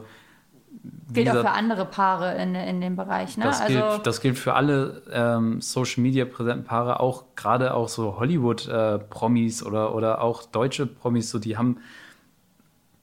Gilt 1.11 1.25
gesagt, 1.25 1.45
auch 1.45 1.51
für 1.51 1.57
andere 1.57 1.85
Paare 1.85 2.41
in, 2.41 2.53
in 2.53 2.79
dem 2.79 2.95
Bereich, 2.95 3.37
ne? 3.37 3.45
Das, 3.45 3.59
also, 3.59 3.73
gilt, 3.73 4.07
das 4.07 4.21
gilt 4.21 4.37
für 4.37 4.53
alle 4.53 5.01
ähm, 5.11 5.61
Social 5.61 6.03
Media 6.03 6.25
präsenten 6.25 6.63
Paare, 6.63 6.99
auch 6.99 7.23
gerade 7.35 7.73
auch 7.73 7.89
so 7.89 8.19
Hollywood-Promis 8.19 9.61
äh, 9.61 9.65
oder, 9.65 9.95
oder 9.95 10.21
auch 10.21 10.43
deutsche 10.43 10.85
Promis, 10.85 11.31
so 11.31 11.39
die 11.39 11.57
haben 11.57 11.77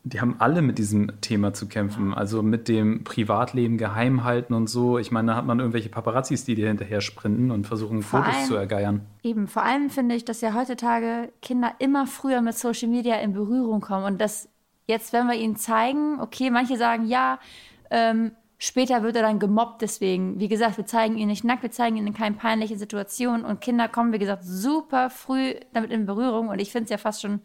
die 0.09 0.21
haben 0.21 0.37
alle 0.39 0.63
mit 0.63 0.79
diesem 0.79 1.21
Thema 1.21 1.53
zu 1.53 1.69
kämpfen. 1.69 2.15
Also 2.15 2.43
mit 2.43 2.69
dem 2.69 3.05
Privatleben 3.05 3.77
geheim 3.77 4.25
halten 4.25 4.55
und 4.55 4.69
so. 4.69 4.99
Ich 4.99 5.11
meine, 5.11 5.33
da 5.33 5.37
hat 5.37 5.47
man 5.47 5.59
irgendwelche 5.59 5.89
Paparazzis, 5.89 6.45
die 6.45 6.55
dir 6.55 6.69
hinterher 6.69 7.01
sprinten 7.01 7.51
und 7.51 7.67
versuchen, 7.67 8.03
vor 8.03 8.21
Fotos 8.21 8.37
allem, 8.37 8.47
zu 8.47 8.55
ergeiern. 8.55 9.01
Eben, 9.23 9.49
vor 9.49 9.63
allem 9.63 9.91
finde 9.91 10.15
ich, 10.15 10.25
dass 10.25 10.41
ja 10.41 10.55
heutzutage 10.55 11.33
Kinder 11.43 11.73
immer 11.81 12.07
früher 12.07 12.41
mit 12.41 12.57
Social 12.57 12.89
Media 12.89 13.17
in 13.17 13.33
Berührung 13.33 13.81
kommen. 13.81 14.05
Und 14.05 14.21
das 14.21 14.49
Jetzt, 14.87 15.13
wenn 15.13 15.27
wir 15.27 15.35
ihn 15.35 15.57
zeigen, 15.57 16.21
okay, 16.21 16.51
manche 16.51 16.77
sagen, 16.77 17.07
ja, 17.07 17.41
ähm, 17.91 18.33
später 18.59 19.03
wird 19.03 19.17
er 19.17 19.23
dann 19.23 19.41
gemobbt 19.41 19.83
deswegen. 19.83 20.39
Wie 20.39 20.49
gesagt, 20.49 20.77
wir 20.77 20.87
zeigen 20.87 21.19
ihn 21.19 21.27
nicht 21.27 21.45
nackt, 21.45 21.65
wir 21.65 21.73
zeigen 21.73 21.97
ihn 21.97 22.07
in 22.07 22.15
keine 22.15 22.37
peinliche 22.37 22.79
Situation 22.79 23.45
und 23.45 23.61
Kinder 23.61 23.89
kommen, 23.89 24.13
wie 24.13 24.19
gesagt, 24.19 24.45
super 24.45 25.11
früh 25.11 25.55
damit 25.73 25.91
in 25.91 26.07
Berührung 26.07 26.49
und 26.49 26.61
ich 26.61 26.71
finde 26.71 26.85
es 26.85 26.91
ja 26.91 26.99
fast 26.99 27.21
schon, 27.21 27.41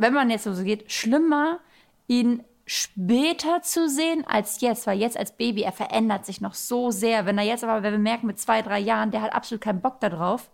wenn 0.00 0.14
man 0.14 0.30
jetzt 0.30 0.44
so 0.44 0.64
geht, 0.64 0.90
schlimmer, 0.90 1.58
ihn 2.06 2.42
später 2.66 3.62
zu 3.62 3.88
sehen 3.88 4.24
als 4.26 4.60
jetzt, 4.60 4.86
weil 4.86 4.98
jetzt 4.98 5.16
als 5.16 5.36
Baby, 5.36 5.62
er 5.62 5.72
verändert 5.72 6.24
sich 6.24 6.40
noch 6.40 6.54
so 6.54 6.90
sehr. 6.90 7.26
Wenn 7.26 7.38
er 7.38 7.44
jetzt 7.44 7.64
aber, 7.64 7.82
wenn 7.82 7.92
wir 7.92 7.98
merken, 7.98 8.26
mit 8.26 8.38
zwei, 8.38 8.62
drei 8.62 8.78
Jahren, 8.78 9.10
der 9.10 9.22
hat 9.22 9.32
absolut 9.32 9.62
keinen 9.62 9.80
Bock 9.80 10.00
darauf, 10.00 10.50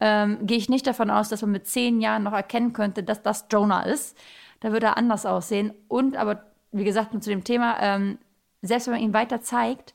ähm, 0.00 0.46
gehe 0.46 0.58
ich 0.58 0.68
nicht 0.68 0.86
davon 0.86 1.10
aus, 1.10 1.28
dass 1.28 1.42
man 1.42 1.52
mit 1.52 1.66
zehn 1.66 2.00
Jahren 2.00 2.22
noch 2.22 2.32
erkennen 2.32 2.72
könnte, 2.72 3.02
dass 3.02 3.22
das 3.22 3.46
Jonah 3.50 3.82
ist 3.82 4.16
da 4.60 4.72
wird 4.72 4.82
er 4.82 4.96
anders 4.96 5.26
aussehen. 5.26 5.72
Und 5.88 6.16
aber 6.16 6.44
wie 6.72 6.84
gesagt, 6.84 7.12
zu 7.22 7.30
dem 7.30 7.44
Thema, 7.44 7.78
ähm, 7.80 8.18
selbst 8.62 8.86
wenn 8.86 8.94
man 8.94 9.02
ihnen 9.02 9.14
weiter 9.14 9.40
zeigt, 9.40 9.94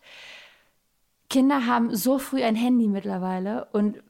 Kinder 1.30 1.66
haben 1.66 1.96
so 1.96 2.20
früh 2.20 2.44
ein 2.44 2.56
Handy 2.56 2.88
mittlerweile 2.88 3.66
und 3.72 4.02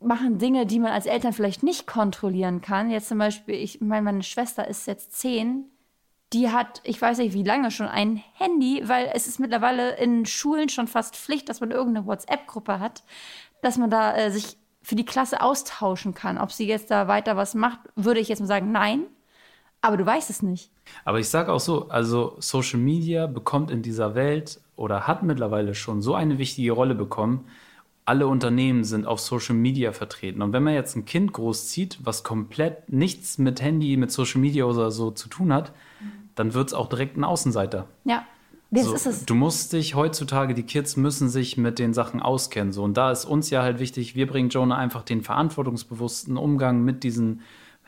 machen 0.00 0.38
Dinge, 0.38 0.66
die 0.66 0.78
man 0.78 0.92
als 0.92 1.06
Eltern 1.06 1.32
vielleicht 1.32 1.62
nicht 1.62 1.86
kontrollieren 1.86 2.60
kann. 2.60 2.90
Jetzt 2.90 3.08
zum 3.08 3.18
Beispiel, 3.18 3.54
ich 3.54 3.80
meine, 3.80 4.02
meine 4.02 4.22
Schwester 4.22 4.66
ist 4.66 4.86
jetzt 4.86 5.18
zehn, 5.18 5.66
die 6.32 6.50
hat, 6.50 6.80
ich 6.84 7.00
weiß 7.00 7.18
nicht 7.18 7.34
wie 7.34 7.42
lange 7.42 7.70
schon, 7.70 7.86
ein 7.86 8.22
Handy, 8.34 8.82
weil 8.86 9.10
es 9.14 9.26
ist 9.26 9.40
mittlerweile 9.40 9.96
in 9.96 10.26
Schulen 10.26 10.68
schon 10.68 10.86
fast 10.86 11.16
Pflicht, 11.16 11.48
dass 11.48 11.60
man 11.60 11.70
irgendeine 11.70 12.06
WhatsApp-Gruppe 12.06 12.78
hat, 12.78 13.02
dass 13.62 13.78
man 13.78 13.90
da 13.90 14.16
äh, 14.16 14.30
sich 14.30 14.56
für 14.82 14.94
die 14.94 15.04
Klasse 15.04 15.42
austauschen 15.42 16.14
kann. 16.14 16.38
Ob 16.38 16.52
sie 16.52 16.66
jetzt 16.66 16.90
da 16.90 17.08
weiter 17.08 17.36
was 17.36 17.54
macht, 17.54 17.80
würde 17.96 18.20
ich 18.20 18.28
jetzt 18.28 18.40
mal 18.40 18.46
sagen, 18.46 18.72
nein. 18.72 19.06
Aber 19.82 19.96
du 19.96 20.06
weißt 20.06 20.30
es 20.30 20.42
nicht. 20.42 20.70
Aber 21.04 21.18
ich 21.18 21.28
sage 21.28 21.52
auch 21.52 21.60
so, 21.60 21.88
also 21.88 22.36
Social 22.38 22.78
Media 22.78 23.26
bekommt 23.26 23.70
in 23.70 23.82
dieser 23.82 24.14
Welt 24.14 24.60
oder 24.76 25.06
hat 25.06 25.22
mittlerweile 25.22 25.74
schon 25.74 26.02
so 26.02 26.14
eine 26.14 26.38
wichtige 26.38 26.72
Rolle 26.72 26.94
bekommen. 26.94 27.46
Alle 28.10 28.26
Unternehmen 28.26 28.82
sind 28.82 29.06
auf 29.06 29.20
Social 29.20 29.54
Media 29.54 29.92
vertreten. 29.92 30.42
Und 30.42 30.52
wenn 30.52 30.64
man 30.64 30.74
jetzt 30.74 30.96
ein 30.96 31.04
Kind 31.04 31.32
großzieht, 31.32 32.00
was 32.02 32.24
komplett 32.24 32.92
nichts 32.92 33.38
mit 33.38 33.62
Handy, 33.62 33.96
mit 33.96 34.10
Social 34.10 34.40
Media 34.40 34.64
oder 34.64 34.90
so 34.90 35.12
zu 35.12 35.28
tun 35.28 35.52
hat, 35.52 35.70
dann 36.34 36.52
wird 36.52 36.66
es 36.66 36.74
auch 36.74 36.88
direkt 36.88 37.16
ein 37.16 37.22
Außenseiter. 37.22 37.86
Ja. 38.02 38.26
Das 38.72 38.86
so, 38.86 38.94
ist 38.94 39.06
es. 39.06 39.26
Du 39.26 39.36
musst 39.36 39.72
dich 39.74 39.94
heutzutage, 39.94 40.54
die 40.54 40.64
Kids 40.64 40.96
müssen 40.96 41.28
sich 41.28 41.56
mit 41.56 41.78
den 41.78 41.94
Sachen 41.94 42.20
auskennen. 42.20 42.72
So. 42.72 42.82
Und 42.82 42.96
da 42.96 43.12
ist 43.12 43.26
uns 43.26 43.48
ja 43.48 43.62
halt 43.62 43.78
wichtig, 43.78 44.16
wir 44.16 44.26
bringen 44.26 44.48
Jonah 44.48 44.76
einfach 44.76 45.04
den 45.04 45.22
verantwortungsbewussten 45.22 46.36
Umgang 46.36 46.82
mit 46.82 47.04
diesen 47.04 47.42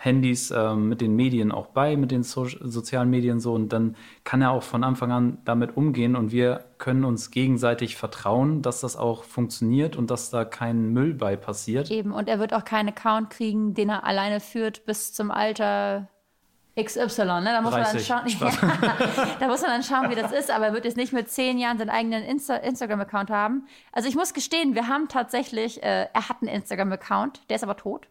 Handys, 0.04 0.50
ähm, 0.50 0.88
mit 0.88 1.00
den 1.00 1.14
Medien 1.14 1.52
auch 1.52 1.68
bei, 1.68 1.96
mit 1.96 2.10
den 2.10 2.24
so 2.24 2.44
sozialen 2.44 3.08
Medien 3.08 3.38
so. 3.38 3.52
Und 3.52 3.68
dann 3.72 3.94
kann 4.24 4.42
er 4.42 4.50
auch 4.50 4.64
von 4.64 4.82
Anfang 4.82 5.12
an 5.12 5.38
damit 5.44 5.76
umgehen 5.76 6.16
und 6.16 6.32
wir 6.32 6.64
können 6.78 7.04
uns 7.04 7.30
gegenseitig 7.30 7.94
vertrauen, 7.96 8.62
dass 8.62 8.80
das 8.80 8.96
auch 8.96 9.22
funktioniert 9.22 9.94
und 9.94 10.10
dass 10.10 10.30
da 10.30 10.44
kein 10.44 10.92
Müll 10.92 11.14
bei 11.14 11.36
passiert. 11.36 11.88
Eben, 11.92 12.10
und 12.10 12.28
er 12.28 12.40
wird 12.40 12.52
auch 12.52 12.64
keinen 12.64 12.88
Account 12.88 13.30
kriegen, 13.30 13.74
den 13.74 13.90
er 13.90 14.02
alleine 14.02 14.40
führt 14.40 14.84
bis 14.86 15.12
zum 15.12 15.30
Alter 15.30 16.08
XY, 16.74 17.24
ne? 17.24 17.44
Da 17.44 17.60
muss 17.60 17.72
30. 17.72 18.08
man 18.08 18.24
dann 18.24 18.28
schauen, 18.30 18.50
ja, 18.50 19.36
da 19.40 19.46
muss 19.46 19.60
man 19.60 19.70
dann 19.70 19.82
schauen, 19.84 20.10
wie 20.10 20.20
das 20.20 20.32
ist, 20.32 20.50
aber 20.50 20.66
er 20.66 20.72
wird 20.72 20.84
jetzt 20.84 20.96
nicht 20.96 21.12
mit 21.12 21.30
zehn 21.30 21.58
Jahren 21.58 21.78
seinen 21.78 21.90
eigenen 21.90 22.24
Insta 22.24 22.56
Instagram-Account 22.56 23.30
haben. 23.30 23.66
Also 23.92 24.08
ich 24.08 24.16
muss 24.16 24.34
gestehen, 24.34 24.74
wir 24.74 24.88
haben 24.88 25.06
tatsächlich, 25.06 25.80
äh, 25.82 26.08
er 26.12 26.28
hat 26.28 26.38
einen 26.40 26.48
Instagram-Account, 26.48 27.42
der 27.50 27.56
ist 27.56 27.62
aber 27.62 27.76
tot. 27.76 28.08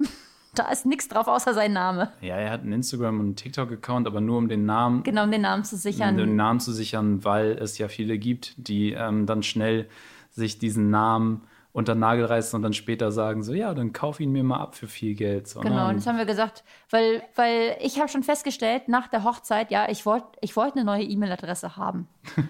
Da 0.53 0.69
ist 0.69 0.85
nichts 0.85 1.07
drauf 1.07 1.27
außer 1.27 1.53
sein 1.53 1.71
Name. 1.71 2.11
Ja, 2.21 2.35
er 2.35 2.51
hat 2.51 2.61
einen 2.61 2.73
Instagram- 2.73 3.19
und 3.19 3.25
einen 3.27 3.35
TikTok-Account, 3.37 4.05
aber 4.05 4.19
nur 4.19 4.37
um 4.37 4.49
den 4.49 4.65
Namen, 4.65 5.03
Genau, 5.03 5.23
um 5.23 5.31
den 5.31 5.41
Namen 5.41 5.63
zu 5.63 5.77
sichern. 5.77 6.11
um 6.11 6.17
den 6.17 6.35
Namen 6.35 6.59
zu 6.59 6.73
sichern, 6.73 7.23
weil 7.23 7.51
es 7.51 7.77
ja 7.77 7.87
viele 7.87 8.17
gibt, 8.17 8.53
die 8.57 8.91
ähm, 8.91 9.25
dann 9.25 9.43
schnell 9.43 9.87
sich 10.29 10.59
diesen 10.59 10.89
Namen 10.89 11.43
unter 11.73 11.95
den 11.95 11.99
Nagel 11.99 12.25
reißen 12.25 12.57
und 12.57 12.63
dann 12.63 12.73
später 12.73 13.13
sagen 13.13 13.43
so, 13.43 13.53
ja, 13.53 13.73
dann 13.73 13.93
kauf 13.93 14.19
ihn 14.19 14.33
mir 14.33 14.43
mal 14.43 14.59
ab 14.59 14.75
für 14.75 14.87
viel 14.87 15.15
Geld. 15.15 15.47
So, 15.47 15.61
Genau, 15.61 15.83
und 15.85 15.91
ne? 15.91 15.95
das 15.95 16.07
haben 16.07 16.17
wir 16.17 16.25
gesagt, 16.25 16.65
weil, 16.89 17.23
weil 17.35 17.77
ich 17.79 17.97
habe 17.99 18.09
schon 18.09 18.23
festgestellt, 18.23 18.89
nach 18.89 19.07
der 19.07 19.23
Hochzeit, 19.23 19.71
ja, 19.71 19.87
ich 19.89 20.05
wollte 20.05 20.27
ich 20.41 20.57
wollt 20.57 20.75
eine 20.75 20.83
neue 20.83 21.03
E-Mail-Adresse 21.03 21.77
haben. 21.77 22.09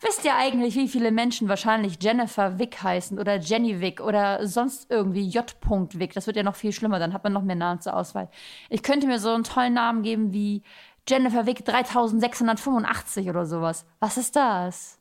Wisst 0.00 0.24
ihr 0.26 0.36
eigentlich, 0.36 0.74
wie 0.76 0.88
viele 0.88 1.10
Menschen 1.10 1.48
wahrscheinlich 1.48 1.96
Jennifer 2.02 2.58
Wick 2.58 2.82
heißen 2.82 3.18
oder 3.18 3.36
Jenny 3.36 3.80
Wick 3.80 4.00
oder 4.00 4.46
sonst 4.46 4.90
irgendwie 4.90 5.26
J. 5.26 5.46
Wick? 5.94 6.12
Das 6.12 6.26
wird 6.26 6.36
ja 6.36 6.42
noch 6.42 6.56
viel 6.56 6.72
schlimmer, 6.72 6.98
dann 6.98 7.14
hat 7.14 7.24
man 7.24 7.32
noch 7.32 7.42
mehr 7.42 7.56
Namen 7.56 7.80
zur 7.80 7.96
Auswahl. 7.96 8.28
Ich 8.68 8.82
könnte 8.82 9.06
mir 9.06 9.18
so 9.18 9.30
einen 9.30 9.44
tollen 9.44 9.72
Namen 9.72 10.02
geben 10.02 10.34
wie 10.34 10.62
Jennifer 11.08 11.46
Wick 11.46 11.64
3685 11.64 13.30
oder 13.30 13.46
sowas. 13.46 13.86
Was 13.98 14.18
ist 14.18 14.36
das? 14.36 14.98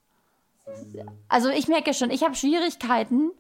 Also 1.28 1.50
ich 1.50 1.68
merke 1.68 1.94
schon, 1.94 2.10
ich 2.10 2.24
habe 2.24 2.36
Schwierigkeiten, 2.36 3.32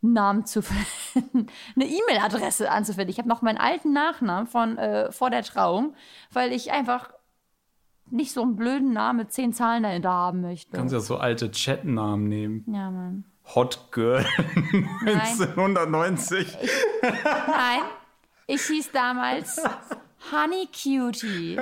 Namen 0.00 0.44
zu 0.44 0.62
finden, 1.12 1.46
eine 1.74 1.86
E-Mail-Adresse 1.86 2.70
anzufinden. 2.70 3.10
Ich 3.10 3.18
habe 3.18 3.28
noch 3.28 3.42
meinen 3.42 3.58
alten 3.58 3.92
Nachnamen 3.92 4.46
von 4.46 4.76
äh, 4.78 5.10
vor 5.10 5.30
der 5.30 5.42
Trauung, 5.42 5.94
weil 6.32 6.52
ich 6.52 6.70
einfach 6.70 7.10
nicht 8.10 8.32
so 8.32 8.42
einen 8.42 8.56
blöden 8.56 8.92
Namen 8.92 9.20
mit 9.20 9.32
zehn 9.32 9.52
Zahlen 9.52 9.82
dahinter 9.82 10.10
haben 10.10 10.40
möchte. 10.40 10.76
Kannst 10.76 10.92
ja 10.92 11.00
so 11.00 11.16
alte 11.16 11.50
Chatnamen 11.50 12.28
nehmen. 12.28 12.64
Ja, 12.66 12.90
Mann. 12.90 13.24
Hot 13.54 13.88
Girl 13.92 14.24
Nein. 14.72 15.20
1990. 15.20 16.56
Nein, 17.02 17.80
ich 18.46 18.62
hieß 18.62 18.90
damals 18.92 19.62
Honey 20.32 20.66
Cutie. 20.66 21.58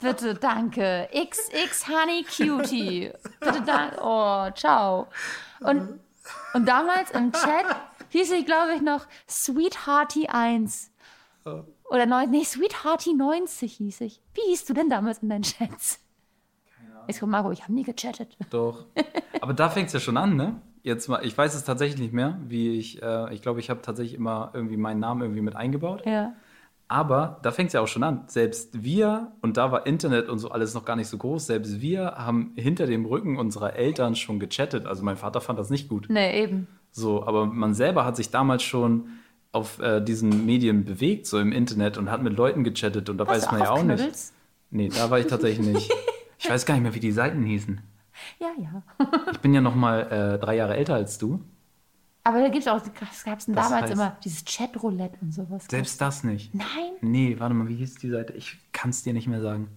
Bitte, 0.00 0.34
danke. 0.34 1.08
XX 1.12 1.88
Honey 1.88 2.24
Cutie. 2.24 3.12
Bitte, 3.40 3.62
danke. 3.64 3.98
Oh, 4.02 4.50
ciao. 4.54 5.06
Und, 5.60 6.00
und 6.54 6.68
damals 6.68 7.12
im 7.12 7.32
Chat 7.32 7.66
hieß 8.08 8.32
ich, 8.32 8.46
glaube 8.46 8.74
ich, 8.74 8.82
noch 8.82 9.06
Sweethearty 9.28 10.26
1. 10.28 10.90
Oder 11.92 12.06
neun, 12.06 12.30
nee, 12.30 12.42
Sweethearty 12.42 13.12
90 13.12 13.74
hieß 13.74 14.00
ich. 14.00 14.22
Wie 14.32 14.50
hieß 14.50 14.64
du 14.64 14.72
denn 14.72 14.88
damals 14.88 15.18
in 15.18 15.28
deinen 15.28 15.42
Chats? 15.42 16.00
Ich 17.06 17.18
so, 17.18 17.26
Marco, 17.26 17.50
ich 17.50 17.62
habe 17.62 17.74
nie 17.74 17.82
gechattet. 17.82 18.34
Doch. 18.48 18.86
Aber 19.42 19.52
da 19.52 19.68
fängt 19.68 19.88
es 19.88 19.92
ja 19.92 20.00
schon 20.00 20.16
an, 20.16 20.36
ne? 20.36 20.56
Jetzt 20.82 21.08
mal, 21.08 21.22
ich 21.24 21.36
weiß 21.36 21.54
es 21.54 21.64
tatsächlich 21.64 22.00
nicht 22.00 22.14
mehr, 22.14 22.38
wie 22.46 22.78
ich, 22.78 23.02
äh, 23.02 23.34
ich 23.34 23.42
glaube, 23.42 23.60
ich 23.60 23.68
habe 23.68 23.82
tatsächlich 23.82 24.14
immer 24.14 24.52
irgendwie 24.54 24.78
meinen 24.78 25.00
Namen 25.00 25.20
irgendwie 25.20 25.42
mit 25.42 25.54
eingebaut. 25.54 26.02
Ja. 26.06 26.32
Aber 26.88 27.40
da 27.42 27.50
fängt 27.50 27.68
es 27.68 27.72
ja 27.74 27.82
auch 27.82 27.88
schon 27.88 28.04
an. 28.04 28.24
Selbst 28.26 28.82
wir, 28.82 29.32
und 29.42 29.58
da 29.58 29.70
war 29.70 29.86
Internet 29.86 30.30
und 30.30 30.38
so 30.38 30.50
alles 30.50 30.72
noch 30.74 30.86
gar 30.86 30.96
nicht 30.96 31.08
so 31.08 31.18
groß, 31.18 31.46
selbst 31.46 31.82
wir 31.82 32.14
haben 32.16 32.52
hinter 32.56 32.86
dem 32.86 33.04
Rücken 33.04 33.36
unserer 33.36 33.76
Eltern 33.76 34.14
schon 34.14 34.40
gechattet. 34.40 34.86
Also 34.86 35.04
mein 35.04 35.18
Vater 35.18 35.42
fand 35.42 35.58
das 35.58 35.68
nicht 35.68 35.88
gut. 35.88 36.06
Nee, 36.08 36.42
eben. 36.42 36.68
So, 36.90 37.26
aber 37.26 37.46
man 37.46 37.74
selber 37.74 38.06
hat 38.06 38.16
sich 38.16 38.30
damals 38.30 38.62
schon 38.62 39.08
auf 39.52 39.78
äh, 39.80 40.00
diesen 40.00 40.46
Medien 40.46 40.84
bewegt, 40.84 41.26
so 41.26 41.38
im 41.38 41.52
Internet 41.52 41.98
und 41.98 42.10
hat 42.10 42.22
mit 42.22 42.36
Leuten 42.36 42.64
gechattet 42.64 43.08
und 43.10 43.18
da 43.18 43.26
Warst 43.26 43.42
weiß 43.42 43.48
du 43.50 43.54
man 43.56 43.64
ja 43.64 43.70
auf 43.70 43.78
auch 43.80 43.82
nicht. 43.84 43.96
Knuddels? 43.98 44.32
Nee, 44.70 44.88
da 44.88 45.10
war 45.10 45.18
ich 45.18 45.26
tatsächlich 45.26 45.66
nicht. 45.66 45.92
Ich 46.38 46.48
weiß 46.50 46.64
gar 46.66 46.74
nicht 46.74 46.82
mehr, 46.82 46.94
wie 46.94 47.00
die 47.00 47.12
Seiten 47.12 47.44
hießen. 47.44 47.80
Ja, 48.38 48.48
ja. 48.58 48.82
Ich 49.32 49.38
bin 49.40 49.52
ja 49.54 49.60
noch 49.60 49.74
mal 49.74 50.00
äh, 50.10 50.38
drei 50.38 50.56
Jahre 50.56 50.76
älter 50.76 50.94
als 50.94 51.18
du. 51.18 51.40
Aber 52.24 52.38
da 52.40 52.48
gibt 52.48 52.64
es 52.64 52.68
auch, 52.68 52.80
was 53.00 53.24
gab 53.24 53.38
es 53.40 53.46
damals 53.46 53.90
heißt- 53.90 53.92
immer? 53.92 54.16
Dieses 54.24 54.44
Chatroulette 54.44 55.18
und 55.20 55.32
sowas. 55.34 55.66
Selbst 55.68 56.00
das 56.00 56.24
nicht. 56.24 56.54
Nein? 56.54 56.66
Nee, 57.00 57.36
warte 57.38 57.54
mal, 57.54 57.68
wie 57.68 57.74
hieß 57.76 57.96
die 57.96 58.08
Seite? 58.10 58.32
Ich 58.34 58.58
kann 58.72 58.90
es 58.90 59.02
dir 59.02 59.12
nicht 59.12 59.26
mehr 59.26 59.40
sagen. 59.42 59.68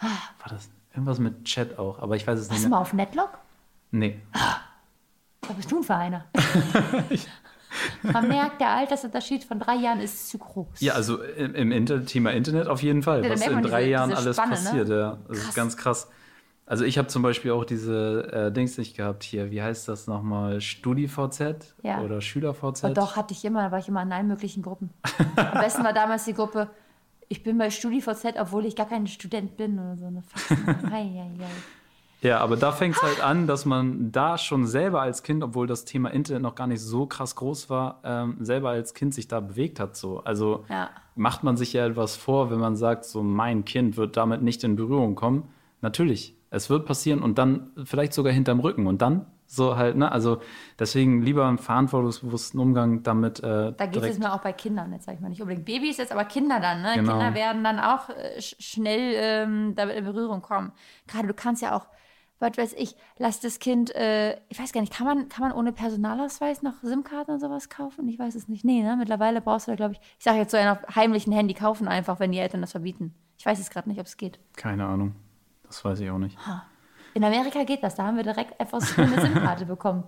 War 0.00 0.10
das 0.50 0.68
irgendwas 0.92 1.18
mit 1.18 1.44
Chat 1.44 1.78
auch? 1.78 1.98
Aber 1.98 2.14
ich 2.14 2.26
weiß 2.26 2.38
es 2.38 2.48
Warst 2.50 2.52
nicht 2.52 2.64
du 2.64 2.68
mehr. 2.68 2.76
mal 2.78 2.82
auf 2.82 2.92
Netlock? 2.92 3.38
Nee. 3.90 4.20
Was 5.42 5.56
bist 5.56 5.70
du 5.70 5.76
denn 5.76 5.84
für 5.84 5.94
einer? 5.96 6.24
Man 8.02 8.28
merkt, 8.28 8.60
der 8.60 8.70
Altersunterschied 8.70 9.44
von 9.44 9.58
drei 9.58 9.76
Jahren 9.76 10.00
ist 10.00 10.28
zu 10.30 10.38
groß. 10.38 10.80
Ja, 10.80 10.94
also 10.94 11.22
im, 11.22 11.54
im 11.54 11.72
Inter 11.72 12.04
Thema 12.04 12.30
Internet 12.32 12.68
auf 12.68 12.82
jeden 12.82 13.02
Fall. 13.02 13.24
Ja, 13.24 13.30
was 13.30 13.46
in 13.46 13.62
drei 13.62 13.80
diese- 13.80 13.90
Jahren 13.90 14.10
diese 14.10 14.20
alles 14.22 14.36
Spanne, 14.36 14.50
ne? 14.52 14.56
passiert, 14.56 14.88
ja. 14.88 15.18
Das 15.28 15.38
ist 15.38 15.54
ganz 15.54 15.76
krass. 15.76 16.08
Also 16.66 16.84
ich 16.86 16.96
habe 16.96 17.08
zum 17.08 17.20
Beispiel 17.22 17.50
auch 17.50 17.64
diese 17.66 18.32
äh, 18.32 18.50
Dings 18.52 18.78
nicht 18.78 18.96
gehabt 18.96 19.22
hier. 19.22 19.50
Wie 19.50 19.62
heißt 19.62 19.86
das 19.86 20.06
nochmal? 20.06 20.62
StudiVZ 20.62 21.74
Ja. 21.82 22.00
oder 22.00 22.20
SchülerVZ? 22.22 22.84
Und 22.84 22.96
doch, 22.96 23.16
hatte 23.16 23.34
ich 23.34 23.44
immer, 23.44 23.62
da 23.64 23.70
war 23.70 23.78
ich 23.80 23.88
immer 23.88 24.02
in 24.02 24.12
allen 24.12 24.28
möglichen 24.28 24.62
Gruppen. 24.62 24.88
Am 25.36 25.60
besten 25.60 25.84
war 25.84 25.92
damals 25.92 26.24
die 26.24 26.32
Gruppe, 26.32 26.70
ich 27.28 27.42
bin 27.42 27.58
bei 27.58 27.68
StudiVZ, 27.70 28.34
obwohl 28.38 28.64
ich 28.64 28.76
gar 28.76 28.88
kein 28.88 29.06
Student 29.06 29.56
bin 29.58 29.78
oder 29.78 29.96
so 29.96 30.06
eine 30.06 30.22
Faxen. 30.22 30.90
Ja, 32.24 32.38
aber 32.38 32.56
da 32.56 32.72
fängt 32.72 32.96
es 32.96 33.02
halt 33.02 33.22
an, 33.22 33.46
dass 33.46 33.66
man 33.66 34.10
da 34.10 34.38
schon 34.38 34.66
selber 34.66 35.02
als 35.02 35.22
Kind, 35.22 35.44
obwohl 35.44 35.66
das 35.66 35.84
Thema 35.84 36.08
Internet 36.10 36.42
noch 36.42 36.54
gar 36.54 36.66
nicht 36.66 36.80
so 36.80 37.04
krass 37.04 37.36
groß 37.36 37.68
war, 37.68 38.00
ähm, 38.02 38.38
selber 38.40 38.70
als 38.70 38.94
Kind 38.94 39.12
sich 39.12 39.28
da 39.28 39.40
bewegt 39.40 39.78
hat. 39.78 39.94
So. 39.94 40.24
Also 40.24 40.64
Ja. 40.70 40.88
macht 41.16 41.44
man 41.44 41.58
sich 41.58 41.74
ja 41.74 41.86
etwas 41.86 42.16
vor, 42.16 42.50
wenn 42.50 42.58
man 42.58 42.76
sagt, 42.76 43.04
so 43.04 43.22
mein 43.22 43.66
Kind 43.66 43.98
wird 43.98 44.16
damit 44.16 44.40
nicht 44.40 44.64
in 44.64 44.74
Berührung 44.74 45.14
kommen. 45.16 45.50
Natürlich, 45.82 46.34
es 46.48 46.70
wird 46.70 46.86
passieren 46.86 47.20
und 47.22 47.36
dann 47.36 47.70
vielleicht 47.84 48.14
sogar 48.14 48.32
hinterm 48.32 48.60
Rücken 48.60 48.86
und 48.86 49.02
dann 49.02 49.26
so 49.46 49.76
halt, 49.76 49.94
ne? 49.96 50.10
Also 50.10 50.40
deswegen 50.78 51.20
lieber 51.20 51.46
einen 51.46 51.58
verantwortungsbewussten 51.58 52.58
Umgang 52.58 53.02
damit. 53.02 53.40
Äh, 53.40 53.74
Da 53.76 53.84
geht 53.84 54.02
es 54.02 54.18
mir 54.18 54.32
auch 54.32 54.40
bei 54.40 54.54
Kindern, 54.54 54.92
jetzt 54.94 55.04
sage 55.04 55.16
ich 55.16 55.20
mal 55.22 55.28
nicht 55.28 55.42
unbedingt 55.42 55.66
Babys 55.66 55.98
jetzt, 55.98 56.10
aber 56.10 56.24
Kinder 56.24 56.58
dann, 56.58 56.80
ne? 56.80 56.92
Genau. 56.94 57.12
Kinder 57.12 57.34
werden 57.34 57.62
dann 57.62 57.78
auch 57.78 58.08
äh, 58.08 58.40
sch 58.40 58.56
schnell 58.58 59.12
ähm, 59.14 59.74
damit 59.76 59.96
in 59.96 60.04
Berührung 60.04 60.40
kommen. 60.40 60.72
Gerade 61.06 61.28
du 61.28 61.34
kannst 61.34 61.60
ja 61.60 61.76
auch, 61.76 61.86
was 62.38 62.58
weiß 62.58 62.74
ich, 62.74 62.96
lass 63.18 63.40
das 63.40 63.58
Kind, 63.58 63.94
äh, 63.94 64.36
ich 64.48 64.58
weiß 64.58 64.72
gar 64.72 64.80
nicht, 64.80 64.92
kann 64.92 65.06
man, 65.06 65.28
kann 65.28 65.48
man 65.48 65.56
ohne 65.56 65.72
Personalausweis 65.72 66.62
noch 66.62 66.74
SIM-Karten 66.82 67.32
und 67.32 67.40
sowas 67.40 67.68
kaufen? 67.68 68.08
Ich 68.08 68.18
weiß 68.18 68.34
es 68.34 68.48
nicht. 68.48 68.64
Nee, 68.64 68.82
ne? 68.82 68.96
Mittlerweile 68.96 69.40
brauchst 69.40 69.66
du 69.66 69.72
da, 69.72 69.76
glaube 69.76 69.94
ich, 69.94 70.00
ich 70.18 70.24
sage 70.24 70.38
jetzt 70.38 70.50
so 70.50 70.56
ein 70.56 70.78
heimlichen 70.94 71.32
Handy 71.32 71.54
kaufen 71.54 71.88
einfach, 71.88 72.20
wenn 72.20 72.32
die 72.32 72.38
Eltern 72.38 72.60
das 72.60 72.72
verbieten. 72.72 73.14
Ich 73.38 73.46
weiß 73.46 73.58
jetzt 73.58 73.70
gerade 73.70 73.88
nicht, 73.88 74.00
ob 74.00 74.06
es 74.06 74.16
geht. 74.16 74.38
Keine 74.56 74.84
Ahnung. 74.84 75.14
Das 75.64 75.84
weiß 75.84 76.00
ich 76.00 76.10
auch 76.10 76.18
nicht. 76.18 76.36
In 77.14 77.24
Amerika 77.24 77.64
geht 77.64 77.82
das, 77.82 77.94
da 77.94 78.04
haben 78.04 78.16
wir 78.16 78.24
direkt 78.24 78.60
einfach 78.60 78.80
so 78.80 79.00
eine 79.00 79.20
SIM-Karte 79.20 79.66
bekommen. 79.66 80.04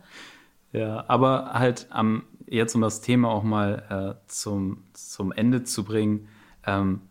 Ja, 0.73 1.05
aber 1.09 1.53
halt 1.53 1.87
am, 1.91 2.25
jetzt 2.47 2.75
um 2.75 2.83
das 2.83 3.01
Thema 3.01 3.31
auch 3.31 3.43
mal 3.43 4.19
äh, 4.19 4.29
zum, 4.29 4.85
zum 4.93 5.33
Ende 5.33 5.65
zu 5.65 5.85
bringen, 5.85 6.29
ähm, 6.65 7.03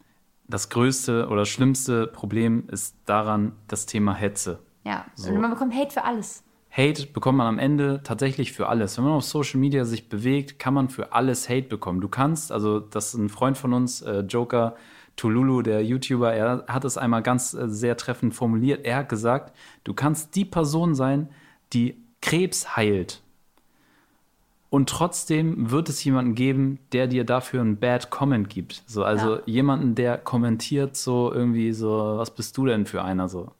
das 0.47 0.69
größte 0.69 1.27
oder 1.29 1.45
schlimmste 1.45 2.07
Problem 2.07 2.65
ist 2.69 2.95
daran 3.05 3.53
das 3.67 3.85
Thema 3.85 4.13
Hetze. 4.13 4.59
Ja, 4.85 5.05
So. 5.15 5.31
und 5.31 5.41
man 5.41 5.49
bekommt 5.51 5.73
Hate 5.73 5.91
für 5.91 6.03
alles. 6.03 6.43
Hate 6.71 7.07
bekommt 7.07 7.37
man 7.37 7.47
am 7.47 7.57
Ende 7.59 8.01
tatsächlich 8.03 8.51
für 8.51 8.67
alles. 8.67 8.97
Wenn 8.97 9.05
man 9.05 9.13
auf 9.13 9.23
Social 9.23 9.59
Media 9.59 9.85
sich 9.85 10.09
bewegt, 10.09 10.59
kann 10.59 10.73
man 10.73 10.89
für 10.89 11.13
alles 11.13 11.49
Hate 11.49 11.67
bekommen. 11.67 12.01
Du 12.01 12.09
kannst, 12.09 12.51
also 12.51 12.79
das 12.79 13.07
ist 13.07 13.13
ein 13.15 13.29
Freund 13.29 13.57
von 13.57 13.73
uns, 13.73 14.01
äh, 14.01 14.19
Joker 14.21 14.75
Tululu, 15.15 15.61
der 15.61 15.83
YouTuber, 15.83 16.33
er 16.33 16.65
hat 16.67 16.83
es 16.83 16.97
einmal 16.97 17.21
ganz 17.23 17.53
äh, 17.53 17.69
sehr 17.69 17.95
treffend 17.95 18.35
formuliert. 18.35 18.85
Er 18.85 18.97
hat 18.97 19.09
gesagt, 19.09 19.55
du 19.85 19.93
kannst 19.93 20.35
die 20.35 20.43
Person 20.45 20.93
sein, 20.95 21.29
die 21.71 21.95
Krebs 22.21 22.75
heilt. 22.75 23.21
Und 24.69 24.89
trotzdem 24.89 25.71
wird 25.71 25.87
es 25.87 26.03
jemanden 26.03 26.35
geben, 26.35 26.79
der 26.91 27.07
dir 27.07 27.23
dafür 27.23 27.61
einen 27.61 27.77
Bad 27.77 28.09
Comment 28.09 28.49
gibt. 28.49 28.83
So, 28.85 29.05
also 29.05 29.35
Ja. 29.35 29.41
jemanden, 29.45 29.95
der 29.95 30.17
kommentiert 30.17 30.97
so 30.97 31.31
irgendwie 31.31 31.71
so, 31.71 32.17
was 32.17 32.31
bist 32.31 32.57
du 32.57 32.65
denn 32.65 32.85
für 32.85 33.01
einer 33.01 33.29
so? 33.29 33.51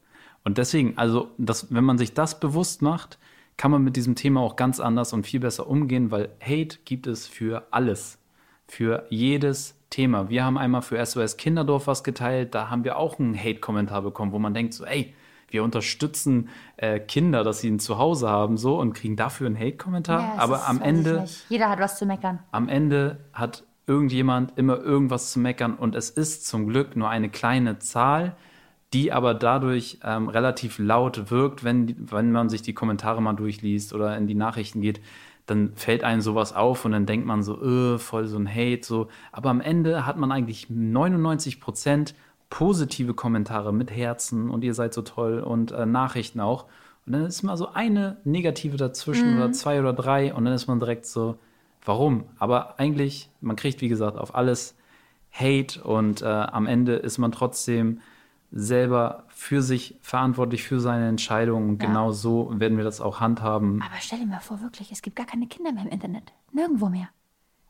Und 0.46 0.58
deswegen, 0.58 0.98
also, 0.98 1.32
das, 1.38 1.74
wenn 1.74 1.84
man 1.84 1.98
sich 1.98 2.14
das 2.14 2.40
bewusst 2.40 2.82
macht, 2.82 3.18
kann 3.58 3.72
man 3.72 3.84
mit 3.84 3.96
diesem 3.96 4.16
Thema 4.16 4.42
auch 4.42 4.56
ganz 4.56 4.80
anders 4.80 5.12
und 5.12 5.26
viel 5.26 5.40
besser 5.42 5.68
umgehen, 5.68 6.12
weil 6.12 6.30
Hate 6.42 6.78
gibt 6.86 7.08
es 7.08 7.28
für 7.28 7.68
alles. 7.72 8.20
Für 8.68 9.06
jedes 9.10 9.76
Thema. 9.90 10.30
Wir 10.30 10.44
haben 10.44 10.58
einmal 10.58 10.82
für 10.82 11.04
SOS 11.04 11.38
Kinderdorf 11.38 11.88
was 11.88 12.04
geteilt, 12.04 12.56
da 12.56 12.70
haben 12.70 12.84
wir 12.84 12.98
auch 12.98 13.20
einen 13.20 13.38
Hate-Kommentar 13.38 14.02
bekommen, 14.02 14.32
wo 14.32 14.40
man 14.40 14.54
denkt 14.54 14.74
so, 14.74 14.86
ey, 14.86 15.14
wir 15.50 15.64
unterstützen 15.64 16.50
äh, 16.78 17.00
Kinder, 17.00 17.44
dass 17.44 17.62
sie 17.62 17.70
ein 17.70 17.80
Zuhause 17.80 18.28
haben, 18.28 18.58
so 18.58 18.80
und 18.80 18.94
kriegen 18.94 19.16
dafür 19.16 19.48
einen 19.48 19.58
Hate-Kommentar. 19.58 20.20
Ja, 20.20 20.34
Aber 20.38 20.68
am 20.68 20.82
Ende. 20.82 21.26
Jeder 21.50 21.70
hat 21.70 21.80
was 21.80 21.98
zu 21.98 22.06
meckern. 22.06 22.40
am 22.52 22.68
Ende 22.68 23.20
hat 23.32 23.64
irgendjemand 23.88 24.58
immer 24.58 24.80
irgendwas 24.80 25.32
zu 25.32 25.40
meckern 25.40 25.76
und 25.76 25.96
es 25.96 26.10
ist 26.10 26.48
zum 26.48 26.68
Glück 26.68 26.96
nur 26.96 27.10
eine 27.10 27.30
kleine 27.30 27.78
Zahl, 27.80 28.36
die 28.96 29.12
aber 29.12 29.34
dadurch 29.34 30.00
ähm, 30.06 30.30
relativ 30.30 30.80
laut 30.80 31.30
wirkt, 31.30 31.66
wenn, 31.66 31.96
wenn 32.10 32.32
man 32.32 32.48
sich 32.48 32.62
die 32.62 32.74
Kommentare 32.74 33.22
mal 33.22 33.34
durchliest 33.34 33.94
oder 33.94 34.16
in 34.16 34.26
die 34.26 34.36
Nachrichten 34.36 34.80
geht, 34.80 35.02
dann 35.48 35.74
fällt 35.76 36.06
einem 36.06 36.22
sowas 36.22 36.54
auf 36.56 36.86
und 36.86 36.94
dann 36.94 37.06
denkt 37.06 37.28
man 37.28 37.44
so, 37.44 37.62
öh, 37.62 37.98
voll 37.98 38.26
so 38.28 38.38
ein 38.38 38.48
Hate, 38.48 38.86
so. 38.86 39.10
Aber 39.34 39.50
am 39.50 39.60
Ende 39.60 40.06
hat 40.06 40.16
man 40.18 40.32
eigentlich 40.32 40.70
99 40.70 41.60
Prozent 41.60 42.16
positive 42.50 43.14
Kommentare 43.14 43.74
mit 43.74 43.92
Herzen 43.92 44.50
und 44.50 44.64
ihr 44.64 44.74
seid 44.74 44.94
so 44.94 45.02
toll 45.02 45.40
und 45.42 45.74
äh, 45.74 45.86
Nachrichten 45.86 46.40
auch. 46.40 46.64
Und 47.06 47.12
dann 47.14 47.26
ist 47.26 47.44
mal 47.44 47.58
so 47.58 47.74
eine 47.74 48.16
negative 48.24 48.78
dazwischen 48.78 49.32
Mhm. 49.34 49.38
oder 49.38 49.52
zwei 49.52 49.78
oder 49.82 49.92
drei 49.92 50.34
und 50.34 50.46
dann 50.46 50.54
ist 50.54 50.68
man 50.68 50.80
direkt 50.80 51.06
so, 51.06 51.38
warum? 51.84 52.24
Aber 52.40 52.80
eigentlich, 52.80 53.30
man 53.42 53.58
kriegt, 53.58 53.82
wie 53.82 53.90
gesagt, 53.90 54.18
auf 54.18 54.34
alles 54.36 54.76
Hate 55.34 55.84
und 55.84 56.22
äh, 56.22 56.26
am 56.28 56.66
Ende 56.66 56.94
ist 56.94 57.18
man 57.18 57.34
trotzdem 57.34 58.00
selber 58.58 59.26
für 59.28 59.62
sich 59.62 59.98
verantwortlich 60.02 60.64
für 60.64 60.80
seine 60.80 61.10
Entscheidungen. 61.10 61.70
Und 61.72 61.82
Ja. 61.84 61.90
genau 61.90 62.12
so 62.14 62.50
werden 62.58 62.78
wir 62.78 62.86
das 62.86 63.02
auch 63.02 63.20
handhaben. 63.20 63.82
Aber 63.82 64.00
stell 64.00 64.20
dir 64.20 64.26
mal 64.26 64.40
vor, 64.40 64.62
wirklich, 64.62 64.92
es 64.94 65.02
gibt 65.02 65.18
gar 65.18 65.26
keine 65.26 65.46
Kinder 65.48 65.74
mehr 65.74 65.84
im 65.84 65.90
Internet. 65.90 66.32
Nirgendwo 66.54 66.88
mehr. 66.88 67.10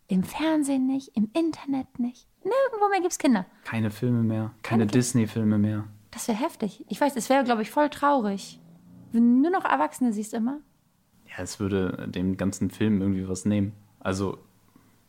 Im 0.08 0.24
Fernsehen 0.24 0.86
nicht, 0.86 1.10
im 1.18 1.32
Internet 1.34 1.98
nicht. 1.98 2.28
Nirgendwo 2.44 2.88
mehr 2.92 3.00
gibt 3.00 3.12
es 3.14 3.18
Kinder. 3.18 3.48
Keine 3.64 3.90
Filme 3.90 4.22
mehr, 4.22 4.52
keine 4.62 4.86
Disney-Filme 4.86 5.58
mehr. 5.58 5.86
Das 6.12 6.28
wäre 6.28 6.38
heftig. 6.38 6.86
Ich 6.88 7.02
weiß, 7.02 7.16
es 7.16 7.30
wäre, 7.30 7.44
glaube 7.44 7.64
ich, 7.64 7.72
voll 7.72 7.90
traurig. 7.90 8.60
Wenn 9.12 9.42
du 9.42 9.50
nur 9.50 9.60
noch 9.60 9.66
Erwachsene 9.66 10.14
siehst 10.14 10.36
immer. 10.36 10.60
Ja, 11.36 11.44
es 11.44 11.60
würde 11.60 12.08
dem 12.08 12.38
ganzen 12.38 12.70
Film 12.70 13.02
irgendwie 13.02 13.28
was 13.28 13.46
nehmen. 13.46 13.74
Also 14.00 14.38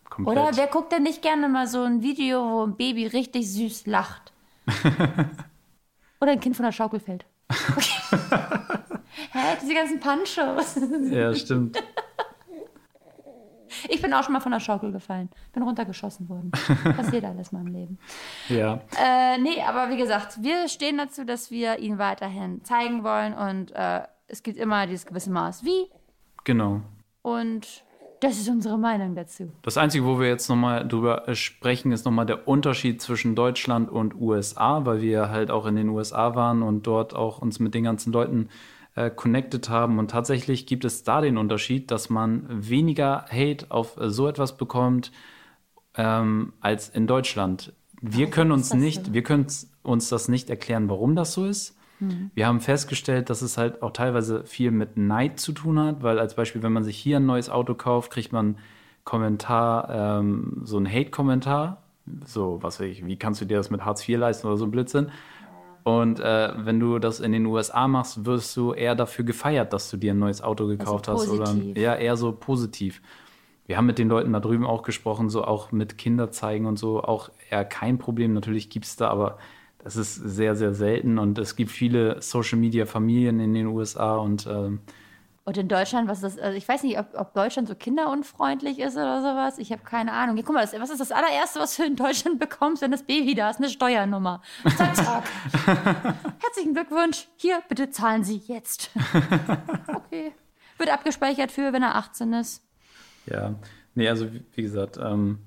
komplett. 0.08 0.38
Oder 0.38 0.56
wer 0.56 0.66
guckt 0.68 0.90
denn 0.92 1.02
nicht 1.02 1.20
gerne 1.20 1.50
mal 1.50 1.66
so 1.68 1.82
ein 1.82 2.02
Video, 2.02 2.40
wo 2.42 2.66
ein 2.66 2.76
Baby 2.76 3.06
richtig 3.06 3.52
süß 3.52 3.86
lacht? 3.86 4.32
Oder 6.20 6.32
ein 6.32 6.40
Kind 6.40 6.56
von 6.56 6.64
der 6.64 6.72
Schaukel 6.72 7.00
fällt. 7.00 7.26
Hä, 9.32 9.56
diese 9.62 9.74
ganzen 9.74 10.00
Punchos. 10.00 10.78
Ja, 11.10 11.34
stimmt. 11.34 11.82
Ich 13.88 14.00
bin 14.00 14.12
auch 14.14 14.22
schon 14.24 14.32
mal 14.32 14.40
von 14.40 14.52
der 14.52 14.60
Schaukel 14.60 14.90
gefallen. 14.92 15.28
Bin 15.52 15.62
runtergeschossen 15.62 16.28
worden. 16.28 16.50
Passiert 16.96 17.24
alles 17.24 17.52
mal 17.52 17.60
im 17.60 17.66
Leben. 17.66 17.98
Ja. 18.48 18.80
Äh, 18.98 19.38
nee, 19.38 19.60
aber 19.62 19.90
wie 19.90 19.96
gesagt, 19.96 20.42
wir 20.42 20.68
stehen 20.68 20.96
dazu, 20.98 21.24
dass 21.24 21.50
wir 21.50 21.78
ihn 21.78 21.98
weiterhin 21.98 22.64
zeigen 22.64 23.04
wollen 23.04 23.34
und 23.34 23.72
äh, 23.72 24.02
es 24.28 24.42
gibt 24.42 24.56
immer 24.58 24.86
dieses 24.86 25.04
gewisse 25.06 25.30
Maß 25.30 25.64
wie 25.64 25.90
Genau. 26.44 26.80
und 27.22 27.84
das 28.20 28.38
ist 28.38 28.48
unsere 28.48 28.78
Meinung 28.78 29.14
dazu. 29.14 29.50
Das 29.62 29.76
Einzige, 29.76 30.04
wo 30.04 30.18
wir 30.18 30.28
jetzt 30.28 30.48
nochmal 30.48 30.86
drüber 30.86 31.24
sprechen, 31.34 31.92
ist 31.92 32.04
nochmal 32.04 32.26
der 32.26 32.48
Unterschied 32.48 33.02
zwischen 33.02 33.34
Deutschland 33.34 33.90
und 33.90 34.14
USA, 34.14 34.84
weil 34.84 35.00
wir 35.00 35.30
halt 35.30 35.50
auch 35.50 35.66
in 35.66 35.76
den 35.76 35.88
USA 35.88 36.34
waren 36.34 36.62
und 36.62 36.86
dort 36.86 37.14
auch 37.14 37.38
uns 37.38 37.58
mit 37.58 37.74
den 37.74 37.84
ganzen 37.84 38.12
Leuten 38.12 38.48
äh, 38.94 39.10
connected 39.10 39.68
haben. 39.68 39.98
Und 39.98 40.10
tatsächlich 40.10 40.66
gibt 40.66 40.84
es 40.84 41.02
da 41.02 41.20
den 41.20 41.36
Unterschied, 41.36 41.90
dass 41.90 42.10
man 42.10 42.46
weniger 42.48 43.26
Hate 43.30 43.66
auf 43.70 43.96
äh, 43.98 44.10
so 44.10 44.26
etwas 44.28 44.56
bekommt 44.56 45.12
ähm, 45.96 46.52
als 46.60 46.88
in 46.88 47.06
Deutschland. 47.06 47.72
Wir 48.00 48.28
können 48.28 48.52
uns 48.52 48.74
nicht, 48.74 49.12
wir 49.12 49.22
können 49.22 49.46
uns 49.82 50.08
das 50.08 50.28
nicht 50.28 50.50
erklären, 50.50 50.88
warum 50.88 51.16
das 51.16 51.32
so 51.32 51.46
ist. 51.46 51.76
Mhm. 52.00 52.30
Wir 52.34 52.46
haben 52.46 52.60
festgestellt, 52.60 53.30
dass 53.30 53.42
es 53.42 53.56
halt 53.56 53.82
auch 53.82 53.92
teilweise 53.92 54.44
viel 54.44 54.70
mit 54.70 54.96
Neid 54.96 55.40
zu 55.40 55.52
tun 55.52 55.78
hat, 55.78 56.02
weil 56.02 56.18
als 56.18 56.34
Beispiel, 56.34 56.62
wenn 56.62 56.72
man 56.72 56.84
sich 56.84 56.96
hier 56.96 57.18
ein 57.18 57.26
neues 57.26 57.50
Auto 57.50 57.74
kauft, 57.74 58.10
kriegt 58.10 58.32
man 58.32 58.56
Kommentar, 59.04 60.20
ähm, 60.20 60.62
so 60.64 60.78
ein 60.78 60.86
Hate-Kommentar, 60.86 61.82
so, 62.24 62.58
was 62.62 62.80
weiß 62.80 62.88
ich, 62.88 63.06
wie 63.06 63.16
kannst 63.16 63.40
du 63.40 63.44
dir 63.44 63.56
das 63.56 63.70
mit 63.70 63.84
Hartz 63.84 64.06
IV 64.08 64.18
leisten 64.18 64.46
oder 64.46 64.56
so 64.56 64.64
ein 64.64 64.70
Blödsinn. 64.70 65.10
Und 65.84 66.18
äh, 66.18 66.52
wenn 66.56 66.80
du 66.80 66.98
das 66.98 67.20
in 67.20 67.30
den 67.30 67.46
USA 67.46 67.86
machst, 67.86 68.24
wirst 68.24 68.56
du 68.56 68.72
eher 68.72 68.96
dafür 68.96 69.24
gefeiert, 69.24 69.72
dass 69.72 69.88
du 69.88 69.96
dir 69.96 70.14
ein 70.14 70.18
neues 70.18 70.42
Auto 70.42 70.66
gekauft 70.66 71.06
hast. 71.06 71.28
Oder 71.28 71.54
ja, 71.76 71.94
eher 71.94 72.16
so 72.16 72.32
positiv. 72.32 73.00
Wir 73.66 73.76
haben 73.76 73.86
mit 73.86 73.98
den 73.98 74.08
Leuten 74.08 74.32
da 74.32 74.40
drüben 74.40 74.66
auch 74.66 74.82
gesprochen, 74.82 75.30
so 75.30 75.44
auch 75.44 75.70
mit 75.70 75.96
Kinder 75.96 76.32
zeigen 76.32 76.66
und 76.66 76.76
so, 76.76 77.02
auch 77.02 77.30
eher 77.50 77.64
kein 77.64 77.98
Problem. 77.98 78.32
Natürlich 78.32 78.68
gibt 78.68 78.86
es 78.86 78.96
da, 78.96 79.08
aber 79.08 79.38
das 79.86 79.94
ist 79.94 80.16
sehr, 80.16 80.56
sehr 80.56 80.74
selten. 80.74 81.16
Und 81.16 81.38
es 81.38 81.54
gibt 81.54 81.70
viele 81.70 82.20
Social-Media-Familien 82.20 83.38
in 83.38 83.54
den 83.54 83.66
USA 83.66 84.16
und 84.16 84.44
ähm, 84.48 84.80
Und 85.44 85.56
in 85.56 85.68
Deutschland, 85.68 86.08
was 86.08 86.24
ist 86.24 86.38
das? 86.38 86.38
Also 86.42 86.58
ich 86.58 86.68
weiß 86.68 86.82
nicht, 86.82 86.98
ob, 86.98 87.06
ob 87.14 87.34
Deutschland 87.34 87.68
so 87.68 87.76
kinderunfreundlich 87.76 88.80
ist 88.80 88.96
oder 88.96 89.20
sowas. 89.20 89.58
Ich 89.58 89.70
habe 89.70 89.84
keine 89.84 90.10
Ahnung. 90.10 90.36
Ja, 90.36 90.42
guck 90.44 90.56
mal, 90.56 90.62
das, 90.62 90.72
was 90.80 90.90
ist 90.90 91.00
das 91.00 91.12
allererste, 91.12 91.60
was 91.60 91.76
du 91.76 91.84
in 91.84 91.94
Deutschland 91.94 92.40
bekommst, 92.40 92.82
wenn 92.82 92.90
das 92.90 93.04
Baby 93.04 93.36
da 93.36 93.48
ist? 93.48 93.58
Eine 93.58 93.68
Steuernummer. 93.68 94.42
Zack, 94.76 94.96
zack. 94.96 95.24
Herzlichen 96.42 96.74
Glückwunsch. 96.74 97.28
Hier, 97.36 97.62
bitte 97.68 97.88
zahlen 97.90 98.24
Sie 98.24 98.42
jetzt. 98.48 98.90
okay. 99.94 100.32
Wird 100.78 100.92
abgespeichert 100.92 101.52
für, 101.52 101.72
wenn 101.72 101.84
er 101.84 101.94
18 101.94 102.32
ist. 102.32 102.64
Ja, 103.26 103.54
nee, 103.94 104.08
also 104.08 104.32
wie, 104.32 104.44
wie 104.52 104.62
gesagt, 104.62 104.98
ähm, 105.00 105.38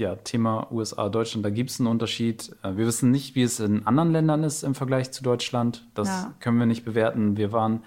ja, 0.00 0.16
Thema 0.16 0.66
USA, 0.72 1.08
Deutschland, 1.08 1.44
da 1.44 1.50
gibt 1.50 1.70
es 1.70 1.80
einen 1.80 1.88
Unterschied. 1.88 2.54
Äh, 2.62 2.76
wir 2.76 2.86
wissen 2.86 3.10
nicht, 3.10 3.34
wie 3.34 3.42
es 3.42 3.60
in 3.60 3.86
anderen 3.86 4.12
Ländern 4.12 4.44
ist 4.44 4.62
im 4.62 4.74
Vergleich 4.74 5.10
zu 5.12 5.22
Deutschland. 5.22 5.86
Das 5.94 6.08
Ja. 6.08 6.34
können 6.40 6.58
wir 6.58 6.66
nicht 6.66 6.84
bewerten. 6.84 7.36
Wir 7.36 7.52
waren 7.52 7.82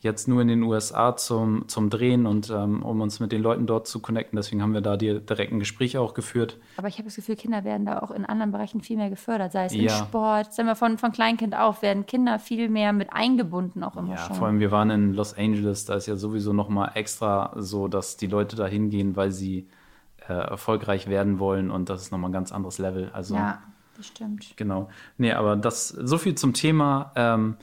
jetzt 0.00 0.28
nur 0.28 0.42
in 0.42 0.48
den 0.48 0.62
USA 0.62 1.16
zum, 1.16 1.66
zum 1.68 1.90
Drehen 1.90 2.26
und 2.26 2.50
ähm, 2.50 2.82
um 2.82 3.00
uns 3.00 3.18
mit 3.18 3.32
den 3.32 3.42
Leuten 3.42 3.66
dort 3.66 3.88
zu 3.88 3.98
connecten. 4.00 4.36
Deswegen 4.36 4.62
haben 4.62 4.74
wir 4.74 4.82
da 4.82 4.96
die 4.96 5.18
direkten 5.20 5.58
Gespräche 5.58 6.00
auch 6.00 6.14
geführt. 6.14 6.58
Aber 6.76 6.86
ich 6.86 6.94
habe 6.98 7.04
das 7.06 7.16
Gefühl, 7.16 7.34
Kinder 7.34 7.64
werden 7.64 7.86
da 7.86 8.00
auch 8.00 8.10
in 8.10 8.24
anderen 8.26 8.52
Bereichen 8.52 8.82
viel 8.82 8.98
mehr 8.98 9.10
gefördert, 9.10 9.52
sei 9.52 9.64
es 9.64 9.72
im 9.72 9.80
Ja. 9.80 9.88
Sport, 9.90 10.52
sagen 10.52 10.68
wir 10.68 10.76
von, 10.76 10.98
von 10.98 11.10
Kleinkind 11.12 11.56
auf, 11.56 11.82
werden 11.82 12.06
Kinder 12.06 12.38
viel 12.38 12.68
mehr 12.68 12.92
mit 12.92 13.12
eingebunden 13.12 13.82
auch 13.82 13.96
immer 13.96 14.10
Ja, 14.10 14.18
schon. 14.18 14.36
vor 14.36 14.46
allem 14.46 14.60
wir 14.60 14.70
waren 14.70 14.90
in 14.90 15.14
Los 15.14 15.36
Angeles, 15.36 15.86
da 15.86 15.94
ist 15.94 16.06
ja 16.06 16.14
sowieso 16.16 16.52
noch 16.52 16.68
mal 16.68 16.92
extra 16.94 17.54
so, 17.56 17.88
dass 17.88 18.16
die 18.18 18.26
Leute 18.28 18.54
da 18.54 18.66
hingehen, 18.66 19.16
weil 19.16 19.32
sie 19.32 19.66
äh, 20.28 20.32
erfolgreich 20.32 21.08
werden 21.08 21.38
wollen 21.38 21.70
und 21.70 21.88
das 21.88 22.02
ist 22.02 22.12
noch 22.12 22.18
mal 22.18 22.28
ein 22.28 22.32
ganz 22.32 22.52
anderes 22.52 22.78
Level. 22.78 23.10
Also 23.12 23.34
ja, 23.34 23.62
das 23.96 24.06
stimmt. 24.06 24.56
Genau. 24.56 24.88
Nee, 25.18 25.32
aber 25.32 25.56
das 25.56 25.88
so 25.88 26.18
viel 26.18 26.34
zum 26.34 26.52
Thema 26.52 27.12
ähm, 27.16 27.56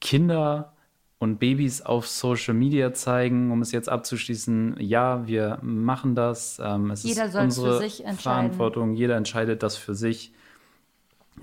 Kinder 0.00 0.72
und 1.18 1.38
Babys 1.38 1.82
auf 1.82 2.06
Social 2.06 2.54
Media 2.54 2.94
zeigen, 2.94 3.50
um 3.50 3.60
es 3.60 3.72
jetzt 3.72 3.88
abzuschließen. 3.88 4.76
Ja, 4.78 5.26
wir 5.26 5.58
machen 5.62 6.14
das. 6.14 6.60
Ähm, 6.62 6.90
es 6.90 7.02
Jeder 7.02 7.26
ist 7.26 7.32
soll 7.32 7.46
es 7.46 7.56
für 7.56 7.62
unsere 7.62 7.78
sich 7.78 8.04
entscheiden. 8.04 8.18
Verantwortung. 8.22 8.94
Jeder 8.94 9.16
entscheidet 9.16 9.62
das 9.62 9.76
für 9.76 9.94
sich. 9.94 10.32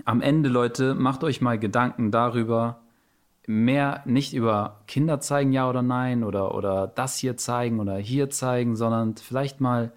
Am 0.04 0.20
Ende, 0.20 0.48
Leute, 0.48 0.94
macht 0.94 1.24
euch 1.24 1.40
mal 1.40 1.58
Gedanken 1.58 2.10
darüber, 2.10 2.80
mehr 3.46 4.02
nicht 4.04 4.34
über 4.34 4.80
Kinder 4.86 5.20
zeigen, 5.20 5.52
ja 5.52 5.68
oder 5.68 5.82
nein, 5.82 6.24
oder, 6.24 6.54
oder 6.54 6.86
das 6.86 7.16
hier 7.16 7.36
zeigen 7.36 7.80
oder 7.80 7.96
hier 7.96 8.28
zeigen, 8.30 8.76
sondern 8.76 9.16
vielleicht 9.16 9.60
mal 9.60 9.92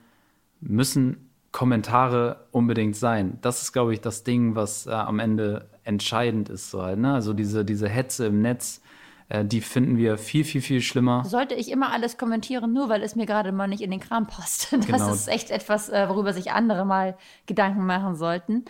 müssen 0.62 1.30
Kommentare 1.52 2.48
unbedingt 2.52 2.96
sein. 2.96 3.40
Das 3.42 3.62
ist, 3.62 3.72
glaube 3.74 3.94
ich, 3.94 4.02
das 4.02 4.24
Ding, 4.24 4.56
was 4.56 4.86
äh, 4.86 4.92
am 4.92 5.20
Ende 5.20 5.68
entscheidend 5.84 6.50
ist. 6.50 6.70
So 6.70 6.84
halt, 6.84 7.00
ne? 7.00 7.14
Also 7.14 7.34
diese, 7.34 7.66
diese 7.66 7.90
Hetze 7.90 8.28
im 8.28 8.42
Netz, 8.42 8.82
äh, 9.30 9.44
die 9.44 9.62
finden 9.62 9.98
wir 9.98 10.18
viel, 10.20 10.44
viel, 10.44 10.62
viel 10.62 10.82
schlimmer. 10.82 11.24
Sollte 11.26 11.56
ich 11.56 11.72
immer 11.72 11.92
alles 11.92 12.18
kommentieren, 12.20 12.72
nur 12.74 12.88
weil 12.90 13.02
es 13.02 13.16
mir 13.16 13.26
gerade 13.26 13.52
mal 13.52 13.68
nicht 13.68 13.82
in 13.82 13.90
den 13.90 14.00
Kram 14.00 14.28
passt. 14.28 14.72
Das 14.78 14.86
Genau. 14.86 15.12
ist 15.12 15.28
echt 15.28 15.50
etwas, 15.50 15.90
äh, 15.90 16.08
worüber 16.08 16.34
sich 16.34 16.52
andere 16.52 16.86
mal 16.86 17.18
Gedanken 17.48 17.86
machen 17.86 18.16
sollten. 18.16 18.66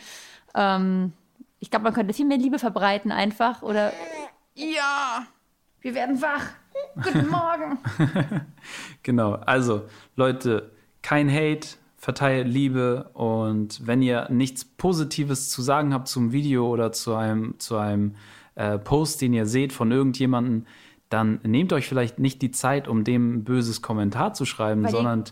Ähm, 0.56 1.12
Ich 1.60 1.70
glaube, 1.70 1.84
man 1.84 1.94
könnte 1.94 2.14
viel 2.14 2.26
mehr 2.26 2.38
Liebe 2.38 2.60
verbreiten 2.60 3.12
einfach 3.12 3.62
oder 3.62 3.92
ja, 4.56 5.26
wir 5.82 5.94
werden 5.94 6.22
wach. 6.22 6.46
Guten 7.04 7.28
Morgen. 7.30 7.78
Genau, 9.04 9.34
also 9.34 9.84
Leute, 10.16 10.72
kein 11.02 11.30
Hate, 11.30 11.68
verteilt 11.98 12.48
Liebe 12.48 13.10
und 13.14 13.86
wenn 13.86 14.02
ihr 14.02 14.28
nichts 14.30 14.64
Positives 14.64 15.50
zu 15.50 15.62
sagen 15.62 15.94
habt 15.94 16.08
zum 16.08 16.32
Video 16.32 16.68
oder 16.68 16.92
zu 16.92 17.14
einem, 17.16 17.60
zu 17.60 17.76
einem 17.78 18.16
äh, 18.56 18.78
Post, 18.78 19.22
den 19.22 19.34
ihr 19.34 19.46
seht 19.46 19.74
von 19.74 19.92
irgendjemandem, 19.92 20.66
dann 21.10 21.40
nehmt 21.44 21.74
euch 21.74 21.88
vielleicht 21.88 22.20
nicht 22.20 22.42
die 22.42 22.52
Zeit, 22.52 22.88
um 22.88 23.04
dem 23.04 23.34
ein 23.34 23.44
böses 23.44 23.82
Kommentar 23.82 24.34
zu 24.34 24.46
schreiben, 24.46 24.84
Weil 24.84 24.92
sondern 24.92 25.24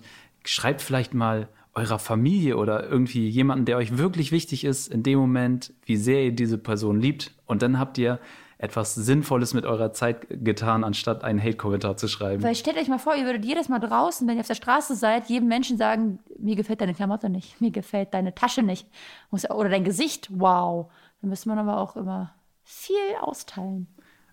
schreibt 0.44 0.82
vielleicht 0.82 1.14
mal 1.14 1.48
eurer 1.74 2.00
Familie 2.00 2.58
oder 2.58 2.90
irgendwie 2.90 3.30
jemanden, 3.30 3.66
der 3.66 3.78
euch 3.78 3.98
wirklich 3.98 4.32
wichtig 4.32 4.64
ist, 4.64 4.88
in 4.92 5.04
dem 5.04 5.20
Moment, 5.20 5.74
wie 5.86 5.96
sehr 5.96 6.24
ihr 6.26 6.32
diese 6.32 6.58
Person 6.58 7.00
liebt. 7.00 7.36
Und 7.46 7.62
dann 7.62 7.78
habt 7.78 7.98
ihr 8.00 8.20
etwas 8.60 8.96
Sinnvolles 8.96 9.54
mit 9.54 9.66
eurer 9.66 9.94
Zeit 9.94 10.28
getan, 10.30 10.84
anstatt 10.84 11.24
einen 11.24 11.42
Hate-Kommentar 11.42 11.98
zu 11.98 12.08
schreiben. 12.08 12.42
Weil 12.42 12.56
stellt 12.56 12.78
euch 12.78 12.88
mal 12.88 12.98
vor, 12.98 13.16
ihr 13.16 13.26
würdet 13.26 13.46
jedes 13.46 13.70
Mal 13.70 13.80
draußen, 13.80 14.28
wenn 14.28 14.38
ihr 14.38 14.42
auf 14.42 14.48
der 14.48 14.56
Straße 14.56 14.96
seid, 14.96 15.30
jedem 15.30 15.48
Menschen 15.48 15.78
sagen, 15.78 16.20
mir 16.40 16.56
gefällt 16.56 16.82
deine 16.82 16.96
Klamotte 16.96 17.30
nicht, 17.30 17.62
mir 17.62 17.72
gefällt 17.72 18.14
deine 18.14 18.34
Tasche 18.34 18.64
nicht 18.64 18.88
oder 19.32 19.70
dein 19.70 19.84
Gesicht, 19.84 20.30
wow. 20.32 20.92
Dann 21.22 21.30
müsste 21.30 21.50
man 21.50 21.60
aber 21.60 21.78
auch 21.78 21.96
immer 21.96 22.34
viel 22.64 22.96
austeilen. 23.22 23.88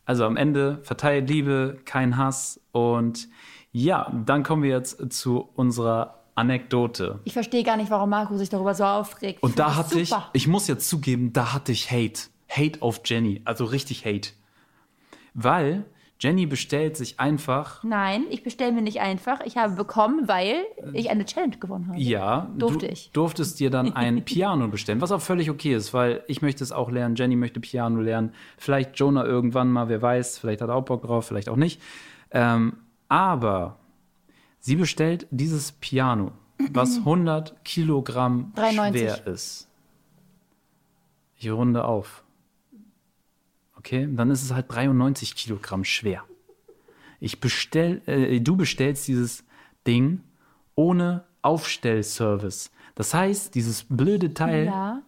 Also 0.07 0.25
am 0.25 0.37
Ende 0.37 0.81
verteilt 0.83 1.29
Liebe, 1.29 1.79
kein 1.85 2.17
Hass. 2.17 2.61
Und 2.73 3.29
ja, 3.73 4.13
dann 4.27 4.43
kommen 4.43 4.63
wir 4.63 4.71
jetzt 4.71 5.13
zu 5.13 5.49
unserer 5.55 6.25
Anekdote. 6.35 7.21
Ich 7.25 7.33
verstehe 7.33 7.63
gar 7.63 7.77
nicht, 7.77 7.91
warum 7.91 8.11
Marco 8.11 8.37
sich 8.37 8.49
darüber 8.49 8.75
so 8.75 8.85
aufregt. 8.85 9.43
Und 9.43 9.59
da 9.59 9.77
hatte 9.77 10.01
ich, 10.01 10.13
ich 10.33 10.47
muss 10.47 10.67
jetzt 10.67 10.89
zugeben, 10.89 11.33
da 11.33 11.55
hatte 11.55 11.73
ich 11.73 11.91
Hate. 11.91 12.34
Hate 12.57 12.83
auf 12.83 13.01
Jenny. 13.05 13.41
Also 13.45 13.65
richtig 13.65 14.05
Hate. 14.05 14.31
Weil 15.35 15.85
Jenny 16.21 16.47
bestellt 16.47 16.97
sich 16.97 17.19
einfach, 17.19 17.83
Nein, 17.83 18.25
ich 18.31 18.43
bestelle 18.45 18.73
mir 18.73 18.83
nicht 18.83 19.01
einfach. 19.01 19.41
Ich 19.45 19.57
habe 19.57 19.75
bekommen, 19.75 20.29
weil 20.29 20.65
ich 20.93 21.11
eine 21.11 21.25
Challenge 21.27 21.59
gewonnen 21.59 21.89
habe. 21.89 21.99
ja, 22.01 22.49
Durfte 22.57 22.87
du 22.87 22.93
ich. 22.93 23.11
durftest 23.13 23.59
dir 23.61 23.69
dann 23.69 23.93
ein 23.95 24.25
Piano 24.25 24.69
bestellen, 24.69 25.01
was 25.01 25.11
auch 25.13 25.21
völlig 25.21 25.51
okay 25.51 25.75
ist, 25.75 25.93
weil 25.93 26.23
ich 26.29 26.41
möchte 26.41 26.63
es 26.63 26.71
auch 26.73 26.91
lernen, 26.91 27.17
Jenny 27.17 27.37
möchte 27.37 27.59
Piano 27.61 28.01
lernen, 28.01 28.33
vielleicht 28.57 28.99
Jonah 28.99 29.25
irgendwann 29.25 29.71
mal, 29.71 29.89
wer 29.89 30.01
weiß, 30.01 30.39
vielleicht 30.39 30.61
hat 30.63 30.69
er 30.69 30.77
auch 30.77 30.85
Bock 30.85 31.03
drauf, 31.03 31.27
vielleicht 31.27 31.49
auch 31.49 31.57
nicht. 31.57 31.83
Ähm, 32.31 32.79
aber 33.09 33.79
sie 34.61 34.77
bestellt 34.77 35.27
dieses 35.31 35.73
Piano, 35.73 36.31
was 36.71 36.97
100 36.99 37.65
Kilogramm 37.65 38.53
93. 38.55 39.01
schwer 39.03 39.27
ist. 39.27 39.69
Ich 41.37 41.51
runde 41.51 41.85
auf. 41.85 42.24
Okay, 43.85 44.09
dann 44.11 44.31
ist 44.31 44.43
es 44.43 44.53
halt 44.55 44.67
93 44.71 45.37
Kilogramm 45.37 45.85
schwer. 45.85 46.25
Ich 47.21 47.39
bestell, 47.41 48.01
äh, 48.07 48.41
du 48.41 48.57
bestellst 48.57 49.07
dieses 49.09 49.45
Ding 49.87 50.21
ohne 50.75 51.25
Aufstellservice. 51.43 52.71
Das 52.95 53.13
heißt, 53.13 53.55
dieses 53.55 53.85
blöde 53.85 54.33
Teil, 54.33 54.65
Ja. 54.67 55.03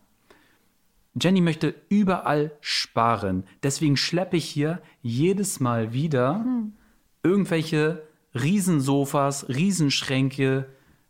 Jenny 1.19 1.41
möchte 1.41 1.75
überall 1.89 2.53
sparen. 2.61 3.45
Deswegen 3.63 3.97
schleppe 3.97 4.37
ich 4.37 4.45
hier 4.45 4.83
jedes 5.01 5.59
Mal 5.61 5.95
wieder 5.95 6.41
Hm. 6.45 6.75
irgendwelche 7.23 8.03
Riesensofas, 8.35 9.49
Riesenschränke, 9.49 10.67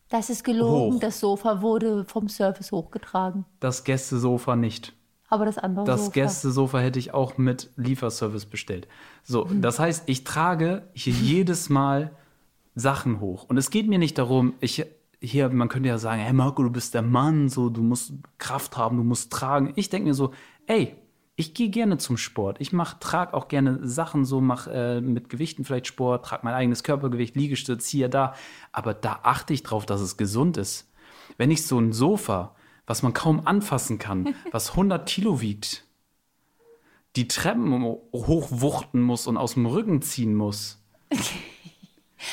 Das 0.08 0.30
ist 0.30 0.44
gelogen. 0.44 0.94
Hoch. 0.94 1.00
Das 1.00 1.18
Sofa 1.18 1.60
wurde 1.62 2.04
vom 2.04 2.28
Service 2.28 2.70
hochgetragen. 2.70 3.44
das 3.58 3.82
Gästesofa 3.82 4.54
nicht. 4.54 4.92
Aber 5.28 5.44
das 5.44 5.58
andere 5.58 5.84
Das 5.84 6.06
Sofa. 6.06 6.12
Gästesofa 6.12 6.78
hätte 6.78 6.98
ich 6.98 7.12
auch 7.12 7.36
mit 7.36 7.70
Lieferservice 7.76 8.46
bestellt. 8.46 8.86
So, 9.24 9.44
das 9.44 9.78
heißt, 9.78 10.04
ich 10.06 10.24
trage 10.24 10.88
hier 10.92 11.12
jedes 11.20 11.68
Mal 11.68 12.12
Sachen 12.74 13.20
hoch. 13.20 13.44
Und 13.48 13.56
es 13.56 13.70
geht 13.70 13.88
mir 13.88 13.98
nicht 13.98 14.18
darum, 14.18 14.54
ich 14.60 14.86
hier, 15.20 15.48
man 15.48 15.68
könnte 15.68 15.88
ja 15.88 15.98
sagen, 15.98 16.20
hey 16.20 16.32
Marco, 16.32 16.62
du 16.62 16.70
bist 16.70 16.94
der 16.94 17.02
Mann, 17.02 17.48
so, 17.48 17.70
du 17.70 17.82
musst 17.82 18.12
Kraft 18.38 18.76
haben, 18.76 18.96
du 18.98 19.02
musst 19.02 19.32
tragen. 19.32 19.72
Ich 19.76 19.88
denke 19.88 20.08
mir 20.08 20.14
so, 20.14 20.32
ey, 20.66 20.94
ich 21.36 21.54
gehe 21.54 21.68
gerne 21.68 21.98
zum 21.98 22.16
Sport. 22.16 22.60
Ich 22.60 22.72
mach, 22.72 22.94
trage 22.94 23.34
auch 23.34 23.48
gerne 23.48 23.86
Sachen 23.86 24.24
so, 24.24 24.40
mach 24.40 24.66
äh, 24.68 25.00
mit 25.00 25.28
Gewichten 25.28 25.64
vielleicht 25.64 25.86
Sport, 25.86 26.24
trage 26.24 26.44
mein 26.44 26.54
eigenes 26.54 26.82
Körpergewicht, 26.82 27.36
Liegestütz 27.36 27.86
hier, 27.88 28.08
da. 28.08 28.34
Aber 28.72 28.94
da 28.94 29.20
achte 29.22 29.52
ich 29.52 29.62
drauf, 29.62 29.86
dass 29.86 30.00
es 30.00 30.16
gesund 30.16 30.56
ist. 30.56 30.90
Wenn 31.36 31.50
ich 31.50 31.66
so 31.66 31.78
ein 31.78 31.92
Sofa, 31.92 32.55
was 32.86 33.02
man 33.02 33.12
kaum 33.12 33.46
anfassen 33.46 33.98
kann, 33.98 34.34
was 34.52 34.70
100 34.70 35.08
Kilo 35.08 35.40
wiegt, 35.40 35.84
die 37.16 37.28
Treppen 37.28 37.82
hochwuchten 38.12 39.00
muss 39.02 39.26
und 39.26 39.36
aus 39.36 39.54
dem 39.54 39.66
Rücken 39.66 40.02
ziehen 40.02 40.34
muss. 40.34 40.82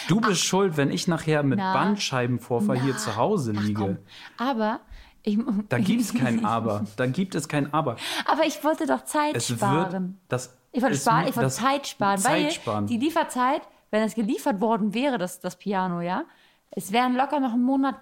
Du 0.08 0.20
bist 0.22 0.44
schuld, 0.44 0.78
wenn 0.78 0.92
ich 0.92 1.08
nachher 1.08 1.44
mit 1.44 1.60
Na. 1.60 1.74
Bandscheibenvorfall 1.74 2.80
hier 2.80 2.98
zu 2.98 3.16
Hause 3.16 3.52
liege. 3.52 3.98
Aber 4.38 4.80
ich, 5.24 5.38
Da 5.70 5.78
gibt 5.80 6.02
es 6.02 6.14
kein 6.14 6.44
Aber. 6.46 6.86
Da 6.98 7.06
gibt 7.06 7.36
es 7.36 7.48
kein 7.48 7.74
Aber. 7.74 7.98
aber 8.26 8.46
ich 8.46 8.64
wollte 8.64 8.86
doch 8.86 9.06
Zeit 9.06 9.36
Es 9.36 9.48
sparen. 9.48 9.92
wird 9.94 10.16
das 10.30 10.58
Ich 10.72 10.82
wollte 10.82 10.98
sparen, 10.98 11.28
ich 11.28 11.36
wollte 11.36 11.50
Zeit 11.52 11.88
sparen, 11.88 12.18
Zeit 12.20 12.32
weil 12.44 12.52
sparen. 12.52 12.88
die 12.88 12.98
Lieferzeit, 12.98 13.62
wenn 13.92 14.04
es 14.04 14.16
geliefert 14.16 14.60
worden 14.60 14.94
wäre, 14.94 15.18
das, 15.18 15.40
das 15.40 15.58
Piano, 15.58 16.02
ja, 16.02 16.24
es 16.72 16.92
wären 16.92 17.16
locker 17.16 17.40
noch 17.40 17.54
einen 17.54 17.64
Monat 17.64 17.96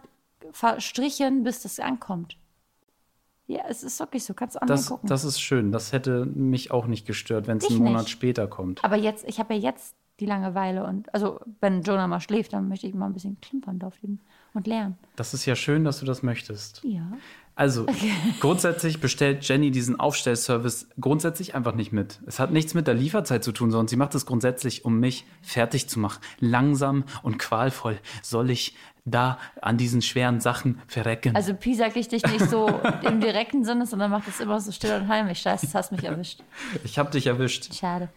verstrichen, 0.51 1.43
bis 1.43 1.61
das 1.61 1.79
ankommt. 1.79 2.37
Ja, 3.51 3.63
es 3.67 3.83
ist 3.83 3.99
wirklich 3.99 4.23
so, 4.23 4.33
kannst 4.33 4.55
du 4.55 4.61
online 4.61 4.77
das, 4.77 4.87
gucken. 4.87 5.09
das 5.09 5.25
ist 5.25 5.41
schön. 5.41 5.73
Das 5.73 5.91
hätte 5.91 6.25
mich 6.25 6.71
auch 6.71 6.87
nicht 6.87 7.05
gestört, 7.05 7.47
wenn 7.47 7.57
es 7.57 7.69
einen 7.69 7.79
Monat 7.79 8.03
nicht. 8.03 8.11
später 8.11 8.47
kommt. 8.47 8.81
Aber 8.83 8.95
jetzt, 8.95 9.27
ich 9.27 9.39
habe 9.39 9.53
ja 9.55 9.59
jetzt 9.59 9.93
die 10.21 10.25
Langeweile 10.25 10.85
und, 10.85 11.13
also, 11.13 11.41
wenn 11.59 11.81
Jonah 11.81 12.07
mal 12.07 12.21
schläft, 12.21 12.53
dann 12.53 12.69
möchte 12.69 12.87
ich 12.87 12.93
mal 12.93 13.07
ein 13.07 13.13
bisschen 13.13 13.41
klimpern 13.41 13.79
drauf 13.79 13.95
und 14.53 14.67
lernen. 14.67 14.97
Das 15.17 15.33
ist 15.33 15.45
ja 15.45 15.55
schön, 15.55 15.83
dass 15.83 15.99
du 15.99 16.05
das 16.05 16.23
möchtest. 16.23 16.81
Ja. 16.85 17.17
Also, 17.55 17.85
grundsätzlich 18.39 19.01
bestellt 19.01 19.47
Jenny 19.47 19.71
diesen 19.71 19.99
Aufstellservice 19.99 20.87
grundsätzlich 20.99 21.55
einfach 21.55 21.75
nicht 21.75 21.91
mit. 21.91 22.21
Es 22.25 22.39
hat 22.39 22.51
nichts 22.51 22.73
mit 22.73 22.87
der 22.87 22.93
Lieferzeit 22.93 23.43
zu 23.43 23.51
tun, 23.51 23.71
sondern 23.71 23.87
sie 23.87 23.97
macht 23.97 24.15
es 24.15 24.25
grundsätzlich, 24.25 24.85
um 24.85 24.99
mich 24.99 25.25
fertig 25.41 25.89
zu 25.89 25.99
machen. 25.99 26.21
Langsam 26.39 27.03
und 27.23 27.37
qualvoll 27.37 27.99
soll 28.21 28.49
ich 28.49 28.75
da 29.05 29.37
an 29.61 29.77
diesen 29.77 30.01
schweren 30.01 30.39
Sachen 30.39 30.81
verrecken. 30.87 31.35
Also, 31.35 31.53
Pi 31.53 31.75
sagt 31.75 31.95
richtig 31.95 32.23
nicht 32.23 32.49
so 32.49 32.67
im 33.03 33.19
direkten 33.19 33.63
Sinne, 33.63 33.85
sondern 33.85 34.11
macht 34.11 34.27
es 34.27 34.39
immer 34.39 34.59
so 34.59 34.71
still 34.71 34.93
und 34.93 35.07
heimlich. 35.07 35.39
Scheiße, 35.39 35.65
das 35.65 35.75
hast 35.75 35.91
mich 35.91 36.03
erwischt. 36.03 36.43
ich 36.83 36.99
habe 36.99 37.11
dich 37.11 37.27
erwischt. 37.27 37.73
Schade. 37.73 38.09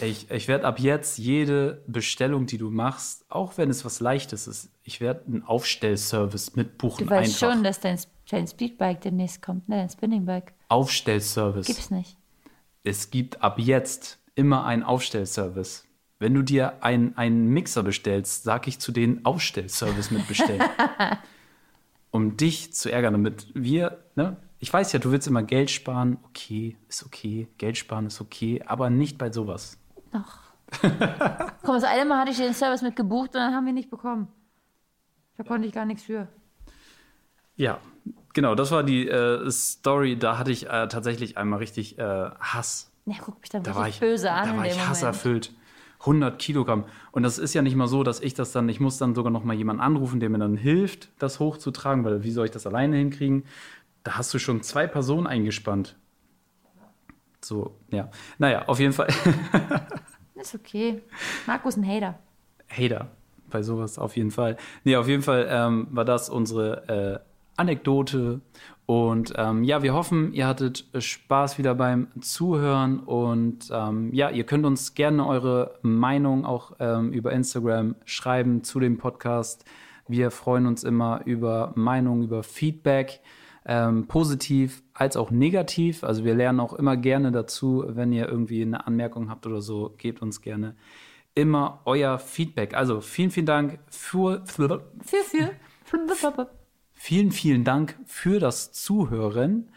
Ich, 0.00 0.30
ich 0.30 0.46
werde 0.46 0.66
ab 0.66 0.78
jetzt 0.78 1.18
jede 1.18 1.82
Bestellung, 1.88 2.46
die 2.46 2.58
du 2.58 2.70
machst, 2.70 3.24
auch 3.28 3.58
wenn 3.58 3.70
es 3.70 3.84
was 3.84 3.98
Leichtes 3.98 4.46
ist, 4.46 4.70
ich 4.84 5.00
werde 5.00 5.24
einen 5.26 5.42
Aufstellservice 5.42 6.54
mitbuchen. 6.54 7.06
Du 7.06 7.10
weißt 7.10 7.42
einfach. 7.42 7.54
schon, 7.54 7.64
dass 7.64 7.80
dein, 7.80 7.98
dein 8.30 8.46
Speedbike 8.46 9.00
demnächst 9.00 9.42
kommt, 9.42 9.68
ne? 9.68 9.76
Dein 9.76 9.90
Spinningbike. 9.90 10.52
Aufstellservice. 10.68 11.66
Gibt's 11.66 11.90
nicht. 11.90 12.16
es 12.84 13.10
gibt 13.10 13.42
ab 13.42 13.58
jetzt 13.58 14.18
immer 14.36 14.64
einen 14.64 14.84
Aufstellservice. 14.84 15.84
Wenn 16.20 16.34
du 16.34 16.42
dir 16.42 16.84
einen, 16.84 17.16
einen 17.16 17.46
Mixer 17.48 17.82
bestellst, 17.82 18.44
sag 18.44 18.68
ich 18.68 18.78
zu 18.78 18.92
denen 18.92 19.24
Aufstellservice 19.24 20.10
mitbestellen. 20.12 20.62
um 22.10 22.36
dich 22.36 22.74
zu 22.74 22.92
ärgern, 22.92 23.14
damit 23.14 23.46
wir, 23.54 23.98
ne? 24.14 24.36
Ich 24.58 24.70
weiß 24.70 24.92
ja, 24.92 24.98
du 24.98 25.10
willst 25.10 25.26
immer 25.26 25.42
Geld 25.42 25.70
sparen. 25.70 26.18
Okay, 26.24 26.76
ist 26.88 27.06
okay. 27.06 27.48
Geld 27.56 27.78
sparen 27.78 28.04
ist 28.04 28.20
okay, 28.20 28.62
aber 28.66 28.90
nicht 28.90 29.16
bei 29.16 29.32
sowas. 29.32 29.78
Komm, 30.82 31.74
das 31.74 31.84
eine 31.84 32.04
Mal 32.04 32.20
hatte 32.20 32.32
ich 32.32 32.36
den 32.36 32.52
Service 32.52 32.82
mit 32.82 32.94
gebucht 32.94 33.30
und 33.30 33.40
dann 33.40 33.54
haben 33.54 33.64
wir 33.64 33.70
ihn 33.70 33.76
nicht 33.76 33.90
bekommen. 33.90 34.28
Da 35.38 35.44
konnte 35.44 35.66
ich 35.66 35.72
gar 35.72 35.86
nichts 35.86 36.02
für. 36.02 36.28
Ja, 37.56 37.78
genau, 38.34 38.54
das 38.54 38.70
war 38.70 38.82
die 38.82 39.08
äh, 39.08 39.50
Story. 39.50 40.18
Da 40.18 40.36
hatte 40.36 40.50
ich 40.52 40.66
äh, 40.66 40.88
tatsächlich 40.88 41.38
einmal 41.38 41.60
richtig 41.60 41.98
äh, 41.98 42.30
Hass. 42.38 42.92
Ja, 43.06 43.14
guck 43.24 43.40
mich 43.40 43.48
dann 43.48 43.62
Da 43.62 43.74
war 43.74 43.86
richtig 43.86 44.02
ich, 44.02 44.08
böse 44.08 44.30
an 44.30 44.48
da 44.50 44.56
war 44.58 44.66
ich 44.66 44.78
hasserfüllt. 44.86 45.54
100 46.00 46.38
Kilogramm. 46.38 46.84
Und 47.12 47.22
das 47.22 47.38
ist 47.38 47.54
ja 47.54 47.62
nicht 47.62 47.76
mal 47.76 47.86
so, 47.86 48.02
dass 48.02 48.20
ich 48.20 48.34
das 48.34 48.52
dann, 48.52 48.68
ich 48.68 48.80
muss 48.80 48.98
dann 48.98 49.14
sogar 49.14 49.30
noch 49.30 49.44
mal 49.44 49.54
jemanden 49.54 49.82
anrufen, 49.82 50.20
der 50.20 50.30
mir 50.30 50.38
dann 50.38 50.56
hilft, 50.56 51.10
das 51.18 51.40
hochzutragen, 51.40 52.04
weil 52.04 52.24
wie 52.24 52.30
soll 52.30 52.46
ich 52.46 52.50
das 52.50 52.66
alleine 52.66 52.96
hinkriegen? 52.96 53.44
Da 54.02 54.16
hast 54.16 54.32
du 54.32 54.38
schon 54.38 54.62
zwei 54.62 54.86
Personen 54.86 55.26
eingespannt. 55.26 55.96
So, 57.42 57.76
ja. 57.90 58.10
Naja, 58.38 58.66
auf 58.66 58.80
jeden 58.80 58.92
Fall. 58.92 59.08
Ist 60.34 60.54
okay. 60.54 61.02
Markus 61.46 61.76
ist 61.76 61.82
ein 61.82 61.86
Hater. 61.86 62.18
Hater 62.68 63.10
bei 63.50 63.62
sowas 63.62 63.98
auf 63.98 64.16
jeden 64.16 64.30
Fall. 64.30 64.56
Nee, 64.84 64.96
auf 64.96 65.06
jeden 65.06 65.22
Fall 65.22 65.46
ähm, 65.50 65.88
war 65.90 66.06
das 66.06 66.30
unsere 66.30 66.88
äh, 66.88 67.29
Anekdote. 67.60 68.40
Und 68.86 69.34
ähm, 69.36 69.62
ja, 69.62 69.82
wir 69.82 69.94
hoffen, 69.94 70.32
ihr 70.32 70.46
hattet 70.48 70.86
Spaß 70.98 71.58
wieder 71.58 71.74
beim 71.74 72.08
Zuhören. 72.20 72.98
Und 72.98 73.70
ähm, 73.72 74.12
ja, 74.12 74.30
ihr 74.30 74.44
könnt 74.44 74.66
uns 74.66 74.94
gerne 74.94 75.26
eure 75.26 75.78
Meinung 75.82 76.44
auch 76.44 76.72
ähm, 76.80 77.12
über 77.12 77.32
Instagram 77.32 77.94
schreiben 78.04 78.64
zu 78.64 78.80
dem 78.80 78.98
Podcast. 78.98 79.64
Wir 80.08 80.30
freuen 80.30 80.66
uns 80.66 80.82
immer 80.82 81.20
über 81.24 81.72
Meinungen, 81.76 82.24
über 82.24 82.42
Feedback. 82.42 83.20
ähm, 83.66 84.06
positiv 84.08 84.82
als 84.94 85.16
auch 85.16 85.30
negativ. 85.30 86.02
Also 86.02 86.24
wir 86.24 86.34
lernen 86.34 86.60
auch 86.60 86.72
immer 86.72 86.96
gerne 86.96 87.30
dazu, 87.30 87.84
wenn 87.86 88.12
ihr 88.12 88.26
irgendwie 88.28 88.62
eine 88.62 88.86
Anmerkung 88.86 89.28
habt 89.30 89.46
oder 89.46 89.60
so, 89.60 89.94
gebt 89.98 90.22
uns 90.22 90.40
gerne 90.40 90.74
immer 91.34 91.80
euer 91.84 92.18
Feedback. 92.18 92.74
Also 92.74 93.00
vielen, 93.00 93.30
vielen 93.30 93.46
Dank 93.46 93.78
für, 93.88 94.42
Für, 95.04 95.24
für. 95.84 96.48
vielen, 97.00 97.32
vielen 97.32 97.64
Dank 97.64 97.96
für 98.04 98.38
das 98.38 98.72
Zuhören. 98.72 99.70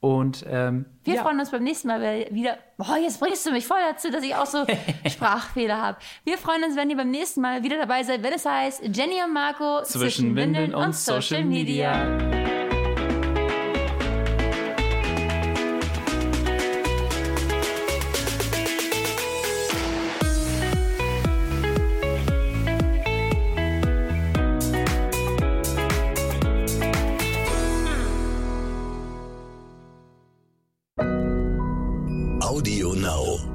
Und 0.00 0.44
ähm, 0.48 0.86
Wir 1.02 1.16
ja, 1.16 1.22
freuen 1.22 1.40
uns 1.40 1.50
beim 1.50 1.64
nächsten 1.64 1.88
Mal 1.88 2.28
wieder. 2.30 2.56
Boah, 2.76 2.96
jetzt 2.98 3.18
bringst 3.18 3.44
du 3.44 3.50
mich 3.50 3.66
voll 3.66 3.80
dazu, 3.90 4.12
dass 4.12 4.22
ich 4.22 4.32
auch 4.36 4.46
so 4.46 4.64
Sprachfehler 5.10 5.76
habe. 5.76 5.98
Wir 6.22 6.38
freuen 6.38 6.62
uns, 6.62 6.76
wenn 6.76 6.88
ihr 6.88 6.96
beim 6.96 7.10
nächsten 7.10 7.40
Mal 7.40 7.64
wieder 7.64 7.78
dabei 7.78 8.04
seid, 8.04 8.22
wenn 8.22 8.32
es 8.32 8.46
heißt 8.46 8.82
Jenny 8.94 9.20
und 9.24 9.32
Marco 9.32 9.82
zwischen 9.82 10.36
Windeln 10.36 10.72
und 10.72 10.94
Social 10.94 11.44
Media. 11.44 12.14
Audio 12.14 12.47
Now. 33.08 33.47